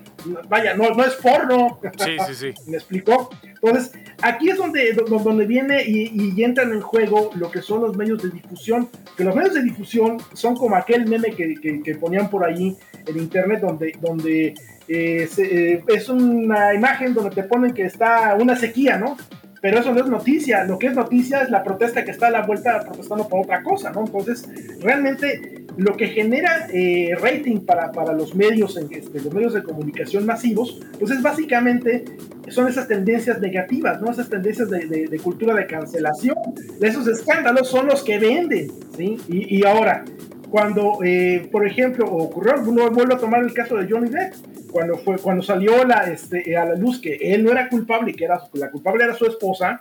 Vaya, 0.47 0.73
no, 0.73 0.91
no 0.91 1.03
es 1.03 1.13
porno. 1.15 1.79
Sí, 1.97 2.17
sí, 2.27 2.35
sí. 2.35 2.53
¿Me 2.67 2.77
explicó? 2.77 3.29
Entonces, 3.43 3.91
aquí 4.21 4.49
es 4.49 4.57
donde, 4.57 4.93
donde 4.93 5.45
viene 5.45 5.83
y, 5.85 6.41
entran 6.41 6.71
en 6.71 6.81
juego 6.81 7.31
lo 7.35 7.51
que 7.51 7.61
son 7.61 7.81
los 7.81 7.95
medios 7.97 8.23
de 8.23 8.29
difusión. 8.29 8.89
Que 9.17 9.23
los 9.23 9.35
medios 9.35 9.53
de 9.53 9.63
difusión 9.63 10.17
son 10.33 10.55
como 10.55 10.75
aquel 10.75 11.07
meme 11.07 11.31
que, 11.31 11.55
que, 11.83 11.95
ponían 11.95 12.29
por 12.29 12.45
ahí 12.45 12.77
en 13.05 13.17
internet, 13.17 13.59
donde, 13.61 13.93
donde 14.01 14.53
eh, 14.87 15.29
eh, 15.37 15.83
es 15.87 16.09
una 16.09 16.73
imagen 16.73 17.13
donde 17.13 17.31
te 17.31 17.43
ponen 17.43 17.73
que 17.73 17.83
está 17.83 18.35
una 18.39 18.55
sequía, 18.55 18.97
¿no? 18.97 19.17
Pero 19.63 19.79
eso 19.79 19.93
no 19.93 20.01
es 20.01 20.07
noticia. 20.07 20.65
Lo 20.65 20.77
que 20.77 20.87
es 20.87 20.93
noticia 20.93 21.41
es 21.41 21.49
la 21.49 21.63
protesta 21.63 22.03
que 22.03 22.11
está 22.11 22.27
a 22.27 22.31
la 22.31 22.45
vuelta 22.45 22.81
protestando 22.81 23.29
por 23.29 23.45
otra 23.45 23.63
cosa, 23.63 23.91
¿no? 23.91 24.01
Entonces, 24.01 24.45
realmente 24.81 25.63
lo 25.77 25.95
que 25.95 26.07
genera 26.07 26.67
eh, 26.73 27.15
rating 27.17 27.61
para, 27.61 27.93
para, 27.93 28.11
los 28.11 28.35
medios, 28.35 28.75
este, 28.75 29.21
los 29.21 29.33
medios 29.33 29.53
de 29.53 29.63
comunicación 29.63 30.25
masivos, 30.25 30.81
pues 30.99 31.11
es 31.11 31.21
básicamente, 31.21 32.03
son 32.49 32.67
esas 32.67 32.89
tendencias 32.89 33.39
negativas, 33.39 34.01
¿no? 34.01 34.11
Esas 34.11 34.27
tendencias 34.27 34.69
de, 34.69 35.07
de, 35.07 35.19
cultura 35.19 35.55
de 35.55 35.65
cancelación. 35.65 36.35
Esos 36.81 37.07
escándalos 37.07 37.69
son 37.69 37.87
los 37.87 38.03
que 38.03 38.19
venden, 38.19 38.69
¿sí? 38.97 39.17
Y, 39.29 39.59
y 39.59 39.65
ahora, 39.65 40.03
cuando, 40.51 40.97
eh, 41.05 41.47
por 41.49 41.65
ejemplo, 41.65 42.05
ocurrió, 42.05 42.55
uno 42.67 42.91
vuelve 42.91 43.13
a 43.13 43.17
tomar 43.17 43.41
el 43.41 43.53
caso 43.53 43.77
de 43.77 43.89
Johnny 43.89 44.09
Depp, 44.09 44.33
cuando, 44.73 44.97
fue, 44.97 45.19
cuando 45.19 45.43
salió 45.43 45.85
la, 45.85 46.11
este, 46.11 46.57
a 46.57 46.65
la 46.65 46.73
luz 46.73 46.99
que 46.99 47.13
él 47.15 47.43
no 47.43 47.51
era 47.51 47.69
culpable 47.69 48.09
y 48.11 48.15
que 48.15 48.25
era, 48.25 48.41
la 48.53 48.71
culpable 48.71 49.03
era 49.03 49.13
su 49.13 49.27
esposa, 49.27 49.79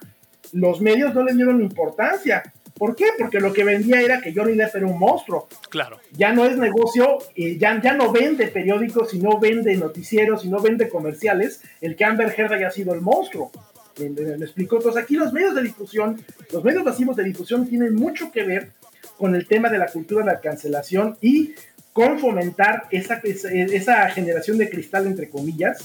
los 0.52 0.82
medios 0.82 1.14
no 1.14 1.24
le 1.24 1.32
dieron 1.32 1.62
importancia. 1.62 2.42
¿Por 2.76 2.94
qué? 2.94 3.06
Porque 3.18 3.40
lo 3.40 3.54
que 3.54 3.64
vendía 3.64 4.02
era 4.02 4.20
que 4.20 4.34
Johnny 4.34 4.54
Depp 4.54 4.76
era 4.76 4.86
un 4.86 4.98
monstruo. 4.98 5.48
Claro. 5.70 5.98
Ya 6.12 6.34
no 6.34 6.44
es 6.44 6.58
negocio, 6.58 7.18
eh, 7.34 7.56
ya, 7.56 7.80
ya 7.80 7.94
no 7.94 8.12
vende 8.12 8.48
periódicos, 8.48 9.14
y 9.14 9.18
no 9.18 9.38
vende 9.40 9.74
noticieros, 9.76 10.44
y 10.44 10.50
no 10.50 10.60
vende 10.60 10.90
comerciales, 10.90 11.62
el 11.80 11.96
que 11.96 12.04
Amber 12.04 12.34
Heard 12.36 12.52
haya 12.52 12.70
sido 12.70 12.92
el 12.92 13.00
monstruo. 13.00 13.50
¿Me, 13.98 14.10
me, 14.10 14.36
me 14.36 14.44
explico? 14.44 14.76
Entonces 14.76 15.02
aquí 15.02 15.14
los 15.14 15.32
medios 15.32 15.54
de 15.54 15.62
difusión, 15.62 16.22
los 16.52 16.62
medios 16.62 16.84
masivos 16.84 17.16
de 17.16 17.24
difusión 17.24 17.66
tienen 17.66 17.94
mucho 17.94 18.30
que 18.30 18.42
ver 18.42 18.72
con 19.16 19.34
el 19.34 19.46
tema 19.46 19.70
de 19.70 19.78
la 19.78 19.86
cultura 19.86 20.24
de 20.24 20.32
la 20.32 20.40
cancelación 20.40 21.16
y 21.22 21.54
con 21.92 22.18
fomentar 22.18 22.84
esa, 22.90 23.20
esa, 23.22 24.10
generación 24.10 24.58
de 24.58 24.70
cristal, 24.70 25.06
entre 25.06 25.28
comillas, 25.28 25.78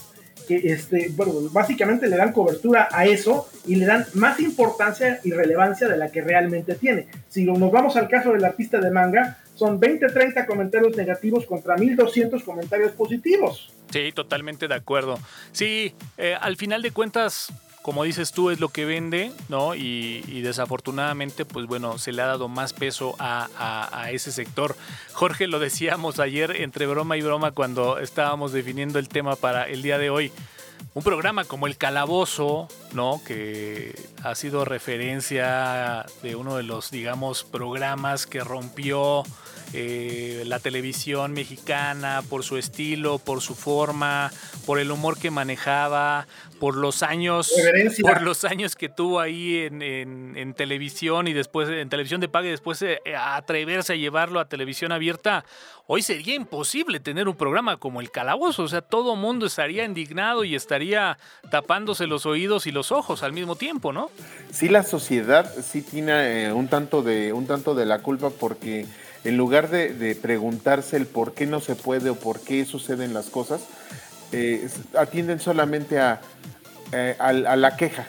que 0.48 0.56
este, 0.56 1.12
básicamente 1.52 2.08
le 2.08 2.16
dan 2.16 2.32
cobertura 2.32 2.88
a 2.92 3.06
eso 3.06 3.50
y 3.66 3.76
le 3.76 3.86
dan 3.86 4.06
más 4.14 4.40
importancia 4.40 5.20
y 5.24 5.32
relevancia 5.32 5.88
de 5.90 5.98
la 5.98 6.10
que 6.10 6.22
realmente 6.22 6.76
tiene. 6.76 7.08
Si 7.28 7.44
nos 7.44 7.72
vamos 7.72 7.98
al 7.98 8.08
caso 8.08 8.32
del 8.32 8.46
artista 8.46 8.80
de 8.80 8.90
manga, 8.90 9.40
son 9.56 9.80
20, 9.80 10.08
30 10.08 10.46
comentarios 10.46 10.96
negativos 10.96 11.46
contra 11.46 11.76
1200 11.76 12.44
comentarios 12.44 12.92
positivos. 12.94 13.74
Sí, 13.92 14.12
totalmente 14.14 14.68
de 14.68 14.76
acuerdo. 14.76 15.20
Sí, 15.52 15.94
eh, 16.18 16.36
al 16.40 16.56
final 16.56 16.82
de 16.82 16.92
cuentas, 16.92 17.52
como 17.88 18.04
dices 18.04 18.34
tú, 18.34 18.50
es 18.50 18.60
lo 18.60 18.68
que 18.68 18.84
vende, 18.84 19.32
¿no? 19.48 19.74
Y, 19.74 20.42
desafortunadamente, 20.42 21.46
pues 21.46 21.68
bueno, 21.68 21.98
se 21.98 22.12
le 22.12 22.22
ha 22.22 22.26
dado 22.26 22.50
más 22.50 22.74
peso 22.74 23.16
a, 23.18 24.10
ese 24.12 24.34
sector. 24.34 24.76
Jorge, 25.14 25.48
lo 25.48 25.58
decíamos 25.58 26.20
ayer 26.20 26.60
entre 26.60 26.86
broma 26.86 27.16
y 27.16 27.22
broma 27.22 27.52
cuando 27.52 28.00
estábamos 28.00 28.52
definiendo 28.52 29.00
el 29.00 29.08
tema 29.08 29.38
para 29.38 29.70
el 29.70 29.84
día 29.84 29.98
de 29.98 30.10
hoy. 30.10 30.34
Un 30.94 31.04
programa 31.04 31.44
como 31.44 31.68
El 31.68 31.78
Calabozo, 31.78 32.68
¿no? 32.94 33.22
Que 33.26 33.94
ha 34.24 34.34
sido 34.36 34.66
referencia 34.66 36.06
de 36.24 36.36
uno 36.36 36.58
de 36.58 36.64
los, 36.64 36.90
digamos, 36.90 37.44
programas 37.44 38.26
que 38.26 38.44
rompió 38.44 39.24
eh, 39.74 40.44
la 40.46 40.60
televisión 40.60 41.34
mexicana 41.34 42.24
por 42.30 42.44
su 42.44 42.58
estilo, 42.58 43.20
por 43.20 43.42
su 43.42 43.54
forma, 43.54 44.32
por 44.66 44.80
el 44.80 44.92
humor 44.92 45.20
que 45.20 45.30
manejaba, 45.30 46.26
por 46.60 46.76
los 46.78 47.04
años, 47.04 47.54
por 48.02 48.22
los 48.22 48.46
años 48.46 48.76
que 48.78 48.88
tuvo 48.88 49.20
ahí 49.20 49.68
en, 49.70 50.54
televisión 50.54 51.28
y 51.28 51.34
después 51.34 51.68
en 51.70 51.90
televisión 51.90 52.22
de 52.22 52.30
paga 52.30 52.48
y 52.48 52.52
después 52.52 52.82
eh, 52.82 53.00
atreverse 53.20 53.94
a 53.94 53.96
llevarlo 53.98 54.40
a 54.40 54.48
televisión 54.48 54.94
abierta. 54.94 55.44
Hoy 55.86 56.02
sería 56.02 56.36
imposible 56.36 57.00
tener 57.00 57.28
un 57.28 57.36
programa 57.36 57.78
como 57.78 58.00
el 58.00 58.10
Calabozo, 58.10 58.64
o 58.64 58.68
sea, 58.68 58.82
todo 58.82 59.16
mundo 59.18 59.46
estaría 59.46 59.84
indignado 59.84 60.46
y 60.46 60.56
estaría 60.56 60.67
tapándose 61.50 62.08
los 62.08 62.26
oídos 62.26 62.68
y 62.68 62.72
los 62.72 62.92
ojos 62.92 63.24
al 63.24 63.34
mismo 63.34 63.56
tiempo, 63.56 63.94
¿no? 63.94 64.10
Sí, 64.52 64.70
la 64.70 64.84
sociedad 64.84 65.52
sí 65.64 65.82
tiene 65.82 66.46
eh, 66.46 66.54
un 66.54 66.68
tanto 66.68 67.02
de 67.02 67.34
un 67.34 67.48
tanto 67.48 67.74
de 67.74 67.86
la 67.86 68.00
culpa 68.00 68.30
porque 68.30 68.86
en 69.24 69.38
lugar 69.38 69.70
de, 69.70 70.16
preguntarse 70.22 70.96
el 70.96 71.06
por 71.06 71.34
qué 71.34 71.46
no 71.46 71.60
se 71.60 71.76
puede 71.76 72.10
o 72.10 72.16
por 72.16 72.40
qué 72.40 72.64
suceden 72.66 73.14
las 73.14 73.30
cosas, 73.30 73.62
eh, 74.32 74.70
atienden 74.98 75.40
solamente 75.40 76.00
a, 76.00 76.22
eh, 76.94 77.16
a, 77.20 77.34
la 77.34 77.76
queja. 77.76 78.06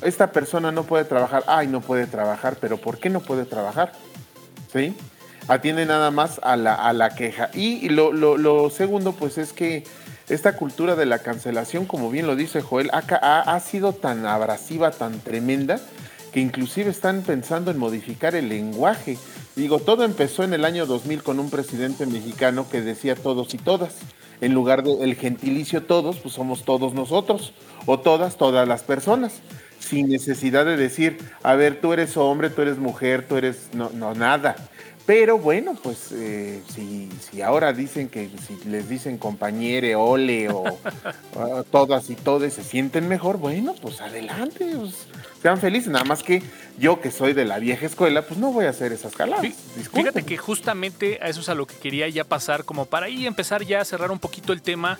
Esta 0.00 0.32
persona 0.32 0.72
no 0.72 0.84
puede 0.84 1.04
trabajar, 1.04 1.44
ay, 1.46 1.66
no 1.66 1.80
puede 1.80 2.06
trabajar, 2.06 2.56
pero 2.60 2.78
¿por 2.78 2.98
qué 2.98 3.10
no 3.10 3.20
puede 3.20 3.44
trabajar? 3.44 3.92
¿Sí? 4.72 4.96
Atiende 5.48 5.84
nada 5.84 6.10
más 6.10 6.40
a 6.42 6.56
la, 6.56 6.74
a 6.74 6.94
la 6.94 7.14
queja. 7.14 7.50
Y 7.52 7.90
lo, 7.90 8.12
lo, 8.12 8.70
segundo, 8.70 9.12
pues 9.12 9.36
es 9.36 9.52
que 9.52 9.84
esta 10.28 10.56
cultura 10.56 10.96
de 10.96 11.06
la 11.06 11.18
cancelación, 11.18 11.84
como 11.84 12.10
bien 12.10 12.26
lo 12.26 12.36
dice 12.36 12.62
Joel, 12.62 12.90
ha, 12.92 13.40
ha, 13.40 13.60
sido 13.60 13.92
tan 13.92 14.24
abrasiva, 14.26 14.90
tan 14.90 15.20
tremenda, 15.20 15.80
que 16.32 16.40
inclusive 16.40 16.90
están 16.90 17.22
pensando 17.22 17.70
en 17.70 17.78
modificar 17.78 18.34
el 18.34 18.48
lenguaje. 18.48 19.18
Digo, 19.54 19.78
todo 19.78 20.04
empezó 20.04 20.42
en 20.42 20.54
el 20.54 20.64
año 20.64 20.86
2000 20.86 21.22
con 21.22 21.38
un 21.38 21.50
presidente 21.50 22.06
mexicano 22.06 22.66
que 22.70 22.80
decía 22.80 23.14
todos 23.14 23.54
y 23.54 23.58
todas. 23.58 23.94
En 24.40 24.52
lugar 24.52 24.82
del 24.82 25.14
gentilicio 25.14 25.84
todos, 25.84 26.16
pues 26.18 26.34
somos 26.34 26.64
todos 26.64 26.94
nosotros. 26.94 27.52
O 27.86 28.00
todas, 28.00 28.36
todas 28.36 28.66
las 28.66 28.82
personas. 28.82 29.42
Sin 29.78 30.08
necesidad 30.08 30.64
de 30.64 30.76
decir, 30.76 31.18
a 31.42 31.54
ver, 31.54 31.80
tú 31.80 31.92
eres 31.92 32.16
hombre, 32.16 32.50
tú 32.50 32.62
eres 32.62 32.78
mujer, 32.78 33.26
tú 33.28 33.36
eres... 33.36 33.68
No, 33.74 33.90
no, 33.90 34.14
nada. 34.14 34.56
Pero 35.06 35.38
bueno, 35.38 35.74
pues 35.82 36.12
eh, 36.12 36.62
si, 36.74 37.10
si, 37.30 37.42
ahora 37.42 37.74
dicen 37.74 38.08
que 38.08 38.30
si 38.46 38.56
les 38.68 38.88
dicen 38.88 39.18
compañere, 39.18 39.96
ole 39.96 40.48
o 40.48 40.64
todas 41.70 42.08
y 42.08 42.14
todos 42.14 42.50
se 42.54 42.64
sienten 42.64 43.06
mejor, 43.06 43.36
bueno, 43.36 43.74
pues 43.82 44.00
adelante, 44.00 44.72
pues, 44.74 45.06
sean 45.42 45.58
felices. 45.58 45.90
Nada 45.90 46.04
más 46.04 46.22
que 46.22 46.42
yo 46.78 47.02
que 47.02 47.10
soy 47.10 47.34
de 47.34 47.44
la 47.44 47.58
vieja 47.58 47.84
escuela, 47.84 48.22
pues 48.22 48.40
no 48.40 48.50
voy 48.50 48.64
a 48.64 48.70
hacer 48.70 48.92
esas 48.92 49.14
caladas. 49.14 49.46
Fíjate 49.92 50.22
que 50.22 50.38
justamente 50.38 51.18
a 51.20 51.28
eso 51.28 51.40
es 51.40 51.50
a 51.50 51.54
lo 51.54 51.66
que 51.66 51.76
quería 51.76 52.08
ya 52.08 52.24
pasar, 52.24 52.64
como 52.64 52.86
para 52.86 53.06
ahí 53.06 53.26
empezar 53.26 53.62
ya 53.62 53.82
a 53.82 53.84
cerrar 53.84 54.10
un 54.10 54.18
poquito 54.18 54.54
el 54.54 54.62
tema 54.62 54.98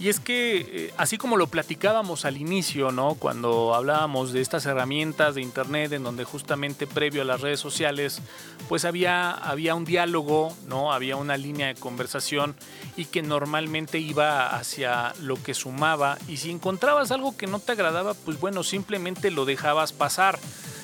y 0.00 0.08
es 0.08 0.20
que, 0.20 0.58
eh, 0.58 0.94
así 0.96 1.18
como 1.18 1.36
lo 1.36 1.48
platicábamos 1.48 2.24
al 2.24 2.36
inicio, 2.36 2.92
¿no? 2.92 3.16
Cuando 3.16 3.74
hablábamos 3.74 4.32
de 4.32 4.40
estas 4.40 4.64
herramientas 4.64 5.34
de 5.34 5.42
Internet, 5.42 5.92
en 5.92 6.04
donde 6.04 6.22
justamente 6.22 6.86
previo 6.86 7.22
a 7.22 7.24
las 7.24 7.40
redes 7.40 7.58
sociales, 7.58 8.22
pues 8.68 8.84
había, 8.84 9.32
había 9.32 9.74
un 9.74 9.84
diálogo, 9.84 10.54
¿no? 10.68 10.92
Había 10.92 11.16
una 11.16 11.36
línea 11.36 11.66
de 11.66 11.74
conversación 11.74 12.54
y 12.96 13.06
que 13.06 13.22
normalmente 13.22 13.98
iba 13.98 14.54
hacia 14.54 15.14
lo 15.20 15.42
que 15.42 15.52
sumaba. 15.52 16.16
Y 16.28 16.36
si 16.36 16.52
encontrabas 16.52 17.10
algo 17.10 17.36
que 17.36 17.48
no 17.48 17.58
te 17.58 17.72
agradaba, 17.72 18.14
pues 18.14 18.38
bueno, 18.38 18.62
simplemente 18.62 19.32
lo 19.32 19.46
dejabas 19.46 19.92
pasar. 19.92 20.38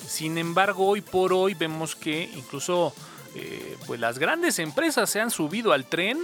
Sin 0.09 0.39
embargo, 0.39 0.89
hoy 0.89 1.03
por 1.03 1.33
hoy 1.33 1.55
vemos 1.55 1.95
que 1.95 2.31
incluso 2.35 2.93
eh, 3.37 3.77
pues 3.87 4.01
las 4.01 4.19
grandes 4.19 4.59
empresas 4.59 5.09
se 5.09 5.21
han 5.21 5.31
subido 5.31 5.73
al 5.73 5.87
tren 5.87 6.19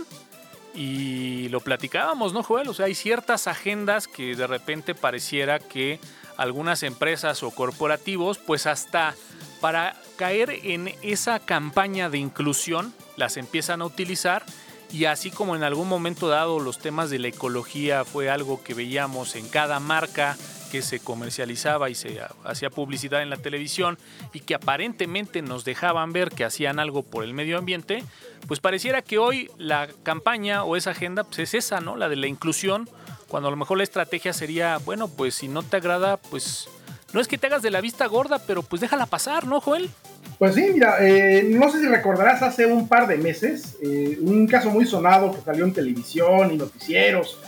y 0.74 1.48
lo 1.48 1.60
platicábamos, 1.60 2.32
¿no, 2.32 2.42
Joel? 2.42 2.68
O 2.68 2.74
sea, 2.74 2.86
hay 2.86 2.94
ciertas 2.94 3.46
agendas 3.46 4.08
que 4.08 4.36
de 4.36 4.46
repente 4.46 4.94
pareciera 4.94 5.58
que 5.58 5.98
algunas 6.36 6.82
empresas 6.82 7.42
o 7.42 7.50
corporativos, 7.50 8.38
pues 8.38 8.66
hasta 8.66 9.14
para 9.60 9.94
caer 10.16 10.50
en 10.62 10.94
esa 11.02 11.38
campaña 11.38 12.08
de 12.08 12.18
inclusión, 12.18 12.94
las 13.16 13.36
empiezan 13.36 13.82
a 13.82 13.86
utilizar 13.86 14.44
y 14.92 15.04
así 15.04 15.30
como 15.30 15.54
en 15.54 15.62
algún 15.62 15.88
momento 15.88 16.28
dado 16.28 16.58
los 16.58 16.78
temas 16.78 17.10
de 17.10 17.18
la 17.18 17.28
ecología 17.28 18.04
fue 18.04 18.30
algo 18.30 18.62
que 18.62 18.74
veíamos 18.74 19.36
en 19.36 19.48
cada 19.48 19.80
marca 19.80 20.36
que 20.70 20.82
se 20.82 21.00
comercializaba 21.00 21.90
y 21.90 21.94
se 21.94 22.20
hacía 22.44 22.70
publicidad 22.70 23.22
en 23.22 23.30
la 23.30 23.36
televisión 23.36 23.98
y 24.32 24.40
que 24.40 24.54
aparentemente 24.54 25.42
nos 25.42 25.64
dejaban 25.64 26.12
ver 26.12 26.30
que 26.30 26.44
hacían 26.44 26.78
algo 26.78 27.02
por 27.02 27.24
el 27.24 27.34
medio 27.34 27.58
ambiente, 27.58 28.04
pues 28.46 28.60
pareciera 28.60 29.02
que 29.02 29.18
hoy 29.18 29.50
la 29.58 29.88
campaña 30.02 30.64
o 30.64 30.76
esa 30.76 30.90
agenda 30.90 31.24
pues 31.24 31.40
es 31.40 31.54
esa, 31.54 31.80
¿no? 31.80 31.96
La 31.96 32.08
de 32.08 32.16
la 32.16 32.26
inclusión, 32.26 32.88
cuando 33.28 33.48
a 33.48 33.50
lo 33.50 33.56
mejor 33.56 33.78
la 33.78 33.84
estrategia 33.84 34.32
sería, 34.32 34.78
bueno, 34.78 35.08
pues 35.08 35.34
si 35.34 35.48
no 35.48 35.62
te 35.62 35.76
agrada, 35.76 36.16
pues 36.16 36.68
no 37.12 37.20
es 37.20 37.28
que 37.28 37.38
te 37.38 37.48
hagas 37.48 37.62
de 37.62 37.70
la 37.70 37.80
vista 37.80 38.06
gorda, 38.06 38.40
pero 38.46 38.62
pues 38.62 38.80
déjala 38.80 39.06
pasar, 39.06 39.46
¿no, 39.46 39.60
Joel? 39.60 39.90
Pues 40.38 40.54
sí, 40.54 40.70
mira, 40.72 40.96
eh, 41.00 41.42
no 41.50 41.70
sé 41.70 41.80
si 41.80 41.86
recordarás 41.86 42.42
hace 42.42 42.66
un 42.66 42.88
par 42.88 43.06
de 43.06 43.16
meses 43.16 43.76
eh, 43.82 44.16
un 44.20 44.46
caso 44.46 44.70
muy 44.70 44.86
sonado 44.86 45.32
que 45.32 45.40
salió 45.42 45.64
en 45.64 45.72
televisión 45.72 46.52
y 46.52 46.56
noticieros 46.56 47.38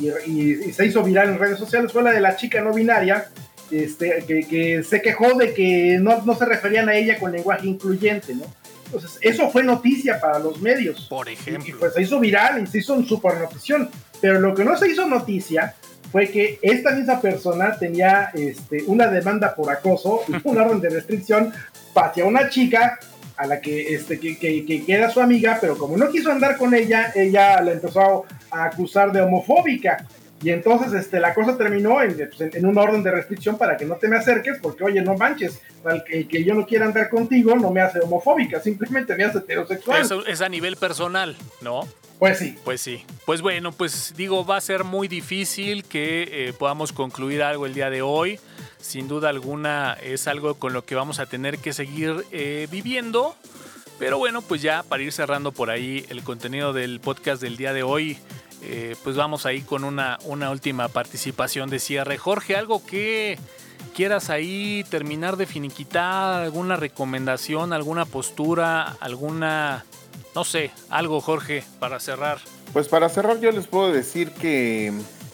y, 0.00 0.72
se 0.72 0.86
hizo 0.86 1.02
viral 1.02 1.30
en 1.30 1.38
redes 1.38 1.58
sociales 1.58 1.92
fue 1.92 2.02
la 2.02 2.12
de 2.12 2.20
la 2.20 2.36
chica 2.36 2.60
no 2.60 2.72
binaria 2.72 3.26
este, 3.70 4.24
que, 4.26 4.82
se 4.82 5.00
quejó 5.00 5.34
de 5.34 5.54
que 5.54 5.98
no, 6.00 6.22
no, 6.22 6.34
se 6.34 6.44
referían 6.44 6.88
a 6.88 6.94
ella 6.94 7.18
con 7.18 7.32
lenguaje 7.32 7.66
incluyente, 7.66 8.34
¿no? 8.34 8.44
Entonces, 8.84 9.18
eso 9.22 9.48
fue 9.48 9.62
noticia 9.62 10.20
para 10.20 10.38
los 10.38 10.60
medios. 10.60 11.06
Por 11.08 11.26
ejemplo. 11.28 11.66
Y, 11.66 11.72
pues 11.72 11.94
se 11.94 12.02
hizo 12.02 12.20
viral 12.20 12.62
y 12.62 12.66
se 12.66 12.78
hizo 12.78 12.94
en 12.94 13.06
super 13.06 13.38
notición. 13.38 13.88
Pero 14.20 14.38
lo 14.38 14.54
que 14.54 14.64
no 14.64 14.76
se 14.76 14.90
hizo 14.90 15.06
noticia 15.06 15.74
fue 16.10 16.28
que 16.28 16.58
esta 16.60 16.90
misma 16.90 17.18
persona 17.18 17.78
tenía 17.78 18.30
este, 18.34 18.84
una 18.86 19.06
demanda 19.06 19.54
por 19.54 19.72
acoso, 19.72 20.20
una 20.44 20.64
orden 20.64 20.80
de 20.80 20.90
restricción 20.90 21.54
hacia 21.94 22.26
una 22.26 22.50
chica 22.50 22.98
a 23.42 23.46
la 23.46 23.60
que, 23.60 23.94
este, 23.94 24.20
que, 24.20 24.36
que, 24.38 24.84
era 24.86 25.10
su 25.10 25.20
amiga, 25.20 25.58
pero 25.60 25.76
como 25.76 25.96
no 25.96 26.08
quiso 26.08 26.30
andar 26.30 26.56
con 26.56 26.74
ella, 26.74 27.12
ella 27.14 27.60
la 27.60 27.72
empezó 27.72 28.24
a 28.50 28.64
acusar 28.66 29.10
de 29.10 29.20
homofóbica. 29.20 30.06
Y 30.44 30.50
entonces 30.50 30.92
este, 30.92 31.18
la 31.18 31.34
cosa 31.34 31.56
terminó 31.56 32.00
en, 32.02 32.14
pues, 32.14 32.54
en, 32.54 32.66
una 32.66 32.82
orden 32.82 33.02
de 33.02 33.10
restricción 33.10 33.58
para 33.58 33.76
que 33.76 33.84
no 33.84 33.96
te 33.96 34.06
me 34.06 34.16
acerques, 34.16 34.58
porque 34.62 34.84
oye, 34.84 35.02
no 35.02 35.16
manches, 35.16 35.60
el 36.08 36.28
que, 36.28 36.44
yo 36.44 36.54
no 36.54 36.66
quiera 36.66 36.86
andar 36.86 37.08
contigo 37.10 37.56
no 37.56 37.70
me 37.70 37.80
hace 37.80 37.98
homofóbica, 37.98 38.60
simplemente 38.60 39.16
me 39.16 39.24
hace 39.24 39.38
heterosexual. 39.38 40.00
Eso 40.00 40.24
es 40.24 40.40
a 40.40 40.48
nivel 40.48 40.76
personal, 40.76 41.36
¿no? 41.60 41.88
Pues 42.20 42.38
sí. 42.38 42.56
Pues 42.62 42.80
sí. 42.80 43.04
Pues 43.26 43.42
bueno, 43.42 43.72
pues 43.72 44.14
digo, 44.16 44.46
va 44.46 44.56
a 44.56 44.60
ser 44.60 44.84
muy 44.84 45.08
difícil 45.08 45.82
que 45.82 46.28
eh, 46.30 46.52
podamos 46.56 46.92
concluir 46.92 47.42
algo 47.42 47.66
el 47.66 47.74
día 47.74 47.90
de 47.90 48.02
hoy. 48.02 48.38
Sin 48.82 49.08
duda 49.08 49.28
alguna 49.28 49.94
es 49.94 50.26
algo 50.26 50.56
con 50.56 50.72
lo 50.72 50.84
que 50.84 50.94
vamos 50.94 51.20
a 51.20 51.26
tener 51.26 51.58
que 51.58 51.72
seguir 51.72 52.26
eh, 52.32 52.66
viviendo. 52.70 53.34
Pero 53.98 54.18
bueno, 54.18 54.42
pues 54.42 54.60
ya 54.60 54.82
para 54.82 55.02
ir 55.02 55.12
cerrando 55.12 55.52
por 55.52 55.70
ahí 55.70 56.04
el 56.08 56.22
contenido 56.24 56.72
del 56.72 56.98
podcast 57.00 57.40
del 57.40 57.56
día 57.56 57.72
de 57.72 57.84
hoy, 57.84 58.18
eh, 58.62 58.96
pues 59.04 59.16
vamos 59.16 59.46
ahí 59.46 59.62
con 59.62 59.84
una, 59.84 60.18
una 60.24 60.50
última 60.50 60.88
participación 60.88 61.70
de 61.70 61.78
cierre. 61.78 62.18
Jorge, 62.18 62.56
algo 62.56 62.84
que 62.84 63.38
quieras 63.94 64.30
ahí 64.30 64.84
terminar 64.90 65.36
de 65.36 65.46
finiquitar, 65.46 66.42
alguna 66.42 66.76
recomendación, 66.76 67.72
alguna 67.72 68.04
postura, 68.04 68.96
alguna, 69.00 69.84
no 70.34 70.44
sé, 70.44 70.72
algo 70.90 71.20
Jorge, 71.20 71.62
para 71.78 72.00
cerrar. 72.00 72.38
Pues 72.72 72.88
para 72.88 73.08
cerrar 73.08 73.38
yo 73.40 73.52
les 73.52 73.68
puedo 73.68 73.92
decir 73.92 74.32
que, 74.32 74.92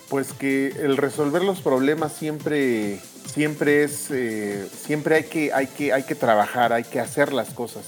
pues 0.08 0.32
que 0.32 0.68
el 0.68 0.96
resolver 0.96 1.42
los 1.42 1.60
problemas 1.60 2.12
siempre, 2.12 3.00
siempre 3.26 3.84
es, 3.84 4.10
eh, 4.10 4.66
siempre 4.72 5.16
hay 5.16 5.24
que, 5.24 5.52
hay, 5.52 5.66
que, 5.66 5.92
hay 5.92 6.02
que 6.04 6.14
trabajar, 6.14 6.72
hay 6.72 6.84
que 6.84 7.00
hacer 7.00 7.32
las 7.32 7.50
cosas. 7.50 7.84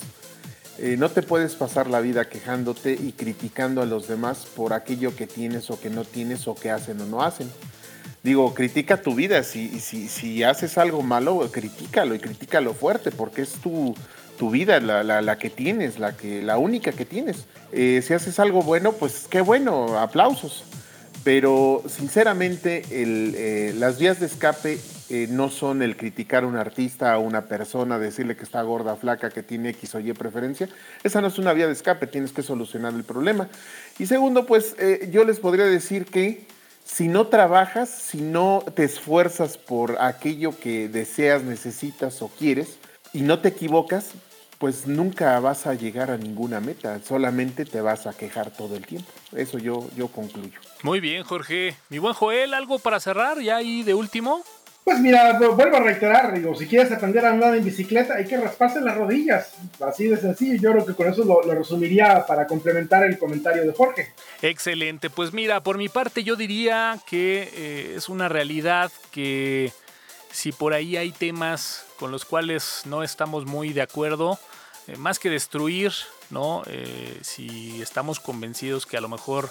Eh, 0.78 0.96
no 0.98 1.10
te 1.10 1.22
puedes 1.22 1.54
pasar 1.54 1.88
la 1.88 2.00
vida 2.00 2.28
quejándote 2.28 2.92
y 2.92 3.12
criticando 3.12 3.82
a 3.82 3.86
los 3.86 4.08
demás 4.08 4.46
por 4.54 4.72
aquello 4.72 5.14
que 5.14 5.26
tienes 5.26 5.70
o 5.70 5.78
que 5.78 5.90
no 5.90 6.04
tienes 6.04 6.48
o 6.48 6.54
que 6.54 6.70
hacen 6.70 7.00
o 7.00 7.06
no 7.06 7.22
hacen. 7.22 7.50
Digo, 8.22 8.54
critica 8.54 9.00
tu 9.00 9.14
vida. 9.14 9.42
Si, 9.42 9.80
si, 9.80 10.08
si 10.08 10.42
haces 10.42 10.78
algo 10.78 11.02
malo, 11.02 11.50
critícalo 11.50 12.14
y 12.14 12.18
critícalo 12.18 12.74
fuerte 12.74 13.10
porque 13.10 13.42
es 13.42 13.52
tu, 13.52 13.94
tu 14.38 14.50
vida, 14.50 14.80
la, 14.80 15.02
la, 15.02 15.38
que 15.38 15.50
tienes, 15.50 15.98
la, 15.98 16.16
que, 16.16 16.42
la 16.42 16.56
única 16.56 16.92
que 16.92 17.04
tienes. 17.04 17.46
Eh, 17.72 18.02
si 18.02 18.14
haces 18.14 18.38
algo 18.38 18.62
bueno, 18.62 18.92
pues 18.92 19.26
qué 19.28 19.42
bueno, 19.42 19.98
aplausos. 19.98 20.64
Pero 21.22 21.82
sinceramente, 21.86 22.82
eh, 22.90 23.74
las 23.76 23.98
vías 23.98 24.20
de 24.20 24.26
escape 24.26 24.78
eh, 25.10 25.26
no 25.28 25.50
son 25.50 25.82
el 25.82 25.96
criticar 25.96 26.44
a 26.44 26.46
un 26.46 26.56
artista, 26.56 27.12
a 27.12 27.18
una 27.18 27.46
persona, 27.46 27.98
decirle 27.98 28.36
que 28.36 28.44
está 28.44 28.62
gorda, 28.62 28.96
flaca, 28.96 29.28
que 29.28 29.42
tiene 29.42 29.70
X 29.70 29.96
o 29.96 30.00
Y 30.00 30.12
preferencia. 30.14 30.68
Esa 31.02 31.20
no 31.20 31.26
es 31.26 31.38
una 31.38 31.52
vía 31.52 31.66
de 31.66 31.72
escape, 31.72 32.06
tienes 32.06 32.32
que 32.32 32.42
solucionar 32.42 32.94
el 32.94 33.04
problema. 33.04 33.48
Y 33.98 34.06
segundo, 34.06 34.46
pues 34.46 34.76
eh, 34.78 35.10
yo 35.12 35.24
les 35.24 35.40
podría 35.40 35.66
decir 35.66 36.06
que 36.06 36.46
si 36.84 37.08
no 37.08 37.26
trabajas, 37.26 37.90
si 37.90 38.22
no 38.22 38.64
te 38.74 38.84
esfuerzas 38.84 39.58
por 39.58 40.00
aquello 40.00 40.58
que 40.58 40.88
deseas, 40.88 41.42
necesitas 41.42 42.22
o 42.22 42.28
quieres, 42.28 42.78
y 43.12 43.22
no 43.22 43.40
te 43.40 43.48
equivocas, 43.48 44.12
pues 44.60 44.86
nunca 44.86 45.40
vas 45.40 45.66
a 45.66 45.72
llegar 45.72 46.10
a 46.10 46.18
ninguna 46.18 46.60
meta, 46.60 47.00
solamente 47.02 47.64
te 47.64 47.80
vas 47.80 48.06
a 48.06 48.12
quejar 48.12 48.50
todo 48.50 48.76
el 48.76 48.84
tiempo. 48.84 49.10
Eso 49.34 49.58
yo, 49.58 49.88
yo 49.96 50.08
concluyo. 50.08 50.60
Muy 50.82 51.00
bien, 51.00 51.24
Jorge. 51.24 51.74
Mi 51.88 51.98
buen 51.98 52.12
Joel, 52.12 52.52
¿algo 52.52 52.78
para 52.78 53.00
cerrar 53.00 53.40
ya 53.40 53.56
ahí 53.56 53.82
de 53.82 53.94
último? 53.94 54.44
Pues 54.84 55.00
mira, 55.00 55.38
vuelvo 55.38 55.78
a 55.78 55.80
reiterar, 55.80 56.34
digo, 56.34 56.54
si 56.54 56.66
quieres 56.66 56.92
aprender 56.92 57.24
a 57.24 57.30
andar 57.30 57.56
en 57.56 57.64
bicicleta 57.64 58.16
hay 58.16 58.26
que 58.26 58.36
rasparse 58.36 58.82
las 58.82 58.98
rodillas, 58.98 59.54
así 59.80 60.08
de 60.08 60.18
sencillo, 60.18 60.60
yo 60.60 60.72
creo 60.72 60.86
que 60.86 60.94
con 60.94 61.08
eso 61.08 61.24
lo, 61.24 61.40
resumiría 61.54 62.26
para 62.26 62.46
complementar 62.46 63.04
el 63.04 63.18
comentario 63.18 63.62
de 63.62 63.72
Jorge. 63.72 64.12
Excelente, 64.42 65.08
pues 65.08 65.32
mira, 65.32 65.62
por 65.62 65.78
mi 65.78 65.88
parte 65.88 66.22
yo 66.22 66.36
diría 66.36 66.98
que 67.06 67.48
eh, 67.54 67.94
es 67.96 68.10
una 68.10 68.28
realidad 68.28 68.92
que 69.10 69.72
si 70.30 70.52
por 70.52 70.74
ahí 70.74 70.96
hay 70.96 71.12
temas 71.12 71.86
con 72.00 72.10
los 72.10 72.24
cuales 72.24 72.82
no 72.86 73.02
estamos 73.02 73.44
muy 73.44 73.74
de 73.74 73.82
acuerdo, 73.82 74.40
eh, 74.86 74.96
más 74.96 75.18
que 75.18 75.28
destruir, 75.28 75.92
¿no? 76.30 76.62
Eh, 76.66 77.20
si 77.22 77.80
estamos 77.82 78.18
convencidos 78.18 78.86
que 78.86 78.96
a 78.96 79.02
lo 79.02 79.08
mejor 79.08 79.50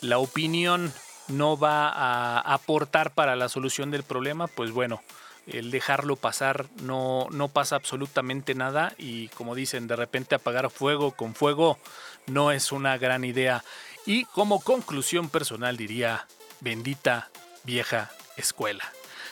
la 0.00 0.16
opinión 0.18 0.92
no 1.28 1.58
va 1.58 1.90
a 1.90 2.40
aportar 2.40 3.12
para 3.12 3.36
la 3.36 3.50
solución 3.50 3.90
del 3.90 4.02
problema, 4.02 4.46
pues 4.46 4.70
bueno, 4.70 5.02
el 5.46 5.70
dejarlo 5.70 6.16
pasar 6.16 6.66
no, 6.82 7.28
no 7.32 7.48
pasa 7.48 7.76
absolutamente 7.76 8.54
nada 8.54 8.94
y 8.96 9.28
como 9.28 9.54
dicen, 9.54 9.86
de 9.86 9.96
repente 9.96 10.34
apagar 10.34 10.70
fuego 10.70 11.12
con 11.12 11.34
fuego 11.34 11.78
no 12.26 12.50
es 12.50 12.72
una 12.72 12.96
gran 12.96 13.24
idea. 13.24 13.62
Y 14.06 14.24
como 14.24 14.60
conclusión 14.60 15.28
personal 15.28 15.76
diría, 15.76 16.26
bendita 16.60 17.28
vieja 17.64 18.10
escuela. 18.38 18.90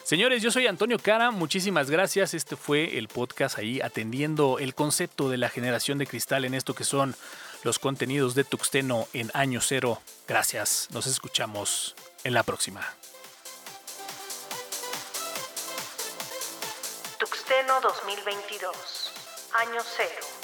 Señores, 0.08 0.42
yo 0.42 0.50
soy 0.50 0.66
Antonio 0.66 0.98
Cara, 0.98 1.30
muchísimas 1.30 1.90
gracias. 1.90 2.32
Este 2.32 2.56
fue 2.56 2.96
el 2.96 3.08
podcast 3.08 3.58
ahí 3.58 3.82
atendiendo 3.82 4.58
el 4.58 4.74
concepto 4.74 5.28
de 5.28 5.36
la 5.36 5.50
generación 5.50 5.98
de 5.98 6.06
cristal 6.06 6.46
en 6.46 6.54
esto 6.54 6.74
que 6.74 6.84
son 6.84 7.14
los 7.62 7.78
contenidos 7.78 8.34
de 8.34 8.44
Tuxteno 8.44 9.06
en 9.12 9.30
año 9.34 9.60
cero. 9.60 10.00
Gracias, 10.26 10.88
nos 10.92 11.06
escuchamos 11.06 11.94
en 12.24 12.32
la 12.32 12.42
próxima. 12.42 12.80
Tuxteno 17.18 17.78
2022, 17.82 19.12
año 19.60 19.82
cero. 19.94 20.37